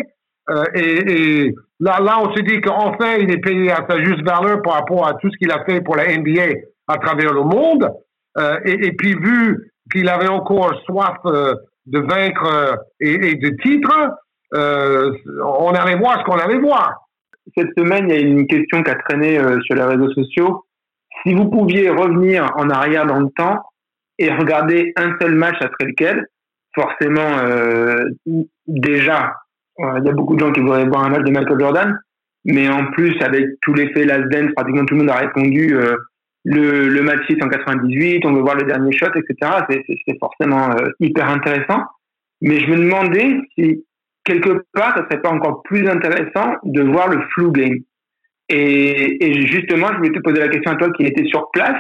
Et, 0.76 1.54
là, 1.80 2.00
là, 2.00 2.20
on 2.22 2.36
se 2.36 2.42
dit 2.42 2.62
qu'enfin, 2.62 3.16
il 3.18 3.32
est 3.32 3.42
payé 3.42 3.72
à 3.72 3.86
sa 3.90 3.98
juste 4.04 4.24
valeur 4.24 4.62
par 4.62 4.74
rapport 4.74 5.08
à 5.08 5.14
tout 5.16 5.30
ce 5.32 5.38
qu'il 5.38 5.52
a 5.52 5.64
fait 5.66 5.82
pour 5.82 5.96
la 5.96 6.06
NBA 6.06 6.60
à 6.88 6.98
travers 6.98 7.34
le 7.34 7.44
monde. 7.44 7.90
Euh, 8.38 8.60
et, 8.66 8.92
puis, 8.94 9.16
vu 9.16 9.72
qu'il 9.92 10.08
avait 10.10 10.28
encore 10.28 10.74
soif 10.86 11.18
euh, 11.26 11.56
de 11.86 12.00
vaincre 12.00 12.46
euh, 12.46 12.76
et, 13.00 13.14
et, 13.14 13.36
de 13.36 13.50
titres, 13.62 14.12
euh, 14.54 15.12
on 15.44 15.72
allait 15.72 15.98
voir 15.98 16.20
ce 16.20 16.24
qu'on 16.26 16.38
allait 16.38 16.60
voir. 16.60 17.08
Cette 17.58 17.72
semaine, 17.78 18.10
il 18.10 18.16
y 18.16 18.18
a 18.18 18.22
une 18.22 18.48
question 18.48 18.84
qui 18.84 18.92
a 18.92 18.96
traîné 18.96 19.40
sur 19.66 19.76
les 19.76 19.84
réseaux 19.84 20.12
sociaux. 20.14 20.66
Si 21.24 21.34
vous 21.34 21.50
pouviez 21.50 21.90
revenir 21.90 22.48
en 22.56 22.70
arrière 22.70 23.08
dans 23.08 23.20
le 23.20 23.30
temps 23.36 23.58
et 24.20 24.32
regarder 24.32 24.94
un 24.96 25.18
seul 25.20 25.34
match 25.34 25.56
après 25.60 25.86
lequel, 25.86 26.28
forcément, 26.76 27.42
déjà, 28.68 29.34
il 29.80 30.06
y 30.06 30.10
a 30.10 30.14
beaucoup 30.14 30.36
de 30.36 30.40
gens 30.40 30.52
qui 30.52 30.62
voudraient 30.62 30.86
voir 30.86 31.06
un 31.06 31.10
match 31.10 31.24
de 31.24 31.32
Michael 31.32 31.60
Jordan, 31.60 32.00
mais 32.46 32.70
en 32.70 32.86
plus, 32.92 33.16
avec 33.22 33.46
tout 33.62 33.74
l'effet 33.74 34.06
Last 34.06 34.30
Dance, 34.30 34.52
pratiquement 34.56 34.86
tout 34.86 34.96
le 34.96 35.02
monde 35.02 35.10
a 35.10 35.18
répondu 35.18 35.76
euh, 35.76 35.96
le, 36.46 36.88
le 36.88 37.02
match 37.02 37.20
6 37.28 37.38
en 37.44 37.50
98, 37.50 38.26
on 38.26 38.34
veut 38.34 38.42
voir 38.42 38.56
le 38.56 38.64
dernier 38.64 38.92
shot, 38.92 39.12
etc. 39.16 39.52
C'est 39.70 40.20
forcément 40.20 40.72
euh, 40.72 40.90
hyper 41.00 41.30
intéressant. 41.30 41.84
Mais 42.42 42.60
je 42.60 42.68
me 42.68 42.78
demandais 42.78 43.38
si, 43.56 43.86
quelque 44.24 44.66
part, 44.74 44.96
ça 44.96 45.04
serait 45.10 45.22
pas 45.22 45.32
encore 45.32 45.64
plus 45.64 45.88
intéressant 45.88 46.56
de 46.64 46.82
voir 46.82 47.10
le 47.10 47.22
flu 47.34 47.52
game. 47.52 47.78
Et, 48.48 49.24
et 49.24 49.48
justement, 49.48 49.88
je 49.92 49.98
voulais 49.98 50.12
te 50.12 50.20
poser 50.20 50.40
la 50.40 50.48
question 50.48 50.72
à 50.72 50.76
toi 50.76 50.90
qui 50.92 51.04
était 51.04 51.26
sur 51.26 51.52
place. 51.52 51.78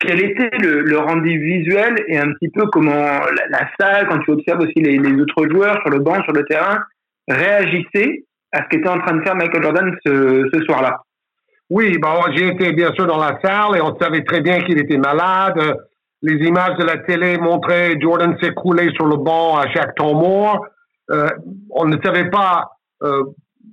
Quel 0.00 0.22
était 0.22 0.56
le, 0.58 0.82
le 0.82 0.98
rendu 0.98 1.40
visuel 1.40 2.04
et 2.08 2.18
un 2.18 2.32
petit 2.32 2.50
peu 2.50 2.66
comment 2.66 2.90
la, 2.90 3.48
la 3.50 3.70
salle, 3.80 4.08
quand 4.08 4.18
tu 4.18 4.30
observes 4.32 4.60
aussi 4.60 4.74
les, 4.76 4.98
les 4.98 5.20
autres 5.20 5.48
joueurs 5.48 5.80
sur 5.82 5.90
le 5.90 6.00
banc, 6.00 6.22
sur 6.24 6.32
le 6.32 6.44
terrain, 6.44 6.80
réagissait 7.28 8.24
à 8.52 8.62
ce 8.62 8.68
qu'était 8.68 8.88
en 8.88 8.98
train 9.00 9.16
de 9.16 9.22
faire 9.22 9.36
Michael 9.36 9.62
Jordan 9.62 9.94
ce, 10.04 10.48
ce 10.52 10.60
soir-là. 10.64 11.00
Oui, 11.70 11.98
bon, 11.98 12.08
j'ai 12.34 12.48
été 12.48 12.72
bien 12.72 12.92
sûr 12.94 13.06
dans 13.06 13.18
la 13.18 13.38
salle 13.42 13.76
et 13.76 13.80
on 13.82 13.96
savait 13.98 14.24
très 14.24 14.40
bien 14.40 14.62
qu'il 14.62 14.78
était 14.78 14.96
malade. 14.96 15.76
Les 16.22 16.46
images 16.46 16.76
de 16.78 16.84
la 16.84 16.98
télé 16.98 17.36
montraient 17.38 18.00
Jordan 18.00 18.36
s'écrouler 18.40 18.90
sur 18.94 19.06
le 19.06 19.16
banc 19.16 19.58
à 19.58 19.68
chaque 19.68 19.94
temps 19.94 20.14
mort. 20.14 20.66
Euh, 21.10 21.28
on 21.70 21.84
ne 21.84 21.96
savait 22.02 22.30
pas 22.30 22.70
euh, 23.02 23.22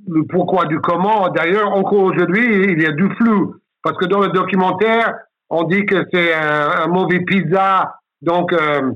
le 0.08 0.24
pourquoi 0.28 0.66
du 0.66 0.80
comment. 0.80 1.30
D'ailleurs, 1.30 1.72
encore 1.72 2.04
aujourd'hui, 2.04 2.74
il 2.74 2.82
y 2.82 2.86
a 2.86 2.92
du 2.92 3.10
flou. 3.16 3.56
Parce 3.82 3.98
que 3.98 4.06
dans 4.06 4.20
le 4.20 4.30
documentaire, 4.30 5.14
on 5.50 5.64
dit 5.64 5.86
que 5.86 6.06
c'est 6.14 6.34
un, 6.34 6.88
mauvais 6.88 7.22
pizza 7.22 7.96
Donc, 8.22 8.52
euh, 8.52 8.92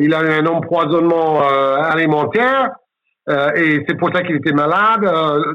il 0.00 0.14
a 0.14 0.20
un 0.20 0.46
empoisonnement 0.46 1.40
alimentaire 1.42 2.70
euh, 3.28 3.52
et 3.54 3.84
c'est 3.86 3.96
pour 3.96 4.10
ça 4.14 4.22
qu'il 4.22 4.36
était 4.36 4.52
malade. 4.52 5.04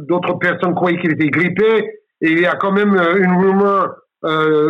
D'autres 0.08 0.34
personnes 0.34 0.76
croyaient 0.76 1.00
qu'il 1.00 1.12
était 1.12 1.30
grippé. 1.30 1.90
Et 2.22 2.32
il 2.32 2.40
y 2.40 2.46
a 2.46 2.56
quand 2.56 2.72
même 2.72 2.96
une 3.18 3.36
rumeur 3.38 3.96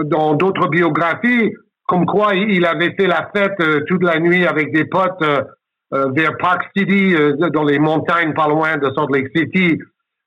dans 0.06 0.34
d'autres 0.34 0.68
biographies 0.70 1.54
comme 1.86 2.06
quoi 2.06 2.34
il 2.34 2.66
avait 2.66 2.96
fait 2.96 3.06
la 3.06 3.30
fête 3.36 3.62
toute 3.88 4.04
la 4.04 4.20
nuit 4.20 4.48
avec 4.48 4.74
des 4.74 4.86
potes 4.86 5.24
vers 5.92 6.38
Park 6.38 6.64
City, 6.76 7.14
dans 7.54 7.64
les 7.64 7.78
montagnes 7.78 8.34
pas 8.34 8.48
loin 8.48 8.78
de 8.78 8.90
Salt 8.96 9.14
Lake 9.14 9.28
City. 9.36 9.78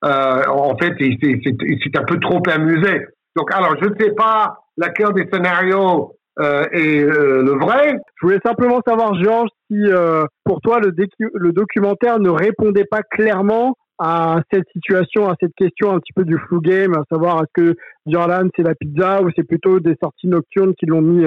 en 0.03 0.77
fait, 0.77 0.95
il 1.01 1.19
s'est 1.21 1.99
un 1.99 2.05
peu 2.05 2.21
trop 2.21 2.41
amusé. 2.53 3.07
Donc, 3.35 3.53
alors, 3.53 3.75
je 3.83 3.89
ne 3.89 3.95
sais 3.99 4.13
pas 4.13 4.59
laquelle 4.77 5.13
des 5.15 5.29
scénarios 5.33 6.16
euh, 6.39 6.65
est 6.71 7.03
euh, 7.03 7.43
le 7.43 7.59
vrai. 7.59 7.99
Je 8.21 8.27
voulais 8.27 8.41
simplement 8.45 8.81
savoir, 8.87 9.15
Georges, 9.23 9.49
si 9.71 9.79
euh, 9.79 10.27
pour 10.45 10.61
toi 10.61 10.81
le, 10.81 10.93
le, 11.35 11.53
documentaire 11.53 12.19
ne 12.19 12.29
répondait 12.29 12.85
pas 12.85 13.01
clairement 13.03 13.75
à 13.99 14.43
cette 14.53 14.69
situation, 14.73 15.31
à 15.31 15.35
cette 15.41 15.55
question 15.57 15.93
un 15.93 15.99
petit 15.99 16.13
peu 16.13 16.25
du 16.25 16.37
flou 16.37 16.61
game, 16.61 16.93
à 16.93 17.05
savoir 17.11 17.43
est-ce 17.43 17.63
que 17.65 17.75
Jordan 18.07 18.51
c'est 18.55 18.63
la 18.63 18.75
pizza 18.75 19.23
ou 19.23 19.31
c'est 19.35 19.45
plutôt 19.45 19.81
des 19.81 19.97
sorties 20.03 20.29
nocturnes 20.29 20.75
qui 20.79 20.85
l'ont 20.85 21.01
mis 21.01 21.25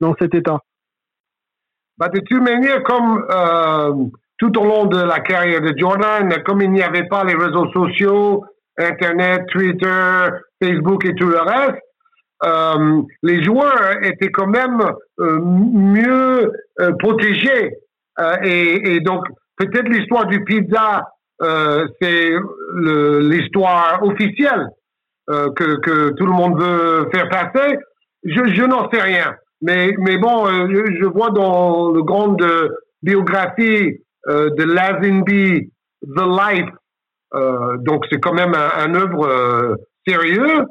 dans 0.00 0.14
cet 0.20 0.32
état? 0.36 0.60
Bah, 1.98 2.08
de 2.08 2.20
toute 2.20 2.40
manière, 2.40 2.84
comme 2.84 4.12
tout 4.38 4.56
au 4.56 4.64
long 4.64 4.84
de 4.84 5.02
la 5.02 5.18
carrière 5.18 5.62
de 5.62 5.74
Jordan, 5.76 6.32
comme 6.46 6.62
il 6.62 6.70
n'y 6.70 6.82
avait 6.84 7.08
pas 7.08 7.24
les 7.24 7.34
réseaux 7.34 7.68
sociaux, 7.72 8.44
Internet, 8.78 9.42
Twitter, 9.48 10.28
Facebook 10.62 11.04
et 11.04 11.14
tout 11.16 11.26
le 11.26 11.40
reste, 11.40 11.83
euh, 12.44 13.02
les 13.22 13.42
joueurs 13.42 14.02
étaient 14.02 14.30
quand 14.30 14.46
même 14.46 14.80
euh, 15.20 15.40
mieux 15.40 16.52
euh, 16.80 16.92
protégés. 16.98 17.72
Et, 18.44 19.00
donc, 19.00 19.24
peut-être 19.56 19.88
l'histoire 19.88 20.26
du 20.26 20.44
pizza, 20.44 21.08
c'est 22.00 22.30
l'histoire 22.76 24.00
officielle 24.04 24.68
que, 25.26 26.10
tout 26.10 26.24
le 26.24 26.32
monde 26.32 26.62
veut 26.62 27.08
faire 27.12 27.28
passer. 27.28 27.76
Je, 28.22 28.54
je 28.54 28.62
n'en 28.62 28.88
sais 28.88 29.02
rien. 29.02 29.34
Mais, 29.62 29.96
mais 29.98 30.16
bon, 30.16 30.46
je, 30.46 30.96
je, 31.00 31.04
vois 31.06 31.30
dans 31.30 31.90
le 31.90 32.04
grande 32.04 32.46
biographie 33.02 33.98
de 34.28 34.62
Lazenby, 34.62 35.72
The 36.02 36.20
Life, 36.20 36.70
donc 37.80 38.04
c'est 38.12 38.20
quand 38.20 38.34
même 38.34 38.54
un, 38.54 38.84
un 38.84 38.94
œuvre 38.94 39.76
sérieux. 40.06 40.66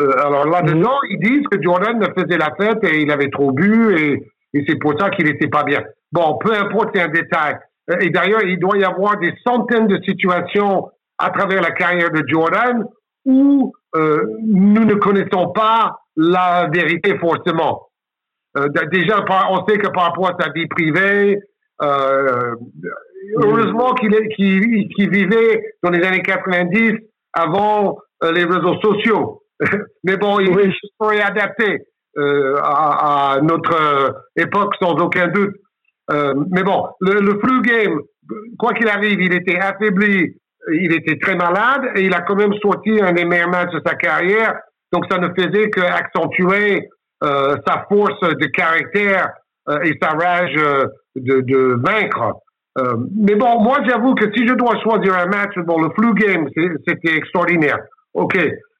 Euh, 0.00 0.10
alors 0.18 0.46
là-dedans, 0.46 0.98
mhm. 1.02 1.10
ils 1.10 1.18
disent 1.20 1.46
que 1.50 1.62
Jordan 1.62 2.02
faisait 2.16 2.38
la 2.38 2.54
fête 2.58 2.84
et 2.84 3.00
il 3.00 3.10
avait 3.10 3.30
trop 3.30 3.52
bu 3.52 3.96
et, 3.98 4.32
et 4.54 4.64
c'est 4.68 4.78
pour 4.78 4.98
ça 4.98 5.10
qu'il 5.10 5.26
n'était 5.26 5.48
pas 5.48 5.64
bien. 5.64 5.82
Bon, 6.12 6.38
peu 6.38 6.52
importe, 6.52 6.90
c'est 6.94 7.02
un 7.02 7.08
détail. 7.08 7.56
Euh, 7.90 7.96
et 8.00 8.10
d'ailleurs, 8.10 8.42
il 8.44 8.58
doit 8.58 8.78
y 8.78 8.84
avoir 8.84 9.18
des 9.18 9.32
centaines 9.46 9.86
de 9.86 10.00
situations 10.02 10.90
à 11.18 11.30
travers 11.30 11.62
la 11.62 11.70
carrière 11.70 12.10
de 12.10 12.22
Jordan 12.26 12.84
où 13.24 13.72
euh, 13.96 14.24
nous 14.46 14.84
ne 14.84 14.94
connaissons 14.94 15.48
pas 15.52 15.98
la 16.16 16.68
vérité 16.72 17.18
forcément. 17.18 17.88
Euh, 18.56 18.68
déjà, 18.90 19.24
on 19.50 19.66
sait 19.66 19.78
que 19.78 19.88
par 19.88 20.04
rapport 20.04 20.28
à 20.28 20.36
sa 20.40 20.50
vie 20.52 20.66
privée, 20.66 21.38
euh, 21.82 22.54
heureusement 23.36 23.92
qu'il 23.94 24.12
qu 24.28 25.10
vivait 25.10 25.62
dans 25.82 25.90
les 25.90 26.02
années 26.06 26.22
90 26.22 26.94
avant 27.32 27.98
les 28.22 28.44
réseaux 28.44 28.80
sociaux. 28.80 29.42
Mais 30.04 30.16
bon, 30.16 30.38
il 30.40 30.50
oui. 30.50 30.72
serait 31.00 31.22
adapté 31.22 31.78
euh, 32.18 32.56
à, 32.62 33.38
notre 33.42 33.74
euh, 33.74 34.10
époque 34.36 34.74
sans 34.80 34.92
aucun 34.94 35.28
doute. 35.28 35.54
Euh, 36.10 36.32
mais 36.50 36.62
bon, 36.62 36.88
le, 37.00 37.20
le 37.20 37.38
flu 37.40 37.60
game, 37.62 38.00
quoi 38.58 38.72
qu'il 38.72 38.88
arrive, 38.88 39.20
il 39.20 39.34
était 39.34 39.58
affaibli, 39.58 40.34
il 40.72 40.94
était 40.94 41.18
très 41.18 41.34
malade 41.34 41.90
et 41.96 42.02
il 42.02 42.14
a 42.14 42.22
quand 42.22 42.36
même 42.36 42.54
sorti 42.62 42.98
un 43.02 43.12
des 43.12 43.24
meilleurs 43.24 43.50
matchs 43.50 43.72
de 43.72 43.82
sa 43.84 43.96
carrière. 43.96 44.54
Donc 44.92 45.04
ça 45.10 45.18
ne 45.18 45.28
faisait 45.36 45.68
qu'accentuer 45.68 46.88
euh, 47.24 47.56
sa 47.66 47.84
force 47.90 48.20
de 48.20 48.46
caractère 48.46 49.32
et 49.82 49.98
sa 50.00 50.10
rage 50.10 50.54
de, 51.16 51.40
de 51.40 51.76
vaincre. 51.84 52.34
mais 53.16 53.34
bon, 53.34 53.60
moi 53.60 53.78
j'avoue 53.84 54.14
que 54.14 54.32
si 54.32 54.46
je 54.46 54.54
dois 54.54 54.80
choisir 54.80 55.18
un 55.18 55.26
match, 55.26 55.58
bon, 55.66 55.82
le 55.82 55.90
flu 55.98 56.14
game, 56.14 56.46
c'était 56.86 57.16
extraordinaire. 57.16 57.78
OK. 58.14 58.38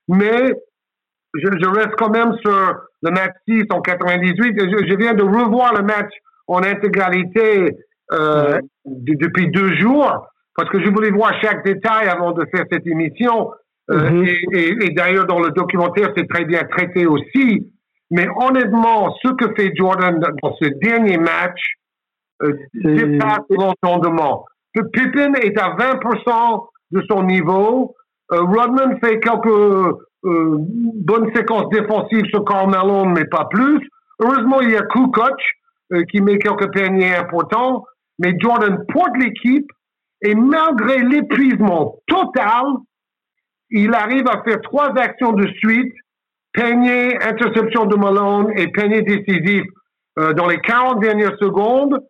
Mais 0.08 0.52
je, 1.34 1.48
je, 1.60 1.68
reste 1.68 1.94
quand 1.98 2.10
même 2.10 2.34
sur 2.44 2.74
le 3.02 3.10
match 3.10 3.32
6 3.48 3.64
en 3.70 3.80
98. 3.80 4.58
Je, 4.58 4.86
je 4.88 4.96
viens 4.96 5.14
de 5.14 5.22
revoir 5.22 5.74
le 5.74 5.82
match 5.82 6.12
en 6.46 6.62
intégralité 6.62 7.76
euh, 8.12 8.58
depuis 8.84 9.50
deux 9.50 9.74
jours 9.76 10.26
parce 10.56 10.70
que 10.70 10.82
je 10.82 10.88
voulais 10.90 11.10
voir 11.10 11.32
chaque 11.42 11.64
détail 11.64 12.08
avant 12.08 12.32
de 12.32 12.46
faire 12.54 12.64
cette 12.70 12.86
émission. 12.86 13.50
Euh, 13.90 14.10
mm-hmm. 14.10 14.28
Et, 14.52 14.58
et, 14.58 14.86
et 14.86 14.90
d'ailleurs, 14.90 15.26
dans 15.26 15.40
le 15.40 15.50
documentaire, 15.50 16.12
c'est 16.16 16.28
très 16.28 16.44
bien 16.44 16.62
traité 16.64 17.06
aussi. 17.06 17.70
Mais 18.10 18.26
honnêtement, 18.36 19.14
ce 19.22 19.32
que 19.32 19.54
fait 19.54 19.72
Jordan 19.74 20.18
dans 20.20 20.56
ce 20.60 20.68
dernier 20.80 21.18
match 21.18 21.60
euh, 22.42 22.52
dépasse 22.74 23.46
l'entendement. 23.50 24.44
Pippen 24.74 25.34
est 25.34 25.58
à 25.58 25.70
20% 25.70 26.66
de 26.92 27.02
son 27.08 27.22
niveau. 27.22 27.94
Euh, 28.32 28.42
Rodman 28.42 28.98
fait 29.00 29.20
quelques 29.20 29.46
euh, 30.26 30.56
bonne 30.58 31.32
séquence 31.34 31.68
défensive 31.70 32.24
sur 32.30 32.44
Carl 32.44 32.68
Malone, 32.68 33.12
mais 33.12 33.26
pas 33.26 33.46
plus. 33.50 33.80
Heureusement, 34.20 34.60
il 34.60 34.70
y 34.70 34.76
a 34.76 34.82
Kukoc 34.82 35.40
euh, 35.92 36.02
qui 36.10 36.20
met 36.20 36.38
quelques 36.38 36.72
paniers 36.72 37.14
importants, 37.14 37.84
mais 38.18 38.34
Jordan 38.38 38.84
porte 38.92 39.16
l'équipe 39.18 39.70
et 40.22 40.34
malgré 40.34 41.02
l'épuisement 41.02 41.98
total, 42.08 42.64
il 43.70 43.94
arrive 43.94 44.26
à 44.28 44.42
faire 44.42 44.60
trois 44.62 44.90
actions 44.96 45.32
de 45.32 45.46
suite, 45.58 45.92
panier, 46.52 47.16
interception 47.22 47.84
de 47.86 47.96
Malone 47.96 48.50
et 48.56 48.68
panier 48.68 49.02
décisif 49.02 49.64
euh, 50.18 50.32
dans 50.32 50.48
les 50.48 50.58
40 50.58 51.00
dernières 51.00 51.36
secondes 51.38 52.00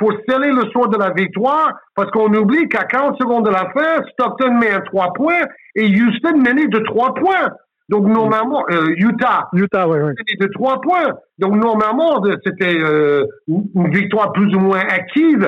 pour 0.00 0.12
sceller 0.26 0.50
le 0.50 0.62
sort 0.72 0.88
de 0.88 0.96
la 0.96 1.10
victoire, 1.10 1.74
parce 1.94 2.10
qu'on 2.10 2.32
oublie 2.32 2.66
qu'à 2.68 2.84
40 2.84 3.18
secondes 3.20 3.44
de 3.44 3.50
la 3.50 3.70
fin, 3.70 4.02
Stockton 4.12 4.54
met 4.54 4.70
un 4.70 4.80
3 4.80 5.12
points 5.12 5.44
et 5.74 5.86
Houston 5.86 6.38
menait 6.38 6.68
de 6.68 6.78
3 6.78 7.14
points. 7.14 7.50
Donc 7.90 8.06
normalement, 8.06 8.64
euh, 8.70 8.94
Utah, 8.96 9.48
Utah 9.52 9.86
ouais, 9.86 10.00
ouais. 10.00 10.14
de 10.40 10.46
3 10.46 10.80
points. 10.80 11.12
Donc 11.38 11.54
normalement, 11.54 12.24
c'était 12.46 12.78
euh, 12.80 13.26
une 13.46 13.90
victoire 13.90 14.32
plus 14.32 14.54
ou 14.54 14.60
moins 14.60 14.80
acquise 14.80 15.46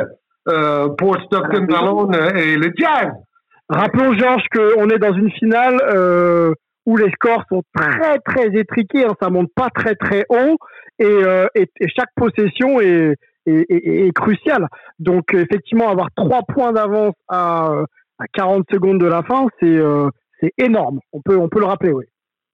euh, 0.49 0.89
pour 0.99 1.17
Stockton 1.23 1.67
Malone 1.71 2.15
et 2.37 2.57
le 2.57 2.73
Jazz. 2.77 3.11
Rappelons, 3.71 4.13
Georges, 4.19 4.45
qu'on 4.55 4.91
est 4.91 4.99
dans 4.99 5.15
une 5.15 5.31
finale 5.31 5.79
où 6.85 6.97
les 6.99 7.11
scores 7.13 7.45
sont 7.49 7.63
très 7.75 8.19
très 8.19 8.49
étriqués, 8.49 9.07
hein, 9.07 9.15
ça 9.23 9.31
monte 9.31 9.49
pas 9.55 9.69
très 9.75 9.95
très 9.95 10.27
haut 10.29 10.59
et, 10.99 11.23
et, 11.55 11.71
et 11.81 11.89
chaque 11.89 12.11
possession 12.17 12.81
est, 12.81 13.15
est, 13.47 14.12
crucial. 14.14 14.68
Donc 14.99 15.34
effectivement, 15.34 15.88
avoir 15.90 16.09
trois 16.16 16.43
points 16.43 16.72
d'avance 16.72 17.14
à, 17.28 17.82
à 18.18 18.24
40 18.34 18.64
secondes 18.70 18.99
de 18.99 19.07
la 19.07 19.22
fin, 19.22 19.47
c'est 19.61 19.76
euh, 19.76 20.09
énorme. 20.59 21.01
On 21.12 21.20
peut 21.20 21.36
on 21.36 21.49
peut 21.49 21.61
le 21.61 21.66
rappeler, 21.66 21.93
oui. 21.93 22.05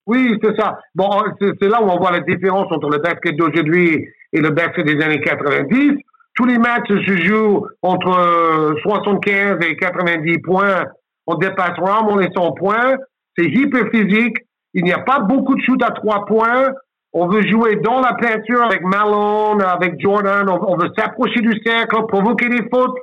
Oui, 0.07 0.39
c'est 0.43 0.59
ça. 0.59 0.79
Bon, 0.95 1.11
c'est 1.39 1.69
là 1.69 1.83
où 1.83 1.87
on 1.87 1.99
voit 1.99 2.13
la 2.13 2.21
différence 2.21 2.73
entre 2.73 2.89
le 2.89 2.97
basket 2.99 3.37
d'aujourd'hui 3.37 4.09
et 4.33 4.41
le 4.41 4.49
basket 4.49 4.87
des 4.87 5.05
années 5.05 5.21
90. 5.21 5.99
Tous 6.35 6.47
les 6.47 6.57
matchs 6.57 6.89
se 6.89 7.17
jouent 7.27 7.67
entre 7.83 8.75
75 8.83 9.59
et 9.67 9.77
90 9.77 10.39
points. 10.39 10.85
On 11.27 11.35
dépasse 11.35 11.79
rarement 11.79 12.17
les 12.17 12.31
100 12.35 12.53
points. 12.53 12.97
C'est 13.37 13.45
hyper 13.45 13.91
physique. 13.93 14.39
Il 14.73 14.85
n'y 14.85 14.93
a 14.93 15.01
pas 15.01 15.21
beaucoup 15.21 15.55
de 15.55 15.61
shoot 15.61 15.83
à 15.83 15.91
trois 15.91 16.25
points. 16.25 16.71
On 17.13 17.27
veut 17.27 17.43
jouer 17.47 17.77
dans 17.77 18.01
la 18.01 18.15
peinture 18.15 18.63
avec 18.63 18.83
Malone, 18.83 19.63
avec 19.63 19.99
Jordan. 19.99 20.49
On, 20.49 20.77
veut 20.77 20.91
s'approcher 20.97 21.41
du 21.41 21.59
cercle, 21.65 21.97
provoquer 22.07 22.49
des 22.49 22.69
fautes. 22.71 22.97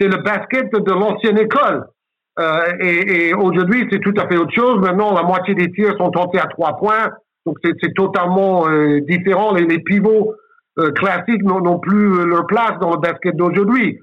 C'est 0.00 0.08
le 0.08 0.22
basket 0.22 0.72
de 0.72 0.92
l'ancienne 0.92 1.38
école. 1.38 1.86
Euh, 2.40 2.72
et, 2.80 3.28
et 3.28 3.34
aujourd'hui, 3.34 3.86
c'est 3.92 4.00
tout 4.00 4.14
à 4.16 4.26
fait 4.26 4.36
autre 4.36 4.52
chose. 4.52 4.80
Maintenant, 4.80 5.14
la 5.14 5.22
moitié 5.22 5.54
des 5.54 5.70
tirs 5.70 5.96
sont 5.98 6.10
tentés 6.10 6.40
à 6.40 6.46
trois 6.46 6.76
points. 6.76 7.10
Donc, 7.46 7.58
c'est 7.62 7.94
totalement 7.94 8.68
euh, 8.68 9.00
différent. 9.02 9.54
Les, 9.54 9.66
les 9.66 9.78
pivots 9.78 10.34
euh, 10.78 10.90
classiques 10.92 11.44
n'ont 11.44 11.78
plus 11.78 12.26
leur 12.26 12.46
place 12.46 12.78
dans 12.80 12.90
le 12.90 12.98
basket 12.98 13.36
d'aujourd'hui. 13.36 14.00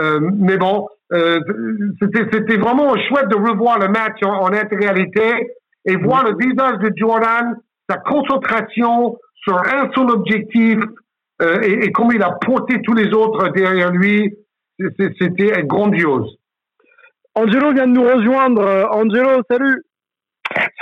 Euh, 0.00 0.18
mais 0.38 0.56
bon, 0.56 0.88
c'était 1.10 2.56
vraiment 2.56 2.94
chouette 3.08 3.28
de 3.28 3.36
revoir 3.36 3.78
le 3.78 3.88
match 3.88 4.18
en, 4.24 4.42
en 4.42 4.52
intégralité 4.52 5.54
et 5.84 5.96
voir 5.96 6.24
le 6.24 6.36
visage 6.36 6.78
de 6.78 6.92
Jordan 6.96 7.56
sa 7.88 7.98
concentration 7.98 9.18
sur 9.34 9.56
un 9.58 9.90
seul 9.94 10.10
objectif 10.10 10.78
euh, 11.40 11.60
et, 11.62 11.84
et 11.84 11.92
comment 11.92 12.12
il 12.12 12.22
a 12.22 12.32
porté 12.32 12.80
tous 12.82 12.94
les 12.94 13.12
autres 13.12 13.48
derrière 13.50 13.90
lui, 13.90 14.34
c'était 15.20 15.62
grandiose. 15.64 16.36
Angelo 17.34 17.72
vient 17.72 17.86
de 17.86 17.92
nous 17.92 18.02
rejoindre. 18.02 18.88
Angelo, 18.90 19.42
salut. 19.48 19.84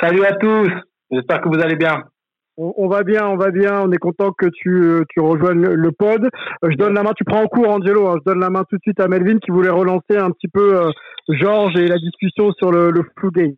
Salut 0.00 0.24
à 0.24 0.32
tous. 0.34 0.70
J'espère 1.10 1.42
que 1.42 1.48
vous 1.48 1.60
allez 1.60 1.76
bien. 1.76 2.02
on, 2.56 2.88
va 2.88 3.02
bien, 3.02 3.26
on 3.26 3.36
va 3.36 3.50
bien. 3.50 3.82
On 3.82 3.92
est 3.92 3.98
content 3.98 4.32
que 4.32 4.46
tu, 4.46 5.04
tu 5.10 5.20
rejoignes 5.20 5.66
le, 5.66 5.92
pod. 5.92 6.24
Euh, 6.24 6.70
je 6.70 6.76
donne 6.76 6.94
la 6.94 7.02
main, 7.02 7.12
tu 7.14 7.24
prends 7.24 7.42
en 7.42 7.46
cours, 7.46 7.68
Angelo. 7.68 8.08
Hein. 8.08 8.16
je 8.18 8.30
donne 8.30 8.40
la 8.40 8.50
main 8.50 8.64
tout 8.68 8.76
de 8.76 8.82
suite 8.82 9.00
à 9.00 9.08
Melvin 9.08 9.38
qui 9.38 9.50
voulait 9.50 9.70
relancer 9.70 10.16
un 10.16 10.30
petit 10.30 10.48
peu 10.48 10.76
euh, 10.76 10.90
Georges 11.28 11.76
et 11.76 11.86
la 11.86 11.98
discussion 11.98 12.52
sur 12.52 12.72
le, 12.72 12.90
le 12.90 13.02
flu 13.18 13.30
game. 13.30 13.54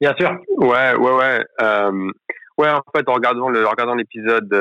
Bien 0.00 0.14
sûr. 0.18 0.36
Ouais, 0.56 0.94
ouais, 0.96 1.16
ouais. 1.16 1.44
Euh, 1.60 2.10
ouais, 2.58 2.70
en 2.70 2.82
fait, 2.94 3.08
en 3.08 3.14
regardant 3.14 3.48
le, 3.48 3.66
regardant 3.66 3.94
l'épisode, 3.94 4.52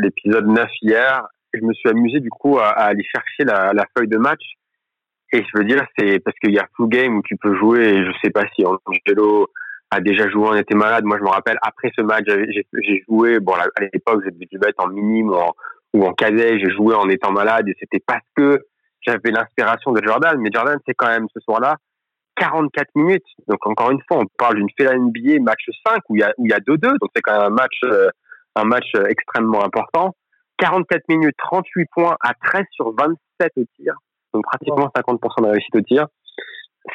l'épisode 0.00 0.46
9 0.46 0.68
hier, 0.82 1.26
je 1.54 1.60
me 1.60 1.72
suis 1.74 1.88
amusé 1.88 2.20
du 2.20 2.30
coup 2.30 2.58
à, 2.58 2.68
aller 2.70 3.04
chercher 3.04 3.44
la, 3.44 3.72
la, 3.72 3.84
feuille 3.96 4.08
de 4.08 4.18
match. 4.18 4.42
Et 5.32 5.42
je 5.42 5.58
veux 5.58 5.64
dire, 5.64 5.82
c'est 5.96 6.18
parce 6.20 6.36
qu'il 6.38 6.52
y 6.52 6.58
a 6.58 6.66
flu 6.76 6.88
game 6.88 7.16
où 7.16 7.22
tu 7.22 7.36
peux 7.36 7.56
jouer. 7.56 7.84
Et 7.88 8.04
je 8.04 8.10
sais 8.22 8.30
pas 8.30 8.44
si 8.54 8.64
Angelo 8.66 9.48
a 9.90 10.00
déjà 10.00 10.28
joué, 10.28 10.48
on 10.48 10.54
était 10.54 10.74
malade. 10.74 11.04
Moi, 11.04 11.18
je 11.18 11.24
me 11.24 11.28
rappelle, 11.28 11.58
après 11.62 11.90
ce 11.96 12.02
match, 12.02 12.24
j'ai 12.26 13.04
joué, 13.08 13.40
bon, 13.40 13.54
à 13.54 13.80
l'époque, 13.92 14.22
j'ai 14.24 14.30
dû 14.30 14.58
être 14.66 14.84
en 14.84 14.88
minime 14.88 15.30
ou 15.30 15.34
en, 15.34 15.52
ou 15.94 16.04
en 16.04 16.12
cadet, 16.12 16.58
j'ai 16.58 16.70
joué 16.70 16.94
en 16.94 17.08
étant 17.08 17.32
malade 17.32 17.68
et 17.68 17.76
c'était 17.78 18.02
parce 18.06 18.24
que 18.34 18.64
j'avais 19.02 19.30
l'inspiration 19.30 19.92
de 19.92 20.02
Jordan. 20.02 20.38
Mais 20.38 20.50
Jordan, 20.52 20.78
c'est 20.86 20.94
quand 20.94 21.08
même 21.08 21.26
ce 21.34 21.40
soir-là 21.40 21.76
44 22.36 22.88
minutes. 22.94 23.24
Donc, 23.48 23.66
encore 23.66 23.90
une 23.90 24.00
fois, 24.08 24.18
on 24.18 24.26
parle 24.38 24.56
d'une 24.56 24.70
finale 24.78 24.98
NBA 24.98 25.42
match 25.42 25.64
5 25.86 26.00
où 26.08 26.16
il 26.16 26.20
y 26.20 26.22
a, 26.22 26.32
où 26.38 26.46
il 26.46 26.50
y 26.50 26.54
a 26.54 26.58
2-2. 26.58 26.78
Donc, 26.78 27.10
c'est 27.14 27.22
quand 27.22 27.32
même 27.32 27.52
un 27.52 27.54
match, 27.54 27.78
euh, 27.84 28.08
un 28.56 28.64
match 28.64 28.86
euh, 28.96 29.06
extrêmement 29.06 29.64
important. 29.64 30.14
44 30.58 31.02
minutes, 31.08 31.34
38 31.38 31.88
points 31.92 32.16
à 32.20 32.34
13 32.34 32.64
sur 32.72 32.94
27 32.94 33.52
au 33.56 33.64
tir. 33.76 33.94
Donc, 34.32 34.44
pratiquement 34.44 34.90
50% 34.94 35.42
de 35.42 35.48
réussite 35.48 35.74
au 35.74 35.80
tir. 35.80 36.06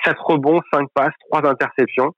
7 0.05 0.15
rebonds, 0.19 0.61
5 0.73 0.88
passes, 0.93 1.13
3 1.31 1.45
interceptions. 1.45 2.11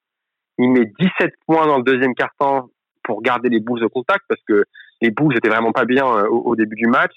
Il 0.57 0.72
met 0.72 0.91
17 0.99 1.32
points 1.47 1.67
dans 1.67 1.78
le 1.78 1.84
deuxième 1.84 2.13
quart-temps 2.13 2.70
pour 3.03 3.22
garder 3.22 3.49
les 3.49 3.59
Bulls 3.59 3.84
au 3.84 3.89
contact 3.89 4.24
parce 4.28 4.41
que 4.47 4.65
les 5.01 5.11
Bulls 5.11 5.36
étaient 5.36 5.49
vraiment 5.49 5.72
pas 5.72 5.86
bien 5.86 6.05
euh, 6.05 6.28
au, 6.28 6.55
début 6.55 6.76
du 6.76 6.88
match. 6.88 7.13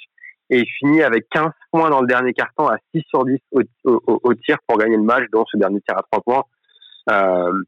Et 0.53 0.59
il 0.59 0.67
finit 0.79 1.03
avec 1.03 1.27
15 1.31 1.51
points 1.71 1.89
dans 1.89 2.03
le 2.03 2.07
dernier 2.07 2.35
quart-temps 2.35 2.69
à 2.69 2.77
6 2.95 3.03
sur 3.09 3.25
10 3.25 3.39
au, 3.85 4.35
tir 4.35 4.59
pour 4.67 4.77
gagner 4.77 4.97
le 4.97 5.03
match, 5.03 5.25
dont 5.33 5.45
ce 5.51 5.57
dernier 5.57 5.81
tir 5.81 5.97
à 5.97 6.03
3 6.13 6.23
points. 6.23 6.45
Euh, 7.11 7.63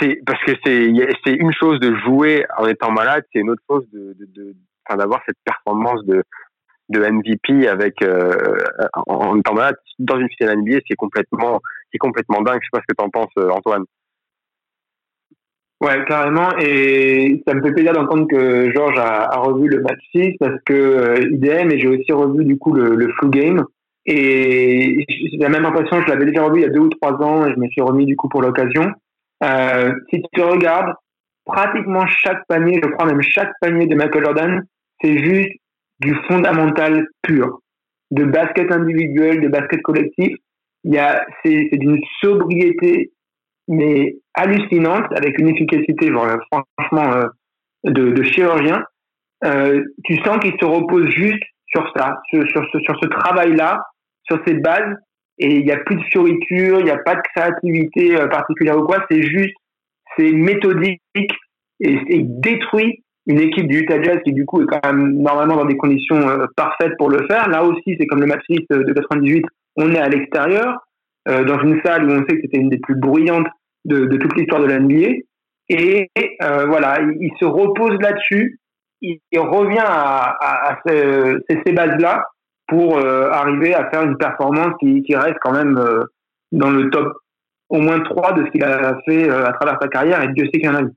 c'est 0.00 0.20
parce 0.24 0.40
que 0.44 0.52
c'est 0.64 1.32
une 1.32 1.52
chose 1.52 1.80
de 1.80 1.92
jouer 2.04 2.46
en 2.56 2.66
étant 2.66 2.92
malade, 2.92 3.24
c'est 3.32 3.40
une 3.40 3.50
autre 3.50 3.62
chose 3.68 3.84
d'avoir 4.88 5.20
cette 5.26 5.38
performance 5.44 6.04
de 6.04 6.22
de 6.90 7.00
MVP 7.00 7.68
avec 7.68 8.02
euh, 8.02 8.32
en, 9.06 9.38
étant 9.38 9.54
malade 9.54 9.76
dans 10.00 10.18
une 10.18 10.28
finale 10.36 10.58
NBA, 10.58 10.78
c'est 10.88 10.96
complètement 10.96 11.60
complètement 11.98 12.42
dingue. 12.42 12.60
Je 12.62 12.66
sais 12.66 12.70
pas 12.72 12.80
ce 12.80 12.92
que 12.92 12.96
tu 12.96 13.04
en 13.04 13.10
penses, 13.10 13.50
Antoine. 13.56 13.84
Ouais, 15.80 16.04
carrément. 16.06 16.50
Et 16.58 17.42
ça 17.46 17.54
me 17.54 17.62
fait 17.62 17.72
plaisir 17.72 17.92
d'entendre 17.92 18.26
que 18.28 18.70
Georges 18.72 18.98
a, 18.98 19.30
revu 19.38 19.68
le 19.68 19.80
match 19.80 20.00
6 20.14 20.36
parce 20.38 20.60
que 20.66 20.74
euh, 20.74 21.30
IDM 21.32 21.70
et 21.70 21.78
j'ai 21.78 21.88
aussi 21.88 22.12
revu 22.12 22.44
du 22.44 22.58
coup 22.58 22.72
le, 22.74 22.94
le 22.94 23.08
flu 23.14 23.30
game. 23.30 23.64
Et 24.06 25.04
j'ai 25.08 25.38
la 25.38 25.48
même 25.48 25.64
impression, 25.64 26.02
je 26.02 26.08
l'avais 26.08 26.26
déjà 26.26 26.42
revu 26.42 26.60
il 26.60 26.62
y 26.62 26.66
a 26.66 26.70
deux 26.70 26.80
ou 26.80 26.88
trois 26.88 27.12
ans 27.22 27.46
et 27.46 27.52
je 27.52 27.58
me 27.58 27.68
suis 27.68 27.80
remis 27.80 28.06
du 28.06 28.16
coup 28.16 28.28
pour 28.28 28.42
l'occasion. 28.42 28.92
Euh, 29.42 29.92
si 30.10 30.22
tu 30.32 30.42
regardes, 30.42 30.94
pratiquement 31.44 32.06
chaque 32.06 32.46
panier, 32.46 32.80
je 32.82 32.88
crois 32.88 33.06
même 33.06 33.22
chaque 33.22 33.52
panier 33.60 33.86
de 33.86 33.94
Michael 33.94 34.24
Jordan, 34.24 34.62
c'est 35.00 35.18
juste 35.18 35.52
du 36.00 36.14
fondamental 36.28 37.06
pur, 37.22 37.60
de 38.10 38.24
basket 38.24 38.70
individuel, 38.72 39.40
de 39.40 39.48
basket 39.48 39.80
collectif. 39.82 40.36
Il 40.84 40.94
y 40.94 40.98
a, 40.98 41.26
c'est, 41.42 41.68
c'est 41.70 41.78
d'une 41.78 42.00
sobriété 42.22 43.12
mais 43.70 44.16
hallucinante, 44.34 45.06
avec 45.16 45.38
une 45.38 45.48
efficacité 45.48 46.10
franchement 46.10 47.12
euh, 47.14 47.24
de, 47.84 48.10
de, 48.10 48.22
chirurgien. 48.24 48.82
Euh, 49.44 49.82
tu 50.04 50.16
sens 50.24 50.38
qu'il 50.38 50.54
se 50.60 50.64
repose 50.64 51.08
juste 51.10 51.42
sur 51.66 51.90
ça, 51.96 52.20
sur, 52.28 52.42
sur 52.50 52.66
ce, 52.72 52.78
sur 52.80 52.98
ce 53.00 53.06
travail-là, 53.06 53.80
sur 54.24 54.40
ces 54.44 54.54
bases, 54.54 54.96
et 55.38 55.54
il 55.58 55.64
n'y 55.64 55.70
a 55.70 55.78
plus 55.78 55.96
de 55.96 56.02
fioriture, 56.02 56.80
il 56.80 56.84
n'y 56.84 56.90
a 56.90 56.98
pas 56.98 57.14
de 57.14 57.22
créativité 57.32 58.20
euh, 58.20 58.26
particulière 58.26 58.76
ou 58.76 58.84
quoi, 58.84 59.06
c'est 59.08 59.22
juste, 59.22 59.54
c'est 60.18 60.32
méthodique, 60.32 61.00
et, 61.14 61.96
il 62.08 62.40
détruit 62.40 63.04
une 63.26 63.38
équipe 63.38 63.68
du 63.68 63.78
Utah 63.78 64.02
Jazz 64.02 64.18
qui 64.24 64.32
du 64.32 64.44
coup 64.44 64.62
est 64.62 64.66
quand 64.66 64.84
même 64.84 65.12
normalement 65.12 65.56
dans 65.56 65.64
des 65.64 65.76
conditions 65.76 66.28
euh, 66.28 66.46
parfaites 66.56 66.96
pour 66.98 67.08
le 67.08 67.24
faire. 67.28 67.48
Là 67.48 67.64
aussi, 67.64 67.96
c'est 67.98 68.06
comme 68.06 68.20
le 68.20 68.26
match 68.26 68.42
6 68.50 68.66
de 68.68 68.92
98, 68.92 69.44
on 69.76 69.94
est 69.94 70.00
à 70.00 70.08
l'extérieur, 70.08 70.76
dans 71.26 71.60
une 71.60 71.80
salle 71.84 72.08
où 72.08 72.12
on 72.12 72.26
sait 72.26 72.34
que 72.34 72.40
c'était 72.42 72.58
une 72.58 72.70
des 72.70 72.78
plus 72.78 72.96
bruyantes 72.96 73.46
de, 73.84 74.16
toute 74.16 74.36
l'histoire 74.36 74.60
de 74.62 74.66
l'NBA. 74.66 75.22
Et 75.68 76.10
euh, 76.42 76.66
voilà, 76.66 76.98
il, 77.00 77.30
se 77.38 77.44
repose 77.44 77.96
là-dessus, 78.00 78.58
il, 79.00 79.20
revient 79.34 79.84
à, 79.84 80.78
ces, 80.84 81.72
bases-là 81.72 82.24
pour 82.66 82.98
euh, 82.98 83.30
arriver 83.30 83.74
à 83.74 83.88
faire 83.90 84.02
une 84.02 84.16
performance 84.16 84.74
qui, 84.80 85.04
reste 85.14 85.38
quand 85.40 85.52
même 85.52 85.78
euh, 85.78 86.04
dans 86.52 86.70
le 86.70 86.90
top 86.90 87.12
au 87.68 87.80
moins 87.80 88.00
3 88.00 88.32
de 88.32 88.46
ce 88.46 88.50
qu'il 88.50 88.64
a 88.64 88.98
fait 89.06 89.30
à 89.30 89.52
travers 89.52 89.78
sa 89.80 89.86
carrière, 89.86 90.20
et 90.22 90.32
Dieu 90.32 90.44
sait 90.46 90.58
qu'il 90.58 90.64
y 90.64 90.68
en 90.68 90.74
a 90.74 90.82
eu. 90.82 90.90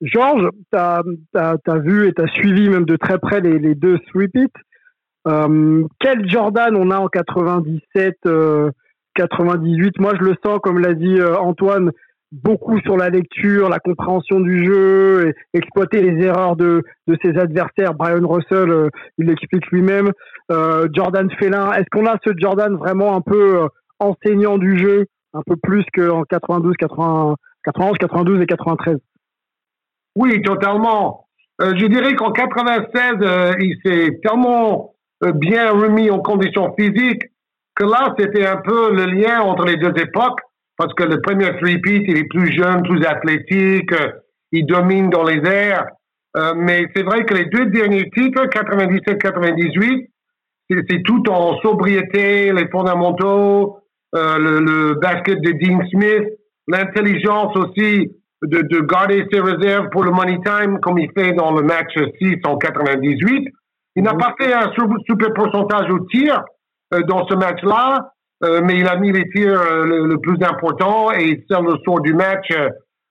Georges, 0.00 0.48
tu 0.72 0.78
as, 0.78 1.78
vu 1.80 2.06
et 2.06 2.12
tu 2.14 2.22
as 2.22 2.28
suivi 2.28 2.68
même 2.70 2.84
de 2.84 2.94
très 2.96 3.18
près 3.18 3.40
les, 3.40 3.74
deux. 3.74 3.98
Euh, 5.26 5.84
quel 5.98 6.30
Jordan 6.30 6.76
on 6.76 6.92
a 6.92 6.98
en 6.98 7.08
97 7.08 8.16
98. 9.20 9.98
Moi, 9.98 10.12
je 10.18 10.24
le 10.24 10.34
sens, 10.44 10.58
comme 10.62 10.78
l'a 10.78 10.94
dit 10.94 11.20
euh, 11.20 11.36
Antoine, 11.36 11.90
beaucoup 12.32 12.80
sur 12.80 12.96
la 12.96 13.10
lecture, 13.10 13.68
la 13.68 13.80
compréhension 13.80 14.40
du 14.40 14.64
jeu, 14.64 15.32
exploiter 15.52 16.00
les 16.02 16.24
erreurs 16.24 16.56
de, 16.56 16.82
de 17.06 17.16
ses 17.22 17.36
adversaires. 17.38 17.94
Brian 17.94 18.26
Russell, 18.26 18.70
euh, 18.70 18.88
il 19.18 19.26
l'explique 19.26 19.66
lui-même. 19.70 20.10
Euh, 20.50 20.88
Jordan 20.94 21.28
Félin, 21.38 21.72
est-ce 21.72 21.86
qu'on 21.90 22.06
a 22.06 22.16
ce 22.24 22.30
Jordan 22.36 22.76
vraiment 22.76 23.16
un 23.16 23.20
peu 23.20 23.68
enseignant 23.98 24.58
du 24.58 24.78
jeu, 24.78 25.06
un 25.34 25.42
peu 25.46 25.56
plus 25.56 25.84
qu'en 25.94 26.22
92, 26.22 26.74
91, 26.78 27.98
92 27.98 28.40
et 28.40 28.46
93 28.46 28.96
Oui, 30.16 30.40
totalement. 30.42 31.26
je 31.60 31.86
dirais 31.86 32.14
qu'en 32.14 32.32
96, 32.32 33.56
il 33.60 33.76
s'est 33.84 34.18
tellement 34.22 34.94
bien 35.34 35.70
remis 35.72 36.10
en 36.10 36.20
conditions 36.20 36.74
physiques 36.78 37.24
que 37.80 37.86
là, 37.86 38.14
c'était 38.18 38.46
un 38.46 38.58
peu 38.58 38.94
le 38.94 39.06
lien 39.06 39.40
entre 39.40 39.64
les 39.64 39.76
deux 39.76 39.94
époques, 39.96 40.40
parce 40.76 40.92
que 40.94 41.04
le 41.04 41.20
premier 41.22 41.46
three-peat, 41.58 42.04
il 42.06 42.18
est 42.18 42.28
plus 42.28 42.52
jeune, 42.52 42.82
plus 42.82 43.04
athlétique, 43.06 43.92
euh, 43.92 44.12
il 44.52 44.66
domine 44.66 45.08
dans 45.08 45.24
les 45.24 45.40
airs. 45.48 45.86
Euh, 46.36 46.52
mais 46.56 46.86
c'est 46.94 47.02
vrai 47.02 47.24
que 47.24 47.34
les 47.34 47.46
deux 47.46 47.66
derniers 47.66 48.10
titres, 48.10 48.44
97-98, 48.46 50.08
c'est 50.88 51.02
tout 51.02 51.28
en 51.30 51.58
sobriété, 51.60 52.52
les 52.52 52.68
fondamentaux, 52.68 53.78
euh, 54.14 54.38
le, 54.38 54.94
basket 55.00 55.40
de 55.40 55.52
Dean 55.52 55.80
Smith, 55.90 56.28
l'intelligence 56.68 57.56
aussi 57.56 58.10
de, 58.42 58.60
de, 58.60 58.80
garder 58.80 59.26
ses 59.32 59.40
réserves 59.40 59.88
pour 59.90 60.04
le 60.04 60.10
money 60.10 60.38
time, 60.44 60.78
comme 60.80 60.98
il 60.98 61.10
fait 61.16 61.32
dans 61.32 61.52
le 61.52 61.62
match 61.62 61.92
6 62.20 62.36
en 62.44 62.56
98. 62.56 63.48
Il 63.96 64.02
n'a 64.04 64.14
pas 64.14 64.34
fait 64.38 64.52
un 64.52 64.70
super 64.72 65.32
pourcentage 65.34 65.90
au 65.90 66.00
tir, 66.06 66.44
dans 67.06 67.26
ce 67.26 67.34
match-là, 67.34 68.12
euh, 68.42 68.60
mais 68.64 68.78
il 68.78 68.86
a 68.86 68.96
mis 68.96 69.12
les 69.12 69.28
tirs 69.30 69.60
euh, 69.60 70.06
le, 70.06 70.18
plus 70.18 70.38
important 70.42 71.12
et 71.12 71.24
il 71.24 71.44
sert 71.48 71.62
le 71.62 71.74
sort 71.84 72.00
du 72.00 72.14
match 72.14 72.48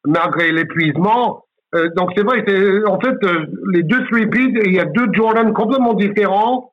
malgré 0.06 0.52
l'épuisement. 0.52 1.44
donc 1.96 2.12
c'est 2.16 2.24
vrai, 2.24 2.44
en 2.88 3.00
fait 3.00 3.16
les 3.74 3.84
deux 3.84 4.04
three 4.08 4.28
il 4.66 4.74
y 4.74 4.80
a 4.80 4.86
deux 4.86 5.08
Jordan 5.14 5.54
complètement 5.54 5.94
différents. 5.94 6.72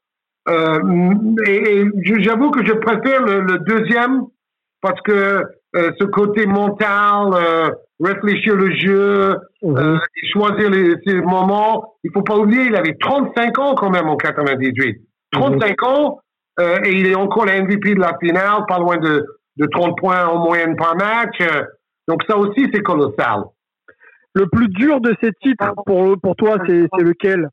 et, 0.48 1.84
j'avoue 2.20 2.50
que 2.50 2.64
je 2.64 2.72
préfère 2.72 3.22
le, 3.22 3.58
deuxième 3.58 4.22
parce 4.80 5.00
que 5.02 5.42
ce 5.74 6.04
côté 6.04 6.46
mental, 6.46 7.74
réfléchir 8.00 8.54
le 8.54 8.74
jeu, 8.76 9.36
mhm. 9.62 9.98
choisir 10.32 10.70
les, 10.70 10.94
ces 11.06 11.20
moments. 11.20 11.94
Il 12.04 12.10
faut 12.12 12.22
pas 12.22 12.36
oublier, 12.36 12.64
il 12.64 12.76
avait 12.76 12.96
35 12.98 13.58
ans 13.58 13.74
quand 13.74 13.90
même 13.90 14.08
en 14.08 14.16
98. 14.16 14.96
35 15.32 15.82
ans, 15.82 16.20
euh, 16.58 16.78
et 16.84 16.92
il 16.92 17.06
est 17.06 17.14
encore 17.14 17.44
l'MVP 17.46 17.94
de 17.94 18.00
la 18.00 18.16
finale, 18.18 18.64
pas 18.66 18.78
loin 18.78 18.96
de, 18.96 19.24
de 19.56 19.66
30 19.66 19.96
points 19.98 20.26
en 20.26 20.38
moyenne 20.38 20.76
par 20.76 20.96
match. 20.96 21.36
Euh, 21.40 21.64
donc 22.08 22.22
ça 22.28 22.36
aussi, 22.36 22.66
c'est 22.72 22.82
colossal. 22.82 23.44
Le 24.34 24.46
plus 24.48 24.68
dur 24.68 25.00
de 25.00 25.14
ces 25.22 25.32
titres 25.42 25.72
pour, 25.84 26.18
pour 26.20 26.36
toi, 26.36 26.58
c'est 26.66 26.88
lequel? 26.98 27.48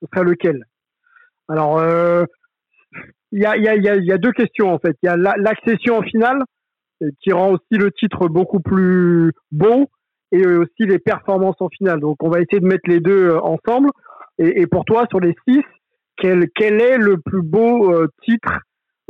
Ce 0.00 0.08
serait 0.12 0.24
lequel? 0.24 0.64
Alors, 1.48 1.78
euh, 1.78 2.24
il 3.32 3.42
y, 3.42 3.46
a, 3.46 3.56
y, 3.56 3.68
a, 3.68 3.74
y, 3.74 4.12
a, 4.12 4.18
deux 4.18 4.32
questions 4.32 4.72
en 4.72 4.78
fait. 4.78 4.96
Il 5.02 5.06
y 5.06 5.08
a 5.08 5.16
l'accession 5.16 5.98
en 5.98 6.02
finale, 6.02 6.42
qui 7.20 7.32
rend 7.32 7.52
aussi 7.52 7.78
le 7.78 7.90
titre 7.92 8.28
beaucoup 8.28 8.60
plus 8.60 9.32
beau, 9.52 9.86
et 10.32 10.46
aussi 10.46 10.86
les 10.86 10.98
performances 10.98 11.60
en 11.60 11.68
finale. 11.68 12.00
Donc 12.00 12.22
on 12.22 12.30
va 12.30 12.40
essayer 12.40 12.60
de 12.60 12.66
mettre 12.66 12.88
les 12.88 13.00
deux 13.00 13.36
ensemble. 13.36 13.90
Et, 14.38 14.62
et 14.62 14.66
pour 14.66 14.84
toi, 14.84 15.06
sur 15.10 15.20
les 15.20 15.34
six, 15.46 15.62
quel, 16.16 16.48
quel 16.54 16.80
est 16.80 16.98
le 16.98 17.18
plus 17.18 17.42
beau 17.42 17.92
euh, 17.92 18.08
titre 18.22 18.60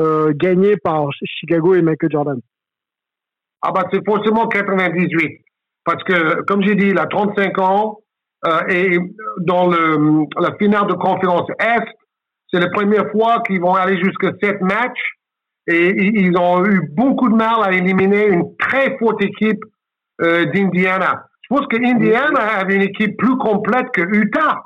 euh, 0.01 0.33
gagné 0.35 0.77
par 0.77 1.09
Chicago 1.25 1.75
et 1.75 1.83
Michael 1.83 2.11
Jordan? 2.11 2.41
Ah 3.63 3.73
bah 3.73 3.85
c'est 3.93 4.05
forcément 4.05 4.47
98. 4.49 5.41
Parce 5.85 6.03
que, 6.05 6.43
comme 6.43 6.63
j'ai 6.63 6.75
dit, 6.75 6.89
il 6.89 6.99
a 6.99 7.07
35 7.07 7.59
ans. 7.59 7.99
et 8.69 8.99
dans 9.39 9.69
le, 9.69 10.27
la 10.41 10.55
finale 10.57 10.87
de 10.89 10.95
conférence 10.95 11.49
Est, 11.59 11.87
c'est 12.53 12.61
la 12.61 12.69
première 12.71 13.11
fois 13.11 13.43
qu'ils 13.47 13.61
vont 13.61 13.75
aller 13.75 13.99
jusqu'à 14.03 14.33
sept 14.43 14.61
matchs 14.61 15.15
et 15.69 15.89
ils 15.89 16.37
ont 16.39 16.65
eu 16.65 16.89
beaucoup 16.93 17.29
de 17.29 17.35
mal 17.35 17.57
à 17.65 17.73
éliminer 17.73 18.27
une 18.29 18.57
très 18.57 18.97
forte 18.99 19.23
équipe 19.23 19.65
d'Indiana. 20.21 21.27
Je 21.49 21.55
pense 21.55 21.67
que 21.69 21.77
Indiana 21.77 22.59
avait 22.59 22.75
une 22.75 22.83
équipe 22.83 23.17
plus 23.17 23.37
complète 23.39 23.91
que 23.93 24.03
Utah. 24.03 24.63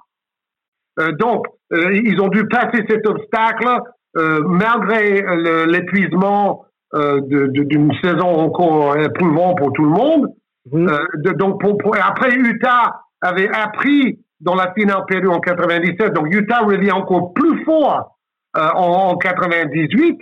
Donc, 1.18 1.46
ils 1.70 2.20
ont 2.20 2.28
dû 2.28 2.46
passer 2.46 2.84
cet 2.88 3.06
obstacle 3.06 3.68
malgré 4.14 5.22
l'épuisement 5.66 6.64
d'une 6.92 7.92
saison 8.02 8.28
encore 8.28 8.96
éprouvante 8.96 9.58
pour 9.58 9.72
tout 9.72 9.84
le 9.84 9.90
monde. 9.90 10.26
Euh, 10.74 11.32
donc, 11.36 11.60
pour, 11.60 11.96
après, 11.96 12.34
Utah 12.34 13.00
avait 13.20 13.48
appris 13.48 14.18
dans 14.40 14.54
la 14.54 14.72
finale 14.74 15.04
perdue 15.06 15.28
en 15.28 15.40
97. 15.40 16.12
Donc, 16.12 16.32
Utah 16.32 16.60
revient 16.60 16.92
encore 16.92 17.32
plus 17.34 17.64
fort 17.64 18.18
euh, 18.56 18.68
en, 18.74 19.16
98. 19.16 20.18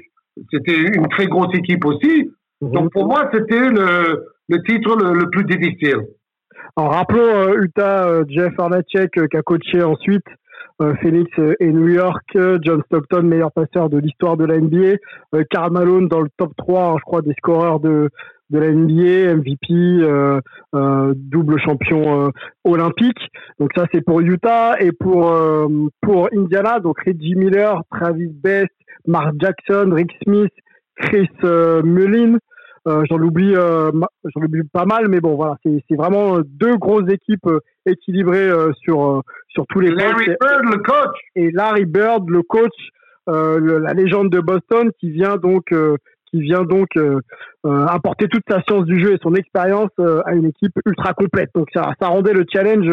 C'était 0.53 0.79
une 0.79 1.09
très 1.09 1.27
grosse 1.27 1.55
équipe 1.55 1.85
aussi. 1.85 2.31
Mhm. 2.61 2.71
Donc, 2.71 2.93
pour 2.93 3.07
moi, 3.07 3.29
c'était 3.33 3.69
le, 3.69 4.25
le 4.49 4.63
titre 4.63 4.97
le, 4.97 5.31
plus 5.31 5.45
difficile. 5.45 6.07
En 6.77 6.89
rappelant 6.89 7.21
euh, 7.21 7.63
Utah, 7.63 8.23
Jeff 8.29 8.53
Arnacek 8.59 9.11
qui 9.13 9.37
a 9.37 9.43
coaché 9.43 9.83
ensuite 9.83 10.27
Phoenix 11.01 11.31
et 11.61 11.73
New 11.73 11.89
York, 11.89 12.25
John 12.63 12.83
Stockton, 12.87 13.23
meilleur 13.23 13.51
passeur 13.53 13.91
de 13.91 13.99
l'histoire 13.99 14.37
de 14.37 14.45
la 14.45 14.59
NBA, 14.61 14.97
Karl 15.51 15.73
Malone 15.73 16.09
dans 16.09 16.21
le 16.21 16.29
top 16.37 16.53
3, 16.57 16.97
je 16.99 17.03
crois, 17.03 17.23
des 17.23 17.35
scoreurs 17.35 17.81
de, 17.81 18.11
de 18.51 18.59
la 18.59 18.73
NBA, 18.73 19.35
MVP, 19.37 19.73
euh, 19.73 20.41
euh, 20.75 21.13
double 21.17 21.61
champion 21.61 22.27
euh, 22.27 22.31
olympique. 22.65 23.19
Donc 23.59 23.71
ça 23.77 23.87
c'est 23.93 24.01
pour 24.01 24.21
Utah 24.21 24.81
et 24.81 24.93
pour 24.93 25.33
pour 26.01 26.29
Indiana. 26.35 26.81
Donc 26.81 26.99
Reggie 27.05 27.35
Miller, 27.35 27.83
Travis 27.91 28.29
Best, 28.29 28.73
Mark 29.07 29.35
Jackson, 29.39 29.91
Rick 29.93 30.13
Smith, 30.23 30.53
Chris 30.97 31.29
Mullin. 31.43 32.39
J'en 32.87 33.19
oublie, 33.21 33.55
j'en 33.55 34.43
oublie 34.43 34.63
pas 34.73 34.85
mal, 34.85 35.09
mais 35.09 35.21
bon 35.21 35.37
voilà, 35.37 35.57
c'est 35.65 35.97
vraiment 35.97 36.39
deux 36.45 36.77
grosses 36.77 37.11
équipes 37.11 37.49
équilibrées 37.87 38.51
sur 38.83 39.23
sur 39.49 39.67
tous 39.69 39.81
les. 39.81 39.91
Larry 39.91 40.27
Bird, 40.41 40.65
le 40.65 40.79
coach. 40.79 41.17
Et 41.37 41.51
Larry 41.51 41.85
Bird, 41.85 42.29
le 42.29 42.43
coach, 42.43 42.75
la 43.27 43.93
légende 43.95 44.31
de 44.31 44.41
Boston, 44.41 44.91
qui 44.99 45.11
vient 45.11 45.37
donc 45.37 45.73
qui 46.31 46.41
vient 46.41 46.65
donc 46.65 46.89
euh, 46.97 47.21
euh, 47.67 47.87
apporter 47.87 48.29
toute 48.29 48.45
sa 48.49 48.63
science 48.63 48.85
du 48.85 48.99
jeu 49.01 49.15
et 49.15 49.19
son 49.23 49.35
expérience 49.35 49.91
euh, 49.99 50.21
à 50.27 50.35
une 50.35 50.47
équipe 50.47 50.79
ultra 50.87 51.15
complète. 51.15 51.51
Donc 51.55 51.69
ça, 51.75 51.93
ça 52.01 52.09
rendait 52.09 52.33
le 52.33 52.45
challenge 52.51 52.87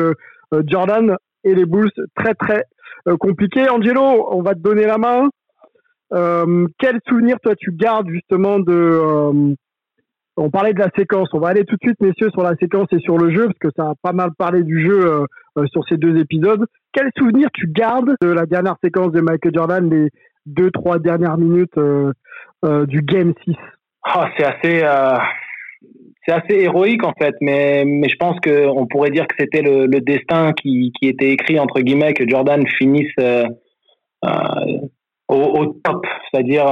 Jordan 0.67 1.17
et 1.43 1.53
les 1.53 1.65
Bulls 1.65 1.91
très 2.15 2.33
très 2.33 2.63
compliqué. 3.19 3.67
Angelo, 3.69 4.27
on 4.31 4.41
va 4.41 4.53
te 4.53 4.59
donner 4.59 4.86
la 4.86 4.97
main. 4.97 5.29
quel 6.79 6.99
souvenir 7.07 7.38
toi 7.41 7.55
tu 7.55 7.71
gardes 7.71 8.07
justement 8.09 8.59
de 8.59 9.55
on 10.38 10.49
parlait 10.49 10.73
de 10.73 10.79
la 10.79 10.89
séquence. 10.97 11.29
On 11.33 11.39
va 11.39 11.49
aller 11.49 11.65
tout 11.65 11.75
de 11.75 11.81
suite, 11.81 11.99
messieurs, 12.01 12.29
sur 12.31 12.43
la 12.43 12.55
séquence 12.55 12.88
et 12.91 12.99
sur 12.99 13.17
le 13.17 13.33
jeu, 13.33 13.45
parce 13.45 13.59
que 13.59 13.69
ça 13.75 13.89
a 13.89 13.93
pas 14.01 14.13
mal 14.13 14.31
parlé 14.38 14.63
du 14.63 14.86
jeu 14.86 15.25
sur 15.71 15.88
ces 15.88 15.97
deux 15.97 16.17
épisodes. 16.17 16.65
Quel 16.91 17.09
souvenir 17.17 17.49
tu 17.53 17.67
gardes 17.67 18.15
de 18.21 18.27
la 18.27 18.45
dernière 18.45 18.75
séquence 18.83 19.11
de 19.11 19.21
Michael 19.21 19.53
Jordan, 19.53 19.89
les 19.89 20.09
deux, 20.45 20.71
trois 20.71 20.99
dernières 20.99 21.38
minutes 21.38 21.77
euh, 21.77 22.86
du 22.86 23.01
Game 23.01 23.33
6 23.45 23.55
ah, 24.03 24.29
C'est 24.38 24.45
assez, 24.45 24.83
euh, 24.83 25.17
c'est 26.25 26.33
assez 26.33 26.63
héroïque 26.63 27.03
en 27.03 27.13
fait, 27.19 27.36
mais, 27.41 27.83
mais 27.86 28.09
je 28.09 28.15
pense 28.17 28.39
qu'on 28.39 28.88
pourrait 28.88 29.11
dire 29.11 29.27
que 29.27 29.36
c'était 29.38 29.61
le, 29.61 29.88
destin 30.01 30.53
qui, 30.53 30.91
qui, 30.99 31.09
était 31.09 31.31
écrit 31.31 31.59
entre 31.59 31.81
guillemets 31.81 32.13
que 32.13 32.27
Jordan 32.27 32.65
finisse 32.77 33.13
euh, 33.19 33.45
au, 35.27 35.65
top, 35.83 36.05
c'est-à-dire 36.31 36.65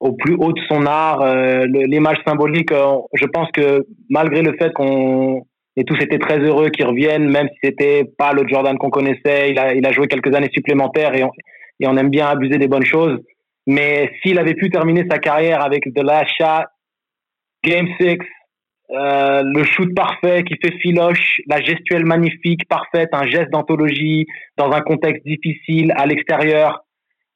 au 0.00 0.12
plus 0.12 0.34
haut 0.34 0.52
de 0.52 0.60
son 0.68 0.86
art, 0.86 1.24
l'image 1.66 2.18
symbolique. 2.26 2.70
je 2.72 3.26
pense 3.26 3.50
que 3.52 3.86
malgré 4.10 4.42
le 4.42 4.54
fait 4.58 4.72
qu'on 4.72 5.42
et 5.76 5.84
tous 5.84 5.96
étaient 6.00 6.18
très 6.18 6.38
heureux 6.38 6.70
qu'il 6.70 6.86
revienne, 6.86 7.28
même 7.28 7.48
si 7.48 7.58
c'était 7.64 8.04
pas 8.16 8.32
le 8.32 8.46
Jordan 8.46 8.78
qu'on 8.78 8.90
connaissait, 8.90 9.50
il 9.50 9.58
a, 9.58 9.74
il 9.74 9.84
a 9.86 9.92
joué 9.92 10.06
quelques 10.06 10.34
années 10.34 10.50
supplémentaires 10.52 11.14
et 11.14 11.24
on, 11.24 11.30
et 11.80 11.86
on 11.88 11.96
aime 11.96 12.10
bien 12.10 12.26
abuser 12.26 12.58
des 12.58 12.68
bonnes 12.68 12.84
choses. 12.84 13.18
Mais 13.66 14.12
s'il 14.22 14.38
avait 14.38 14.54
pu 14.54 14.70
terminer 14.70 15.04
sa 15.10 15.18
carrière 15.18 15.64
avec 15.64 15.84
Last 15.96 16.30
Shot, 16.38 16.66
Game 17.64 17.88
6, 17.98 18.18
euh, 18.90 19.42
le 19.42 19.64
shoot 19.64 19.92
parfait 19.94 20.44
qui 20.44 20.54
fait 20.62 20.76
filoche, 20.78 21.40
la 21.46 21.60
gestuelle 21.60 22.04
magnifique, 22.04 22.68
parfaite, 22.68 23.08
un 23.12 23.26
geste 23.26 23.50
d'anthologie 23.50 24.26
dans 24.58 24.70
un 24.70 24.82
contexte 24.82 25.24
difficile 25.24 25.92
à 25.96 26.06
l'extérieur, 26.06 26.72
euh, 26.72 26.83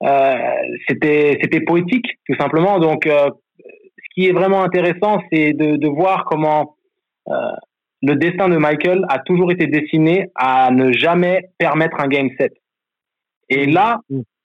c'était 0.00 1.38
c'était 1.42 1.60
poétique 1.60 2.06
tout 2.26 2.36
simplement. 2.38 2.78
Donc, 2.78 3.06
euh, 3.06 3.30
ce 3.58 4.14
qui 4.14 4.26
est 4.26 4.32
vraiment 4.32 4.62
intéressant, 4.62 5.20
c'est 5.32 5.52
de, 5.52 5.76
de 5.76 5.88
voir 5.88 6.24
comment 6.24 6.76
euh, 7.28 7.32
le 8.02 8.14
destin 8.14 8.48
de 8.48 8.56
Michael 8.56 9.04
a 9.08 9.18
toujours 9.18 9.50
été 9.50 9.66
destiné 9.66 10.28
à 10.34 10.70
ne 10.70 10.92
jamais 10.92 11.50
permettre 11.58 12.00
un 12.00 12.08
game 12.08 12.30
set. 12.38 12.52
Et 13.48 13.66
là, 13.66 14.00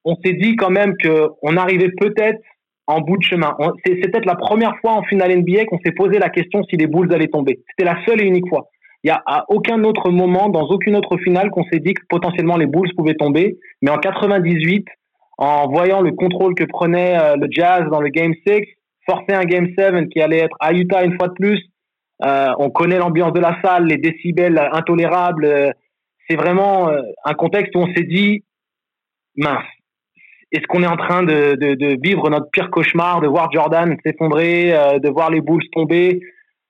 on 0.06 0.16
s'est 0.24 0.34
dit 0.34 0.56
quand 0.56 0.72
même 0.72 0.96
que 0.98 1.28
on 1.42 1.58
arrivait 1.58 1.92
peut-être 1.92 2.42
en 2.88 3.02
bout 3.02 3.18
de 3.18 3.24
chemin. 3.24 3.56
C'est 3.86 3.96
peut-être 3.96 4.26
la 4.26 4.36
première 4.36 4.76
fois 4.82 4.94
en 4.94 5.04
finale 5.04 5.38
NBA 5.38 5.66
qu'on 5.66 5.80
s'est 5.86 5.92
posé 5.92 6.20
la 6.20 6.30
question 6.30 6.64
si 6.70 6.78
les 6.78 6.88
Bulls 6.88 7.14
allaient 7.14 7.28
tomber. 7.28 7.60
C'était 7.70 7.90
la 7.90 8.04
seule 8.06 8.22
et 8.22 8.26
unique 8.26 8.48
fois. 8.50 8.70
Il 9.04 9.10
y 9.10 9.12
a 9.12 9.22
à 9.26 9.46
aucun 9.50 9.84
autre 9.84 10.10
moment, 10.10 10.50
dans 10.50 10.68
aucune 10.68 10.96
autre 10.96 11.18
finale, 11.18 11.50
qu'on 11.50 11.64
s'est 11.66 11.80
dit 11.80 11.94
que 11.94 12.02
potentiellement 12.10 12.58
les 12.58 12.66
Bulls 12.66 12.94
pouvaient 12.96 13.16
tomber. 13.16 13.58
Mais 13.82 13.92
en 13.92 13.98
98, 13.98 14.86
en 15.44 15.68
voyant 15.68 16.02
le 16.02 16.12
contrôle 16.12 16.56
que 16.56 16.64
prenait 16.64 17.20
euh, 17.20 17.36
le 17.36 17.48
Jazz 17.52 17.84
dans 17.92 18.00
le 18.00 18.10
Game 18.10 18.34
6, 18.48 18.62
forcer 19.06 19.34
un 19.34 19.44
Game 19.44 19.68
7 19.78 20.10
qui 20.10 20.22
allait 20.22 20.40
être 20.40 20.56
à 20.60 20.74
Utah 20.74 21.04
une 21.04 21.18
fois 21.18 21.28
de 21.28 21.34
plus. 21.34 21.62
Euh, 22.24 22.48
on 22.60 22.70
connaît 22.70 22.98
l'ambiance 22.98 23.34
de 23.34 23.42
la 23.42 23.58
salle, 23.62 23.88
les 23.88 23.98
décibels 23.98 24.58
intolérables. 24.72 25.46
Euh, 25.46 25.72
c'est 26.30 26.38
vraiment 26.38 26.90
un 27.26 27.34
contexte 27.34 27.76
où 27.76 27.80
on 27.80 27.94
s'est 27.94 28.06
dit, 28.06 28.46
mince, 29.36 29.66
est-ce 30.54 30.66
qu'on 30.68 30.82
est 30.82 30.88
en 30.88 30.96
train 30.96 31.24
de, 31.24 31.56
de, 31.56 31.98
vivre 32.02 32.30
notre 32.30 32.50
pire 32.50 32.70
cauchemar, 32.70 33.20
de 33.20 33.28
voir 33.28 33.52
Jordan 33.52 33.98
s'effondrer, 34.06 34.72
de 35.04 35.10
voir 35.10 35.30
les 35.30 35.42
Bulls 35.42 35.70
tomber 35.74 36.22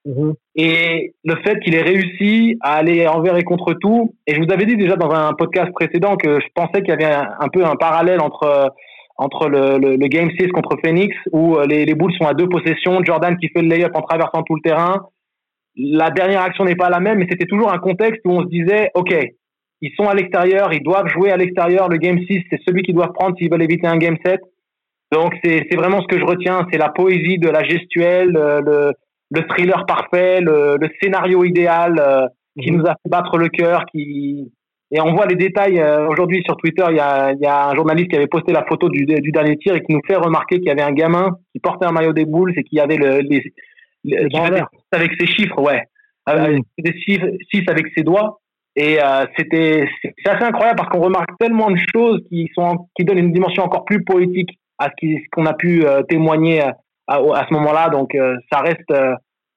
mhm. 0.06 0.34
Et 0.56 1.14
le 1.24 1.36
fait 1.44 1.60
qu'il 1.60 1.76
ait 1.76 1.82
réussi 1.82 2.58
à 2.62 2.76
aller 2.76 3.08
envers 3.08 3.38
et 3.38 3.44
contre 3.44 3.74
tout, 3.74 4.16
et 4.28 4.36
je 4.36 4.42
vous 4.42 4.52
avais 4.52 4.66
dit 4.66 4.78
déjà 4.78 4.96
dans 4.96 5.12
un 5.12 5.34
podcast 5.34 5.72
précédent 5.74 6.16
que 6.16 6.40
je 6.40 6.48
pensais 6.54 6.82
qu'il 6.82 6.90
y 6.90 7.04
avait 7.04 7.06
un, 7.14 7.50
peu 7.50 7.66
un 7.66 7.76
parallèle 7.76 8.22
entre 8.22 8.74
entre 9.16 9.48
le, 9.48 10.08
Game 10.08 10.32
6 10.32 10.48
contre 10.50 10.76
Phoenix, 10.84 11.16
où 11.32 11.56
euh, 11.56 11.66
les, 11.68 11.86
les 11.86 11.94
Bulls 11.94 12.14
sont 12.20 12.26
à 12.26 12.34
deux 12.34 12.50
possessions, 12.50 13.04
Jordan 13.04 13.38
qui 13.38 13.48
fait 13.50 13.62
le 13.62 13.68
lay-up 13.68 13.92
en 13.96 14.02
traversant 14.02 14.42
tout 14.42 14.56
le 14.56 14.62
terrain. 14.62 15.06
La 15.76 16.10
dernière 16.10 16.42
action 16.42 16.66
n'est 16.66 16.76
pas 16.76 16.90
la 16.90 17.00
même, 17.00 17.20
mais 17.20 17.28
c'était 17.30 17.46
toujours 17.46 17.72
un 17.72 17.78
contexte 17.78 18.22
où 18.26 18.32
on 18.32 18.42
se 18.42 18.48
disait, 18.48 18.90
OK, 18.96 19.14
ils 19.82 19.92
sont 19.98 20.08
à 20.08 20.16
l'extérieur, 20.16 20.72
ils 20.74 20.82
doivent 20.82 21.10
jouer 21.10 21.32
à 21.32 21.38
l'extérieur. 21.38 21.90
Le 21.90 21.98
game 21.98 22.18
6, 22.18 22.44
c'est 22.50 22.60
celui 22.66 22.84
qu'ils 22.84 22.96
doivent 22.96 23.12
prendre 23.14 23.38
s'ils 23.38 23.52
veulent 23.52 23.64
éviter 23.64 23.86
un 23.86 23.98
game 23.98 24.18
7. 24.26 24.40
Donc 25.12 25.34
c'est 25.44 25.76
vraiment 25.76 26.02
ce 26.02 26.08
que 26.08 26.18
je 26.18 26.26
retiens, 26.26 26.66
c'est 26.72 26.80
la 26.80 26.90
poésie 26.90 27.38
de 27.38 27.50
la 27.50 27.64
gestuelle, 27.64 28.30
le, 28.32 28.94
le 29.34 29.48
thriller 29.48 29.86
parfait, 29.86 30.42
le, 30.42 30.78
le 30.80 30.90
scénario 31.02 31.44
idéal 31.44 32.00
euh, 32.00 32.28
qui 32.60 32.72
mhm. 32.72 32.78
nous 32.78 32.86
a 32.86 32.92
fait 32.92 33.10
battre 33.10 33.38
le 33.38 33.50
cœur, 33.50 33.86
qui 33.92 34.52
et 34.96 35.02
on 35.02 35.16
voit 35.16 35.26
les 35.26 35.36
détails. 35.36 35.80
Euh, 35.80 36.08
aujourd'hui 36.08 36.44
sur 36.46 36.56
Twitter, 36.58 36.86
il 36.90 36.98
y 36.98 37.00
a, 37.00 37.34
y 37.34 37.46
a, 37.48 37.70
un 37.70 37.76
journaliste 37.76 38.10
qui 38.10 38.16
avait 38.16 38.28
posté 38.28 38.54
la 38.54 38.64
photo 38.64 38.90
du, 38.90 39.06
du 39.06 39.32
dernier 39.32 39.58
tir 39.58 39.76
et 39.76 39.82
qui 39.82 39.92
nous 39.92 40.02
fait 40.06 40.16
remarquer 40.16 40.60
qu'il 40.60 40.68
y 40.68 40.72
avait 40.72 40.84
un 40.84 40.92
gamin 40.92 41.32
qui 41.52 41.60
portait 41.60 41.88
un 41.88 41.92
maillot 41.92 42.14
des 42.14 42.26
boules 42.26 42.54
et 42.56 42.64
qui 42.64 42.80
avait 42.80 42.98
le, 42.98 43.22
les, 43.22 43.44
avec 44.92 45.12
ses 45.20 45.26
chiffres, 45.26 45.60
ouais, 45.60 45.82
avec 46.28 46.62
des 46.78 46.94
chiffres, 47.02 47.26
6 47.52 47.64
avec 47.70 47.88
ses 47.98 48.04
doigts. 48.04 48.40
Et 48.76 49.02
euh, 49.04 49.26
c'était 49.38 49.88
c'est 50.04 50.30
assez 50.30 50.44
incroyable 50.44 50.78
parce 50.78 50.90
qu'on 50.90 51.02
remarque 51.02 51.30
tellement 51.40 51.72
de 51.72 51.80
choses 51.94 52.22
qui 52.30 52.50
sont 52.56 52.88
qui 52.96 53.04
donnent 53.04 53.20
une 53.20 53.32
dimension 53.32 53.64
encore 53.64 53.86
plus 53.86 54.04
poétique 54.04 54.60
à 54.78 54.90
ce 55.00 55.30
qu'on 55.32 55.46
a 55.46 55.54
pu 55.54 55.86
euh, 55.86 56.02
témoigner 56.04 56.64
à, 57.08 57.16
à, 57.16 57.46
ce 57.48 57.54
moment-là. 57.54 57.90
Donc 57.90 58.16
euh, 58.16 58.36
ça 58.52 58.60
reste 58.60 58.94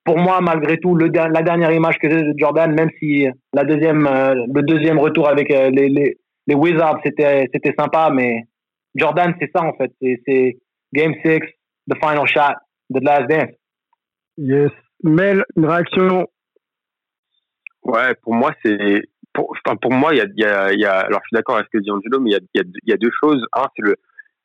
pour 0.05 0.19
moi 0.19 0.41
malgré 0.41 0.79
tout 0.79 0.95
le, 0.95 1.09
la 1.09 1.43
dernière 1.43 1.73
image 1.73 1.99
que 1.99 2.09
j'ai 2.09 2.23
de 2.23 2.35
Jordan, 2.39 2.73
même 2.73 2.91
si 2.99 3.27
la 3.53 3.65
deuxième 3.65 4.05
le 4.05 4.63
deuxième 4.63 4.99
retour 4.99 5.29
avec 5.29 5.49
les, 5.49 5.89
les, 5.89 6.17
les 6.47 6.55
Wizards 6.55 7.01
c'était 7.05 7.49
c'était 7.53 7.75
sympa, 7.77 8.11
mais 8.13 8.43
Jordan 8.95 9.35
c'est 9.41 9.51
ça 9.55 9.63
en 9.65 9.73
fait, 9.75 9.91
c'est 10.01 10.59
Game 10.93 11.15
6, 11.25 11.41
the 11.89 11.97
final 12.01 12.27
shot, 12.27 12.55
the 12.91 13.01
last 13.03 13.29
dance. 13.29 13.55
Yes. 14.37 14.71
Mel, 15.03 15.45
une 15.57 15.67
réaction? 15.67 16.27
Ouais, 17.83 18.15
pour 18.23 18.35
moi, 18.35 18.53
c'est. 18.65 19.03
Pour, 19.33 19.55
enfin, 19.65 19.77
pour 19.77 19.93
moi, 19.93 20.15
il 20.15 20.19
y 20.19 20.21
a, 20.21 20.27
y, 20.37 20.45
a, 20.45 20.73
y 20.73 20.85
a. 20.85 21.01
Alors, 21.01 21.21
je 21.25 21.29
suis 21.29 21.35
d'accord 21.35 21.57
avec 21.57 21.67
ce 21.67 21.79
que 21.79 21.83
dit 21.83 21.91
Angelo, 21.91 22.21
mais 22.21 22.31
il 22.31 22.33
y 22.33 22.37
a, 22.37 22.41
y, 22.55 22.61
a, 22.61 22.65
y 22.87 22.93
a 22.93 22.97
deux 22.97 23.11
choses. 23.23 23.45
Un, 23.53 23.67
c'est 23.77 23.83
le, 23.83 23.97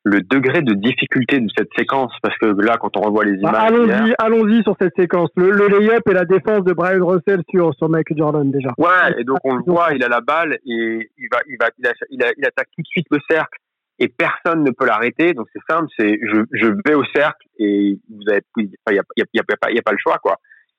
le 0.04 0.20
degré 0.20 0.62
de 0.62 0.74
difficulté 0.74 1.38
de 1.38 1.46
cette 1.56 1.68
séquence 1.78 2.12
parce 2.22 2.36
que 2.38 2.46
là 2.60 2.76
quand 2.80 2.96
on 2.96 3.02
revoit 3.02 3.24
les 3.24 3.36
Bah, 3.36 3.50
images 3.50 3.68
allons-y, 3.68 4.14
allons-y 4.18 4.62
sur 4.64 4.74
cette 4.80 4.94
séquence. 4.96 5.30
Le, 5.36 5.50
le 5.52 5.68
lay-up 5.68 6.02
et 6.10 6.12
la 6.12 6.24
défense 6.24 6.64
de 6.64 6.72
Brian 6.72 7.06
Russell 7.06 7.42
sur, 7.50 7.72
sur 7.74 7.88
Michael 7.88 8.18
Jordan 8.18 8.50
déjà. 8.50 8.70
Ouais, 8.78 9.14
et 9.18 9.22
donc 9.24 9.38
on 9.44 9.54
le 9.54 9.62
voit, 9.64 9.92
il 9.94 10.02
a 10.02 10.08
la 10.08 10.20
balle 10.20 10.54
et 10.66 11.10
il 11.18 11.28
va, 11.30 11.38
il 11.48 11.56
va, 11.60 11.68
il, 11.78 11.86
a- 11.86 11.92
il, 12.10 12.22
a- 12.24 12.32
il 12.36 12.44
attaque 12.44 12.68
tout 12.74 12.82
de 12.82 12.86
suite 12.88 13.06
le 13.12 13.18
cercle 13.30 13.58
et 14.00 14.08
personne 14.08 14.64
ne 14.64 14.72
peut 14.72 14.86
l'arrêter. 14.86 15.34
Donc 15.34 15.46
c'est 15.52 15.62
simple, 15.72 15.86
c'est 15.96 16.18
je, 16.20 16.40
je 16.52 16.66
vais 16.84 16.94
au 16.94 17.04
cercle 17.14 17.46
et 17.60 17.96
vous 18.10 18.28
avez, 18.28 18.40
il 18.56 18.64
n'y 18.64 18.72
a, 18.88 18.92
y 18.94 18.98
a, 18.98 19.02
il 19.16 19.26
y 19.34 19.40
a, 19.40 19.56
pas- 19.56 19.70
il 19.70 19.76
y 19.76 19.78
a 19.78 19.82
pas 19.82 19.92
le 19.92 19.98
choix 20.02 20.18
quoi. 20.20 20.36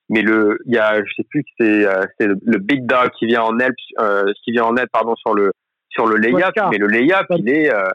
Mais 0.10 0.22
le, 0.22 0.58
il 0.66 0.74
y 0.74 0.78
a, 0.78 0.98
je 0.98 1.12
sais 1.16 1.24
plus, 1.30 1.44
c'est, 1.58 1.88
euh, 1.88 2.04
c'est 2.20 2.28
le, 2.28 2.36
big 2.60 2.86
dog 2.86 3.10
qui 3.18 3.26
vient 3.26 3.44
en 3.44 3.58
aide, 3.60 3.74
euh, 4.02 4.26
qui 4.44 4.52
vient 4.52 4.66
en 4.66 4.76
aide 4.76 4.90
pardon 4.92 5.16
sur 5.16 5.34
le, 5.34 5.54
sur 5.88 6.08
le 6.08 6.18
layup. 6.18 6.52
Mais 6.72 6.78
le 6.78 6.88
layup, 6.88 7.26
il 7.38 7.50
est, 7.50 7.74
euh, 7.74 7.86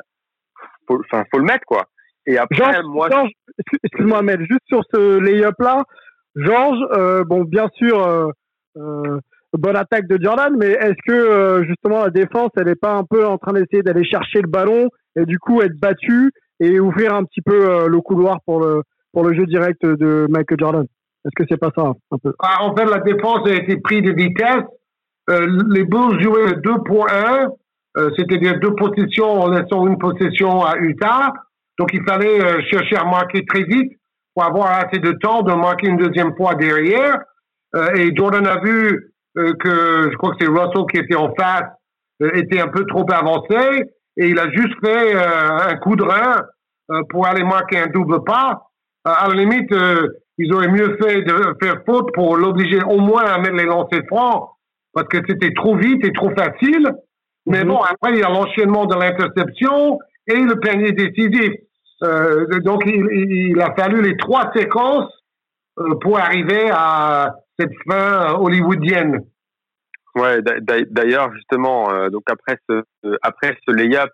faut, 0.88 1.00
enfin 1.04 1.24
faut 1.30 1.38
le 1.38 1.44
mettre 1.44 1.64
quoi. 1.66 1.84
Et 2.26 2.36
après 2.36 2.56
Georges, 2.56 2.84
moi, 2.86 3.08
excuse-moi, 3.84 4.22
Mel, 4.22 4.40
juste 4.40 4.64
sur 4.66 4.82
ce 4.92 5.20
lay-up 5.20 5.54
là, 5.60 5.84
Georges, 6.34 6.84
euh, 6.92 7.24
bon, 7.24 7.44
bien 7.44 7.68
sûr, 7.74 8.02
euh, 8.04 8.30
euh, 8.76 9.18
bonne 9.56 9.76
attaque 9.76 10.06
de 10.06 10.22
Jordan, 10.22 10.54
mais 10.58 10.72
est-ce 10.72 11.02
que 11.06 11.12
euh, 11.12 11.64
justement 11.64 12.04
la 12.04 12.10
défense, 12.10 12.50
elle 12.56 12.66
n'est 12.66 12.74
pas 12.74 12.94
un 12.94 13.04
peu 13.04 13.26
en 13.26 13.38
train 13.38 13.52
d'essayer 13.52 13.82
d'aller 13.82 14.04
chercher 14.04 14.40
le 14.42 14.48
ballon 14.48 14.88
et 15.16 15.24
du 15.24 15.38
coup 15.38 15.62
être 15.62 15.78
battue 15.78 16.32
et 16.60 16.80
ouvrir 16.80 17.14
un 17.14 17.24
petit 17.24 17.40
peu 17.40 17.70
euh, 17.70 17.88
le 17.88 18.00
couloir 18.00 18.40
pour 18.44 18.60
le 18.60 18.82
pour 19.12 19.24
le 19.24 19.34
jeu 19.34 19.46
direct 19.46 19.84
de 19.84 20.26
Michael 20.28 20.58
Jordan? 20.60 20.86
Est-ce 21.24 21.34
que 21.34 21.44
c'est 21.48 21.58
pas 21.58 21.70
ça 21.74 21.92
un 22.10 22.18
peu? 22.18 22.32
Ah, 22.38 22.62
en 22.62 22.76
fait, 22.76 22.84
la 22.84 23.00
défense 23.00 23.48
a 23.48 23.54
été 23.54 23.78
prise 23.78 24.02
de 24.02 24.12
vitesse. 24.12 24.64
Euh, 25.30 25.46
les 25.70 25.84
Bulls 25.84 26.22
jouaient 26.22 26.54
2 26.62 26.74
pour 26.86 27.10
1, 27.10 27.12
euh, 27.12 27.48
c'est-à-dire 27.96 28.60
deux 28.60 28.74
possessions 28.74 29.40
en 29.40 29.50
laissant 29.50 29.86
une 29.86 29.98
possession 29.98 30.64
à 30.64 30.76
Utah. 30.76 31.32
Donc, 31.78 31.90
il 31.92 32.02
fallait 32.04 32.40
euh, 32.40 32.60
chercher 32.70 32.96
à 32.96 33.04
marquer 33.04 33.44
très 33.46 33.62
vite 33.62 33.92
pour 34.34 34.44
avoir 34.44 34.84
assez 34.84 34.98
de 34.98 35.12
temps 35.12 35.42
de 35.42 35.52
marquer 35.52 35.88
une 35.88 35.96
deuxième 35.96 36.34
fois 36.36 36.54
derrière. 36.54 37.18
Euh, 37.74 37.94
et 37.94 38.14
Jordan 38.14 38.46
a 38.46 38.60
vu 38.60 39.12
euh, 39.36 39.52
que, 39.54 40.10
je 40.10 40.16
crois 40.16 40.30
que 40.30 40.36
c'est 40.40 40.48
Russell 40.48 40.84
qui 40.92 40.98
était 40.98 41.16
en 41.16 41.34
face, 41.34 41.70
euh, 42.22 42.30
était 42.34 42.60
un 42.60 42.68
peu 42.68 42.84
trop 42.86 43.06
avancé. 43.12 43.84
Et 44.16 44.28
il 44.28 44.38
a 44.38 44.50
juste 44.50 44.74
fait 44.84 45.14
euh, 45.14 45.58
un 45.68 45.76
coup 45.76 45.94
de 45.94 46.02
rein 46.02 46.36
euh, 46.90 47.02
pour 47.10 47.26
aller 47.26 47.44
marquer 47.44 47.78
un 47.78 47.86
double 47.86 48.24
pas. 48.24 48.62
Euh, 49.06 49.12
à 49.16 49.28
la 49.28 49.34
limite, 49.34 49.70
euh, 49.72 50.08
ils 50.38 50.52
auraient 50.52 50.70
mieux 50.70 50.96
fait 51.00 51.22
de 51.22 51.34
faire 51.62 51.82
faute 51.86 52.12
pour 52.14 52.36
l'obliger 52.36 52.80
au 52.82 52.98
moins 52.98 53.24
à 53.24 53.38
mettre 53.38 53.56
les 53.56 53.64
lancers 53.64 54.02
francs 54.08 54.50
parce 54.92 55.06
que 55.08 55.18
c'était 55.28 55.52
trop 55.54 55.76
vite 55.76 56.04
et 56.04 56.12
trop 56.12 56.30
facile. 56.30 56.90
Mais 57.48 57.62
Mhm. 57.64 57.68
bon, 57.68 57.80
après, 57.80 58.12
il 58.12 58.18
y 58.18 58.22
a 58.22 58.28
l'enchaînement 58.28 58.86
de 58.86 58.94
l'interception 58.94 59.98
et 60.26 60.36
le 60.36 60.58
panier 60.60 60.92
décisif. 60.92 61.52
Euh, 62.04 62.46
donc, 62.60 62.82
il, 62.86 63.60
a 63.60 63.74
fallu 63.74 64.02
les 64.02 64.16
trois 64.16 64.52
séquences 64.54 65.10
euh, 65.80 65.94
pour 66.00 66.18
arriver 66.18 66.68
à 66.72 67.34
cette 67.58 67.72
fin 67.88 68.34
hollywoodienne. 68.34 69.20
Ouais, 70.14 70.42
d'a- 70.42 70.60
d'a- 70.60 70.84
d'ailleurs 70.90 71.32
justement, 71.34 71.90
euh, 71.92 72.08
donc 72.10 72.22
après 72.30 72.56
ce 72.68 72.82
après 73.22 73.56
ce 73.66 73.72
layup, 73.72 74.10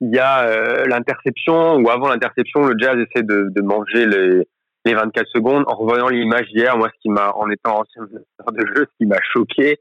il 0.00 0.14
y 0.14 0.18
a 0.18 0.44
euh, 0.44 0.84
l'interception 0.86 1.76
ou 1.76 1.90
avant 1.90 2.08
l'interception, 2.08 2.64
le 2.64 2.74
Jazz 2.78 2.96
essaie 2.98 3.22
de, 3.22 3.48
de 3.50 3.62
manger 3.62 4.06
les 4.06 4.48
les 4.86 4.94
24 4.94 5.26
secondes. 5.34 5.64
En 5.66 5.74
revoyant 5.74 6.08
l'image 6.08 6.46
hier, 6.52 6.76
moi 6.78 6.88
ce 6.94 6.98
qui 7.02 7.10
m'a 7.10 7.32
en 7.34 7.50
étant 7.50 7.80
ancien 7.80 8.02
de 8.04 8.66
jeu, 8.74 8.86
ce 8.90 8.96
qui 8.98 9.06
m'a 9.06 9.18
choqué, 9.32 9.78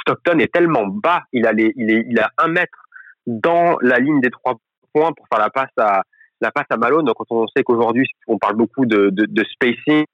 Stockton 0.00 0.38
est 0.38 0.52
tellement 0.52 0.86
bas, 0.86 1.22
il 1.32 1.46
a 1.46 2.30
un 2.38 2.48
mètre 2.48 2.78
dans 3.26 3.76
la 3.80 3.98
ligne 3.98 4.20
des 4.20 4.30
trois 4.30 4.54
points 4.92 5.12
pour 5.12 5.26
faire 5.28 5.40
la 5.40 5.50
passe 5.50 5.72
à 5.78 6.02
la 6.40 6.50
passe 6.50 6.66
à 6.70 6.76
Malone. 6.76 7.04
Donc 7.04 7.16
quand 7.16 7.30
on 7.30 7.46
sait 7.48 7.62
qu'aujourd'hui 7.62 8.06
on 8.26 8.38
parle 8.38 8.56
beaucoup 8.56 8.86
de, 8.86 9.12
spacing, 9.52 10.04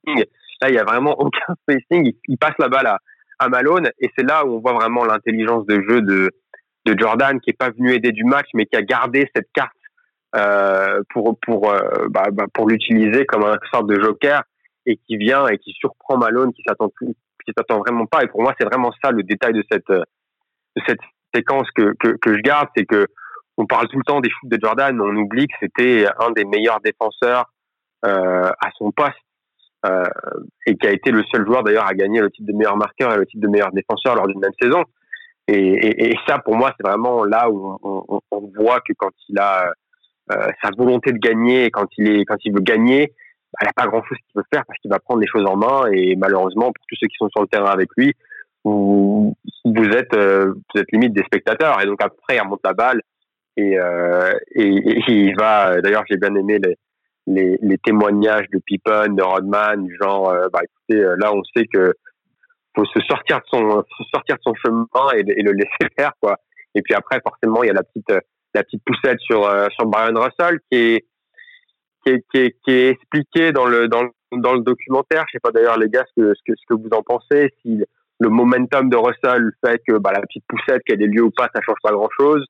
là 0.61 0.69
il 0.69 0.75
y 0.75 0.79
a 0.79 0.83
vraiment 0.83 1.19
aucun 1.19 1.53
spacing. 1.63 2.13
Il, 2.27 2.37
passe 2.37 2.55
la 2.59 2.69
balle 2.69 2.95
à 3.39 3.49
Malone 3.49 3.89
et 3.99 4.09
c'est 4.17 4.27
là 4.27 4.45
où 4.45 4.55
on 4.55 4.59
voit 4.59 4.73
vraiment 4.73 5.05
l'intelligence 5.05 5.65
de 5.65 5.81
jeu 5.87 6.01
de 6.01 6.31
Jordan 6.97 7.39
qui 7.39 7.51
est 7.51 7.57
pas 7.57 7.69
venu 7.69 7.93
aider 7.93 8.11
du 8.11 8.23
match 8.23 8.47
mais 8.53 8.65
qui 8.65 8.75
a 8.75 8.81
gardé 8.81 9.29
cette 9.35 9.47
carte 9.53 9.71
euh, 10.35 11.01
euh, 11.17 12.07
bah, 12.09 12.27
bah, 12.31 12.45
pour 12.53 12.69
l'utiliser 12.69 13.25
comme 13.25 13.43
un 13.43 13.57
sorte 13.71 13.87
de 13.87 13.99
joker 14.01 14.43
et 14.85 14.95
qui 14.95 15.17
vient 15.17 15.47
et 15.47 15.57
qui 15.57 15.73
surprend 15.73 16.17
Malone 16.17 16.53
qui 16.53 16.63
s'attend 16.65 16.89
plus 16.89 17.13
qui 17.45 17.53
s'attend 17.57 17.79
vraiment 17.79 18.05
pas 18.05 18.23
et 18.23 18.27
pour 18.27 18.41
moi 18.41 18.53
c'est 18.59 18.65
vraiment 18.65 18.91
ça 19.03 19.11
le 19.11 19.23
détail 19.23 19.53
de 19.53 19.63
cette 19.71 19.89
euh, 19.89 20.03
de 20.75 20.81
cette 20.87 20.99
séquence 21.33 21.69
que 21.75 21.93
que, 21.99 22.35
je 22.35 22.41
garde 22.41 22.67
c'est 22.75 22.85
que 22.85 23.07
on 23.57 23.65
parle 23.65 23.87
tout 23.87 23.97
le 23.97 24.03
temps 24.03 24.21
des 24.21 24.29
shoots 24.29 24.49
de 24.49 24.59
Jordan 24.61 24.95
mais 24.95 25.03
on 25.03 25.15
oublie 25.15 25.47
que 25.47 25.53
c'était 25.59 26.07
un 26.19 26.31
des 26.31 26.45
meilleurs 26.45 26.79
défenseurs 26.81 27.45
euh, 28.05 28.49
à 28.49 28.69
son 28.77 28.91
poste 28.91 29.15
euh, 29.85 30.03
et 30.65 30.75
qui 30.75 30.87
a 30.87 30.91
été 30.91 31.11
le 31.11 31.23
seul 31.31 31.45
joueur 31.45 31.63
d'ailleurs 31.63 31.87
à 31.87 31.93
gagner 31.93 32.19
le 32.21 32.29
titre 32.29 32.47
de 32.51 32.57
meilleur 32.57 32.77
marqueur 32.77 33.13
et 33.13 33.17
le 33.17 33.25
titre 33.25 33.41
de 33.41 33.47
meilleur 33.47 33.71
défenseur 33.71 34.15
lors 34.15 34.27
d'une 34.27 34.39
même 34.39 34.51
saison. 34.61 34.83
Et, 35.47 36.11
et, 36.11 36.15
ça, 36.27 36.37
pour 36.37 36.55
moi, 36.55 36.71
c'est 36.77 36.87
vraiment 36.87 37.25
là 37.25 37.49
où 37.49 37.77
on, 37.83 38.51
voit 38.55 38.79
que 38.79 38.93
quand 38.95 39.11
il 39.27 39.37
a 39.39 39.73
sa 40.29 40.69
volonté 40.77 41.11
de 41.11 41.17
gagner, 41.17 41.71
quand 41.71 41.87
il 41.97 42.09
est, 42.09 42.25
quand 42.25 42.37
il 42.45 42.53
veut 42.53 42.61
gagner, 42.61 43.11
bah, 43.53 43.59
il 43.61 43.65
n'y 43.65 43.69
a 43.69 43.73
pas 43.73 43.87
grand 43.87 44.03
chose 44.03 44.17
qu'il 44.17 44.33
peut 44.33 44.47
faire 44.53 44.65
parce 44.65 44.79
qu'il 44.79 44.91
va 44.91 44.99
prendre 44.99 45.21
les 45.21 45.27
choses 45.27 45.45
en 45.45 45.57
main. 45.57 45.91
Et 45.91 46.15
malheureusement, 46.15 46.71
pour 46.71 46.85
tous 46.87 46.95
ceux 46.99 47.07
qui 47.07 47.15
sont 47.17 47.29
sur 47.29 47.41
le 47.41 47.47
terrain 47.47 47.71
avec 47.71 47.89
lui, 47.97 48.13
vous, 48.63 49.35
vous 49.65 49.89
êtes, 49.89 50.13
euh, 50.13 50.53
vous 50.53 50.81
êtes 50.81 50.91
limite 50.91 51.13
des 51.13 51.23
spectateurs. 51.23 51.81
Et 51.81 51.85
donc 51.85 52.01
après, 52.01 52.35
il 52.35 52.41
remonte 52.41 52.61
la 52.63 52.73
balle 52.73 53.01
et, 53.57 53.77
euh, 53.77 54.33
et, 54.55 55.01
il 55.07 55.35
va. 55.37 55.81
D'ailleurs, 55.81 56.03
j'ai 56.09 56.17
bien 56.17 56.33
aimé 56.35 56.59
les, 56.63 56.77
les, 57.27 57.57
les 57.61 57.77
témoignages 57.77 58.47
de 58.51 58.59
Pippen, 58.65 59.13
de 59.13 59.23
Rodman, 59.23 59.87
genre, 60.01 60.29
euh, 60.29 60.47
bah 60.51 60.61
écoutez, 60.63 61.03
euh, 61.03 61.15
là 61.19 61.31
on 61.33 61.43
sait 61.55 61.65
que 61.71 61.93
faut 62.75 62.85
se 62.85 62.99
sortir 63.01 63.37
de 63.37 63.43
son, 63.47 63.69
faut 63.69 64.03
sortir 64.13 64.37
de 64.37 64.41
son 64.43 64.53
chemin 64.55 64.85
et, 65.15 65.19
et 65.19 65.43
le 65.43 65.51
laisser 65.51 65.91
faire 65.97 66.13
quoi. 66.21 66.37
Et 66.73 66.81
puis 66.81 66.93
après, 66.93 67.19
forcément, 67.21 67.63
il 67.63 67.67
y 67.67 67.69
a 67.69 67.73
la 67.73 67.83
petite, 67.83 68.13
la 68.53 68.63
petite 68.63 68.81
poussette 68.85 69.19
sur 69.19 69.45
euh, 69.45 69.67
sur 69.71 69.85
Brian 69.87 70.13
Russell 70.15 70.59
qui 70.71 70.77
est 70.77 71.05
qui 72.03 72.13
est, 72.13 72.23
qui 72.31 72.37
est, 72.37 72.57
qui 72.63 72.71
est 72.71 72.89
expliqué 72.89 73.51
dans 73.51 73.65
le 73.65 73.87
dans 73.87 74.03
le, 74.03 74.09
dans 74.33 74.53
le 74.53 74.61
documentaire. 74.61 75.25
Je 75.27 75.33
sais 75.33 75.39
pas 75.39 75.51
d'ailleurs 75.51 75.77
les 75.77 75.89
gars 75.89 76.05
ce 76.15 76.21
que 76.21 76.33
ce 76.33 76.41
que 76.45 76.53
ce 76.57 76.65
que 76.67 76.73
vous 76.81 76.89
en 76.91 77.03
pensez. 77.03 77.53
Si 77.61 77.83
le 78.19 78.29
momentum 78.29 78.89
de 78.89 78.97
Russell 78.97 79.51
fait 79.65 79.81
que 79.87 79.97
bah, 79.97 80.11
la 80.13 80.21
petite 80.21 80.43
poussette 80.47 80.83
qu'elle 80.85 81.01
ait 81.01 81.07
lieu 81.07 81.23
ou 81.23 81.31
pas, 81.31 81.49
ça 81.53 81.61
change 81.61 81.79
pas 81.81 81.91
grand 81.91 82.09
chose. 82.17 82.45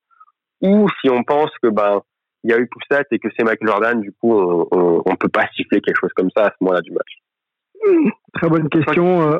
Ou 0.60 0.86
si 1.00 1.10
on 1.10 1.22
pense 1.22 1.50
que 1.62 1.68
ben 1.68 2.00
il 2.44 2.50
y 2.50 2.54
a 2.54 2.58
eu 2.58 2.66
poussette 2.68 3.06
et 3.12 3.18
que 3.18 3.28
c'est 3.36 3.44
Michael 3.44 3.68
Jordan, 3.68 4.00
du 4.00 4.12
coup, 4.12 4.32
on, 4.32 4.66
on, 4.72 5.02
on 5.06 5.16
peut 5.16 5.28
pas 5.28 5.46
siffler 5.54 5.80
quelque 5.80 6.00
chose 6.00 6.12
comme 6.16 6.30
ça 6.36 6.46
à 6.46 6.50
ce 6.50 6.56
moment-là 6.60 6.80
du 6.80 6.90
match. 6.90 8.12
Très 8.34 8.48
bonne 8.48 8.68
question. 8.68 9.32
euh. 9.32 9.38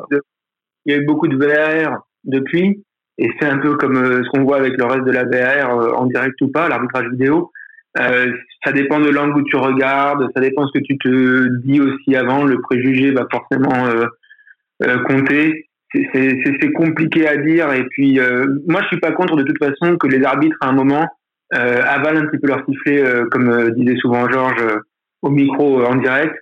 Il 0.85 0.93
y 0.93 0.95
a 0.95 0.99
eu 0.99 1.05
beaucoup 1.05 1.27
de 1.27 1.37
VAR 1.37 2.05
depuis, 2.23 2.85
et 3.17 3.29
c'est 3.39 3.47
un 3.47 3.57
peu 3.57 3.75
comme 3.75 3.97
euh, 3.97 4.23
ce 4.23 4.29
qu'on 4.29 4.43
voit 4.43 4.57
avec 4.57 4.77
le 4.77 4.85
reste 4.85 5.05
de 5.05 5.11
la 5.11 5.25
VAR 5.25 5.79
euh, 5.79 5.91
en 5.91 6.05
direct 6.05 6.41
ou 6.41 6.49
pas, 6.49 6.69
l'arbitrage 6.69 7.07
vidéo. 7.09 7.51
Euh, 7.99 8.31
ça 8.65 8.71
dépend 8.71 8.99
de 8.99 9.09
l'angle 9.09 9.39
où 9.39 9.43
tu 9.43 9.55
regardes, 9.55 10.27
ça 10.35 10.41
dépend 10.41 10.63
de 10.63 10.69
ce 10.73 10.79
que 10.79 10.83
tu 10.83 10.97
te 10.97 11.47
dis 11.65 11.79
aussi 11.79 12.15
avant. 12.15 12.43
Le 12.43 12.59
préjugé 12.61 13.11
va 13.11 13.27
forcément 13.31 13.85
euh, 13.87 14.05
euh, 14.83 14.97
compter. 15.03 15.67
C'est- 15.93 16.41
compliqué 16.73 17.27
à 17.27 17.37
dire. 17.37 17.71
Et 17.73 17.83
puis, 17.91 18.19
euh, 18.19 18.45
moi, 18.67 18.81
je 18.81 18.87
suis 18.87 18.99
pas 18.99 19.11
contre 19.11 19.35
de 19.35 19.43
toute 19.43 19.59
façon 19.63 19.95
que 19.97 20.07
les 20.07 20.23
arbitres, 20.23 20.57
à 20.61 20.69
un 20.69 20.73
moment, 20.73 21.07
euh, 21.53 21.81
avalent 21.85 22.21
un 22.21 22.25
petit 22.25 22.39
peu 22.39 22.47
leur 22.47 22.65
sifflet, 22.65 23.03
comme 23.31 23.69
disait 23.75 23.97
souvent 23.97 24.27
Georges 24.27 24.65
au 25.21 25.29
micro 25.29 25.83
en 25.85 25.95
direct. 25.97 26.35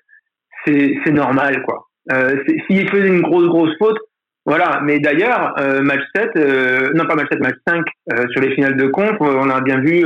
C'est 0.65 1.11
normal, 1.11 1.63
quoi. 1.63 1.87
Euh, 2.13 2.37
c'est- 2.47 2.57
S'il 2.67 2.89
faisait 2.89 3.07
une 3.09 3.21
grosse, 3.21 3.47
grosse 3.47 3.75
faute, 3.77 3.97
voilà. 4.45 4.79
Mais 4.85 4.99
d'ailleurs, 4.99 5.53
match 5.81 6.03
7, 6.15 6.29
euh, 6.37 6.89
non 6.95 7.05
pas 7.05 7.15
match 7.15 7.27
7, 7.29 7.41
match 7.41 7.57
5, 7.67 7.85
euh, 8.13 8.25
sur 8.29 8.41
les 8.41 8.53
finales 8.55 8.77
de 8.77 8.85
euh, 8.85 9.35
on 9.43 9.49
a 9.49 9.59
bien 9.61 9.81
vu 9.81 10.05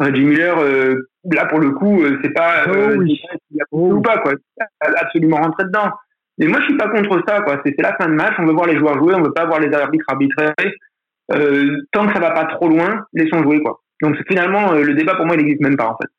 Jim 0.00 0.26
Miller, 0.26 0.58
euh, 0.58 1.08
là 1.32 1.46
pour 1.46 1.60
le 1.60 1.70
coup, 1.70 2.02
euh, 2.02 2.18
c'est 2.22 2.32
pas 2.32 2.64
Oh 2.66 2.70
euh, 2.70 2.96
oui. 2.96 3.20
s'il 3.50 3.60
a 3.60 3.64
ou 3.70 4.00
pas, 4.00 4.18
quoi. 4.18 4.32
Il 4.58 4.62
a 4.80 5.00
absolument 5.00 5.36
rentré 5.36 5.64
dedans. 5.64 5.90
Mais 6.38 6.46
moi, 6.46 6.58
je 6.60 6.64
suis 6.66 6.76
pas 6.76 6.88
contre 6.88 7.22
ça, 7.26 7.42
quoi. 7.42 7.60
C'est 7.64 7.80
la 7.80 7.96
fin 7.96 8.08
de 8.08 8.14
match, 8.14 8.34
on 8.38 8.46
veut 8.46 8.52
voir 8.52 8.66
les 8.66 8.78
joueurs 8.78 8.98
jouer, 8.98 9.14
on 9.14 9.22
veut 9.22 9.32
pas 9.32 9.46
voir 9.46 9.60
les 9.60 9.72
arbitres 9.72 10.04
arbitrer. 10.08 10.52
Euh, 11.32 11.76
tant 11.92 12.06
que 12.06 12.12
ça 12.12 12.20
va 12.20 12.32
pas 12.32 12.44
trop 12.46 12.68
loin, 12.68 13.06
laissons 13.12 13.42
jouer, 13.42 13.62
quoi. 13.62 13.80
Donc 14.02 14.16
finalement, 14.26 14.72
euh, 14.72 14.82
le 14.82 14.94
débat 14.94 15.14
pour 15.14 15.26
moi, 15.26 15.36
il 15.36 15.42
n'existe 15.42 15.62
même 15.62 15.76
pas, 15.76 15.88
en 15.88 15.96
fait. 15.96 16.10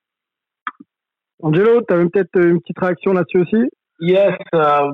Angelo, 1.44 1.82
tu 1.82 1.94
avais 1.94 2.06
peut-être 2.10 2.40
une 2.40 2.62
petite 2.62 2.80
réaction 2.80 3.14
là-dessus 3.14 3.40
aussi? 3.40 3.70
Yes. 4.00 4.36
euh, 4.56 4.92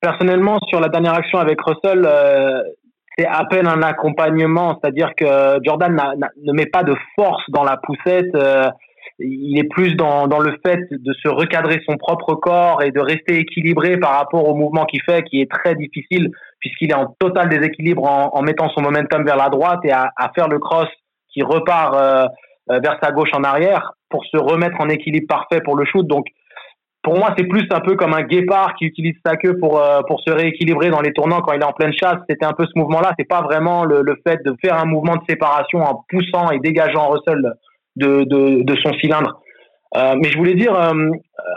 personnellement, 0.00 0.58
sur 0.68 0.80
la 0.80 0.88
dernière 0.88 1.14
action 1.14 1.38
avec 1.38 1.60
Russell, 1.60 2.02
euh, 2.04 2.62
c'est 3.20 3.26
à 3.26 3.44
peine 3.44 3.66
un 3.66 3.82
accompagnement, 3.82 4.78
c'est-à-dire 4.80 5.10
que 5.16 5.58
Jordan 5.64 6.00
ne 6.42 6.52
met 6.52 6.66
pas 6.66 6.82
de 6.82 6.94
force 7.18 7.42
dans 7.48 7.64
la 7.64 7.76
poussette. 7.76 8.34
euh, 8.34 8.68
il 9.18 9.58
est 9.58 9.68
plus 9.68 9.96
dans, 9.96 10.26
le 10.26 10.56
fait 10.64 10.80
de 10.90 11.12
se 11.12 11.28
recadrer 11.28 11.82
son 11.86 11.98
propre 11.98 12.34
corps 12.36 12.82
et 12.82 12.90
de 12.90 13.00
rester 13.00 13.36
équilibré 13.36 13.98
par 13.98 14.12
rapport 14.12 14.48
au 14.48 14.54
mouvement 14.54 14.86
qu'il 14.86 15.02
fait, 15.02 15.22
qui 15.24 15.42
est 15.42 15.50
très 15.50 15.74
difficile 15.74 16.30
puisqu'il 16.58 16.90
est 16.90 16.94
en 16.94 17.14
total 17.18 17.50
déséquilibre 17.50 18.04
en, 18.04 18.42
mettant 18.42 18.70
son 18.70 18.80
momentum 18.80 19.24
vers 19.24 19.36
la 19.36 19.50
droite 19.50 19.80
et 19.84 19.92
à, 19.92 20.10
à 20.16 20.30
faire 20.34 20.48
le 20.48 20.58
cross 20.58 20.88
qui 21.32 21.42
repart 21.42 21.94
euh, 21.94 22.26
euh, 22.70 22.80
vers 22.82 22.98
sa 23.02 23.12
gauche 23.12 23.30
en 23.34 23.44
arrière. 23.44 23.92
pour 24.08 24.24
se 24.24 24.38
remettre 24.38 24.80
en 24.80 24.88
équilibre 24.88 25.26
parfait 25.28 25.60
pour 25.62 25.76
le 25.76 25.84
shoot. 25.84 26.06
Donc, 26.06 26.26
pour 27.02 27.16
moi, 27.16 27.34
c'est 27.36 27.44
plus 27.44 27.66
un 27.70 27.80
peu 27.80 27.96
comme 27.96 28.12
un 28.12 28.22
guépard 28.22 28.74
qui 28.74 28.84
utilise 28.84 29.14
sa 29.24 29.36
queue 29.36 29.58
pour 29.58 29.80
euh, 29.80 30.02
pour 30.06 30.20
se 30.20 30.30
rééquilibrer 30.30 30.90
dans 30.90 31.00
les 31.00 31.12
tournants 31.12 31.40
quand 31.40 31.52
il 31.54 31.62
est 31.62 31.64
en 31.64 31.72
pleine 31.72 31.92
chasse. 31.92 32.18
C'était 32.28 32.44
un 32.44 32.52
peu 32.52 32.66
ce 32.66 32.78
mouvement-là. 32.78 33.14
C'est 33.18 33.28
pas 33.28 33.40
vraiment 33.40 33.84
le, 33.84 34.02
le, 34.02 34.16
fait 34.26 34.38
de 34.44 34.54
faire 34.62 34.78
un 34.78 34.84
mouvement 34.84 35.16
de 35.16 35.22
séparation 35.28 35.80
en 35.80 36.04
poussant 36.08 36.50
et 36.50 36.58
dégageant 36.58 37.08
Russell 37.08 37.54
de 37.96 38.24
de, 38.24 38.62
de 38.64 38.76
son 38.82 38.92
cylindre. 38.94 39.40
Euh, 39.96 40.14
mais 40.16 40.28
je 40.30 40.36
voulais 40.36 40.54
dire 40.54 40.74
euh, 40.74 40.92
euh 40.92 41.12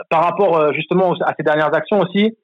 par 0.08 0.24
rapport 0.24 0.72
justement 0.72 1.12
à 1.24 1.34
ces 1.36 1.44
dernières 1.44 1.74
actions 1.74 2.00
aussi, 2.00 2.36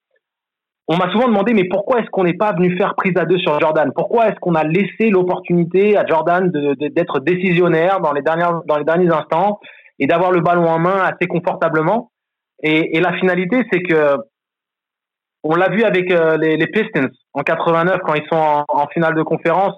on 0.86 0.96
m'a 0.96 1.11
souvent 1.11 1.26
demandé 1.26 1.55
mais 1.55 1.64
pourquoi 1.64 2.01
est-ce 2.01 2.11
qu'on 2.11 2.24
n'est 2.24 2.36
pas 2.36 2.53
venu 2.53 2.76
faire 2.76 2.94
prise 2.96 3.16
à 3.16 3.24
deux 3.24 3.38
sur 3.38 3.59
Jordan? 3.59 3.92
Pourquoi 3.94 4.28
est-ce 4.28 4.38
qu'on 4.40 4.55
a 4.55 4.64
laissé 4.64 5.09
l'opportunité 5.09 5.96
à 5.96 6.05
Jordan 6.07 6.51
d'être 6.51 7.20
décisionnaire 7.20 8.01
dans 8.01 8.12
les 8.12 8.22
dernières 8.22 8.61
dans 8.66 8.76
les 8.76 8.84
derniers 8.84 9.11
instants 9.11 9.59
et 9.98 10.07
d'avoir 10.07 10.32
le 10.32 10.42
ballon 10.42 10.68
en 10.68 10.78
main 10.78 11.01
assez 11.03 11.26
confortablement? 11.26 12.11
Et, 12.62 13.00
la 13.00 13.12
finalité, 13.18 13.62
c'est 13.72 13.82
que 13.82 14.16
on 15.42 15.54
l'a 15.54 15.70
vu 15.70 15.84
avec 15.84 16.11
euh, 16.11 16.36
les, 16.36 16.66
Pistons 16.66 17.08
en 17.32 17.42
89 17.42 18.00
quand 18.04 18.14
ils 18.14 18.26
sont 18.30 18.64
en, 18.68 18.86
finale 18.88 19.14
de 19.14 19.22
conférence. 19.22 19.74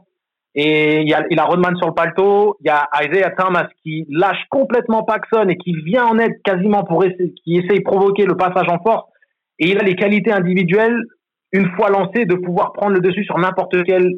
Et 0.55 1.03
il 1.03 1.39
a, 1.39 1.45
Rodman 1.45 1.77
sur 1.77 1.87
le 1.87 1.95
palto, 1.95 2.57
il 2.61 2.67
y 2.67 2.71
a 2.71 2.87
Isaiah 3.03 3.31
Thomas 3.31 3.69
qui 3.83 4.05
lâche 4.11 4.45
complètement 4.51 5.03
Paxson 5.03 5.49
et 5.49 5.57
qui 5.57 5.73
vient 5.85 6.05
en 6.05 6.19
aide 6.19 6.43
quasiment 6.45 6.85
pour 6.85 7.05
essayer, 7.05 7.33
qui 7.43 7.57
essaye 7.57 7.79
de 7.79 7.85
provoquer 7.85 8.27
le 8.27 8.37
passage 8.37 8.69
en 8.69 8.79
force. 8.83 9.09
Et 9.59 9.69
il 9.71 9.79
a 9.79 9.83
les 9.83 9.95
qualités 9.95 10.33
individuelles, 10.33 10.99
une 11.53 11.71
fois 11.77 11.89
lancé, 11.89 12.27
de 12.27 12.35
pouvoir 12.35 12.73
prendre 12.73 12.95
le 12.95 13.01
dessus 13.01 13.25
sur 13.25 13.39
n'importe 13.39 13.83
quel 13.85 14.11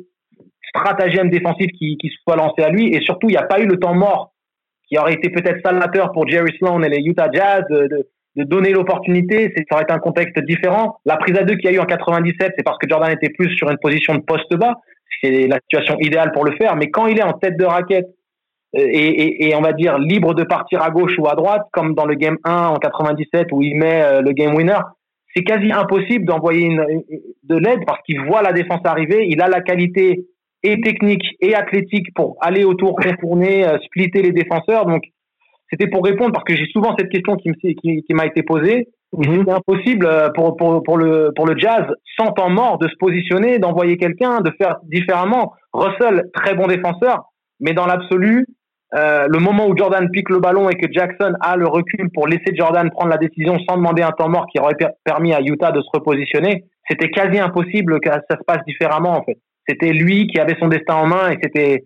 stratagème 0.70 1.30
défensif 1.30 1.68
qui, 1.78 1.98
qui 1.98 2.10
soit 2.24 2.36
lancé 2.36 2.62
à 2.62 2.70
lui. 2.70 2.88
Et 2.92 3.00
surtout, 3.02 3.28
il 3.28 3.32
n'y 3.32 3.36
a 3.36 3.46
pas 3.46 3.60
eu 3.60 3.66
le 3.66 3.78
temps 3.78 3.94
mort 3.94 4.32
qui 4.88 4.98
aurait 4.98 5.14
été 5.14 5.30
peut-être 5.30 5.60
salvateur 5.64 6.10
pour 6.12 6.26
Jerry 6.26 6.52
Sloan 6.58 6.82
et 6.82 6.88
les 6.88 7.02
Utah 7.04 7.30
Jazz 7.32 7.64
de 8.36 8.44
donner 8.44 8.70
l'opportunité, 8.70 9.52
ça 9.56 9.76
aurait 9.76 9.84
été 9.84 9.92
un 9.92 9.98
contexte 9.98 10.38
différent. 10.44 10.96
La 11.04 11.16
prise 11.16 11.36
à 11.38 11.44
deux 11.44 11.56
qu'il 11.56 11.70
y 11.70 11.72
a 11.72 11.76
eu 11.76 11.78
en 11.78 11.84
97, 11.84 12.54
c'est 12.56 12.64
parce 12.64 12.78
que 12.78 12.88
Jordan 12.88 13.10
était 13.12 13.30
plus 13.30 13.54
sur 13.56 13.70
une 13.70 13.78
position 13.78 14.14
de 14.14 14.20
poste 14.20 14.54
bas. 14.56 14.74
C'est 15.22 15.46
la 15.46 15.58
situation 15.60 15.96
idéale 16.00 16.32
pour 16.32 16.44
le 16.44 16.52
faire. 16.56 16.76
Mais 16.76 16.90
quand 16.90 17.06
il 17.06 17.18
est 17.18 17.22
en 17.22 17.34
tête 17.34 17.56
de 17.56 17.64
raquette 17.64 18.08
euh, 18.76 18.86
et, 18.92 19.54
on 19.54 19.60
va 19.60 19.72
dire 19.72 19.98
libre 19.98 20.34
de 20.34 20.42
partir 20.42 20.82
à 20.82 20.90
gauche 20.90 21.16
ou 21.18 21.28
à 21.28 21.34
droite, 21.34 21.62
comme 21.72 21.94
dans 21.94 22.06
le 22.06 22.14
game 22.14 22.38
1 22.44 22.66
en 22.66 22.76
97 22.76 23.48
où 23.52 23.62
il 23.62 23.76
met 23.76 24.02
euh, 24.02 24.20
le 24.20 24.32
game 24.32 24.54
winner, 24.54 24.80
c'est 25.34 25.44
quasi 25.44 25.70
impossible 25.72 26.24
d'envoyer 26.24 26.68
de 26.68 27.56
l'aide 27.56 27.80
parce 27.86 28.00
qu'il 28.02 28.20
voit 28.20 28.42
la 28.42 28.52
défense 28.52 28.80
arriver. 28.84 29.26
Il 29.28 29.40
a 29.40 29.48
la 29.48 29.60
qualité 29.60 30.24
et 30.62 30.80
technique 30.80 31.24
et 31.40 31.54
athlétique 31.54 32.12
pour 32.14 32.36
aller 32.40 32.64
autour, 32.64 32.96
contourner, 32.96 33.66
euh, 33.66 33.78
splitter 33.84 34.22
les 34.22 34.32
défenseurs. 34.32 34.86
Donc 34.86 35.02
c'était 35.70 35.88
pour 35.88 36.04
répondre 36.04 36.32
parce 36.32 36.44
que 36.44 36.56
j'ai 36.56 36.66
souvent 36.66 36.94
cette 36.98 37.08
question 37.08 37.36
qui 37.36 37.50
qui, 37.52 38.02
qui 38.02 38.14
m'a 38.14 38.26
été 38.26 38.42
posée. 38.42 38.88
Mhm. 39.16 39.44
C'est 39.46 39.52
impossible 39.52 40.06
euh, 40.06 40.28
pour, 40.30 40.56
pour, 40.56 40.82
pour, 40.82 40.96
le, 40.96 41.30
pour 41.36 41.46
le 41.46 41.56
jazz, 41.56 41.84
sans 42.18 42.32
temps 42.32 42.50
mort, 42.50 42.78
de 42.78 42.88
se 42.88 42.96
positionner, 42.96 43.58
d'envoyer 43.58 43.96
quelqu'un, 43.96 44.40
de 44.40 44.50
faire 44.58 44.78
différemment. 44.84 45.52
Russell, 45.72 46.24
très 46.34 46.54
bon 46.54 46.66
défenseur, 46.66 47.24
mais 47.60 47.74
dans 47.74 47.86
l'absolu, 47.86 48.46
euh, 48.94 49.26
le 49.28 49.38
moment 49.40 49.66
où 49.66 49.76
Jordan 49.76 50.08
pique 50.10 50.30
le 50.30 50.38
ballon 50.38 50.68
et 50.68 50.76
que 50.76 50.86
Jackson 50.92 51.32
a 51.40 51.56
le 51.56 51.66
recul 51.66 52.10
pour 52.12 52.28
laisser 52.28 52.54
Jordan 52.54 52.90
prendre 52.90 53.10
la 53.10 53.16
décision 53.16 53.58
sans 53.68 53.76
demander 53.76 54.02
un 54.02 54.12
temps 54.12 54.28
mort 54.28 54.46
qui 54.52 54.60
aurait 54.60 54.76
permis 55.04 55.34
à 55.34 55.40
Utah 55.40 55.72
de 55.72 55.80
se 55.80 55.88
repositionner, 55.92 56.64
c'était 56.88 57.10
quasi 57.10 57.38
impossible 57.38 57.98
que 58.00 58.10
ça 58.10 58.20
se 58.30 58.44
passe 58.46 58.64
différemment 58.66 59.18
en 59.18 59.24
fait. 59.24 59.38
C'était 59.68 59.92
lui 59.92 60.26
qui 60.28 60.38
avait 60.38 60.56
son 60.60 60.68
destin 60.68 60.94
en 60.94 61.06
main 61.06 61.30
et 61.30 61.38
c'était 61.42 61.84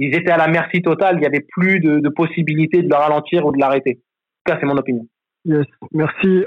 ils 0.00 0.14
étaient 0.14 0.32
à 0.32 0.38
la 0.38 0.48
merci 0.48 0.80
totale. 0.80 1.16
Il 1.16 1.20
n'y 1.20 1.26
avait 1.26 1.44
plus 1.46 1.78
de, 1.78 2.08
possibilité 2.08 2.82
de 2.82 2.88
le 2.88 2.96
ralentir 2.96 3.44
ou 3.46 3.52
de 3.52 3.58
l'arrêter. 3.58 3.98
En 4.00 4.50
tout 4.50 4.54
cas, 4.54 4.58
c'est 4.58 4.66
mon 4.66 4.76
opinion. 4.76 5.06
Yes, 5.44 5.66
merci. 5.92 6.38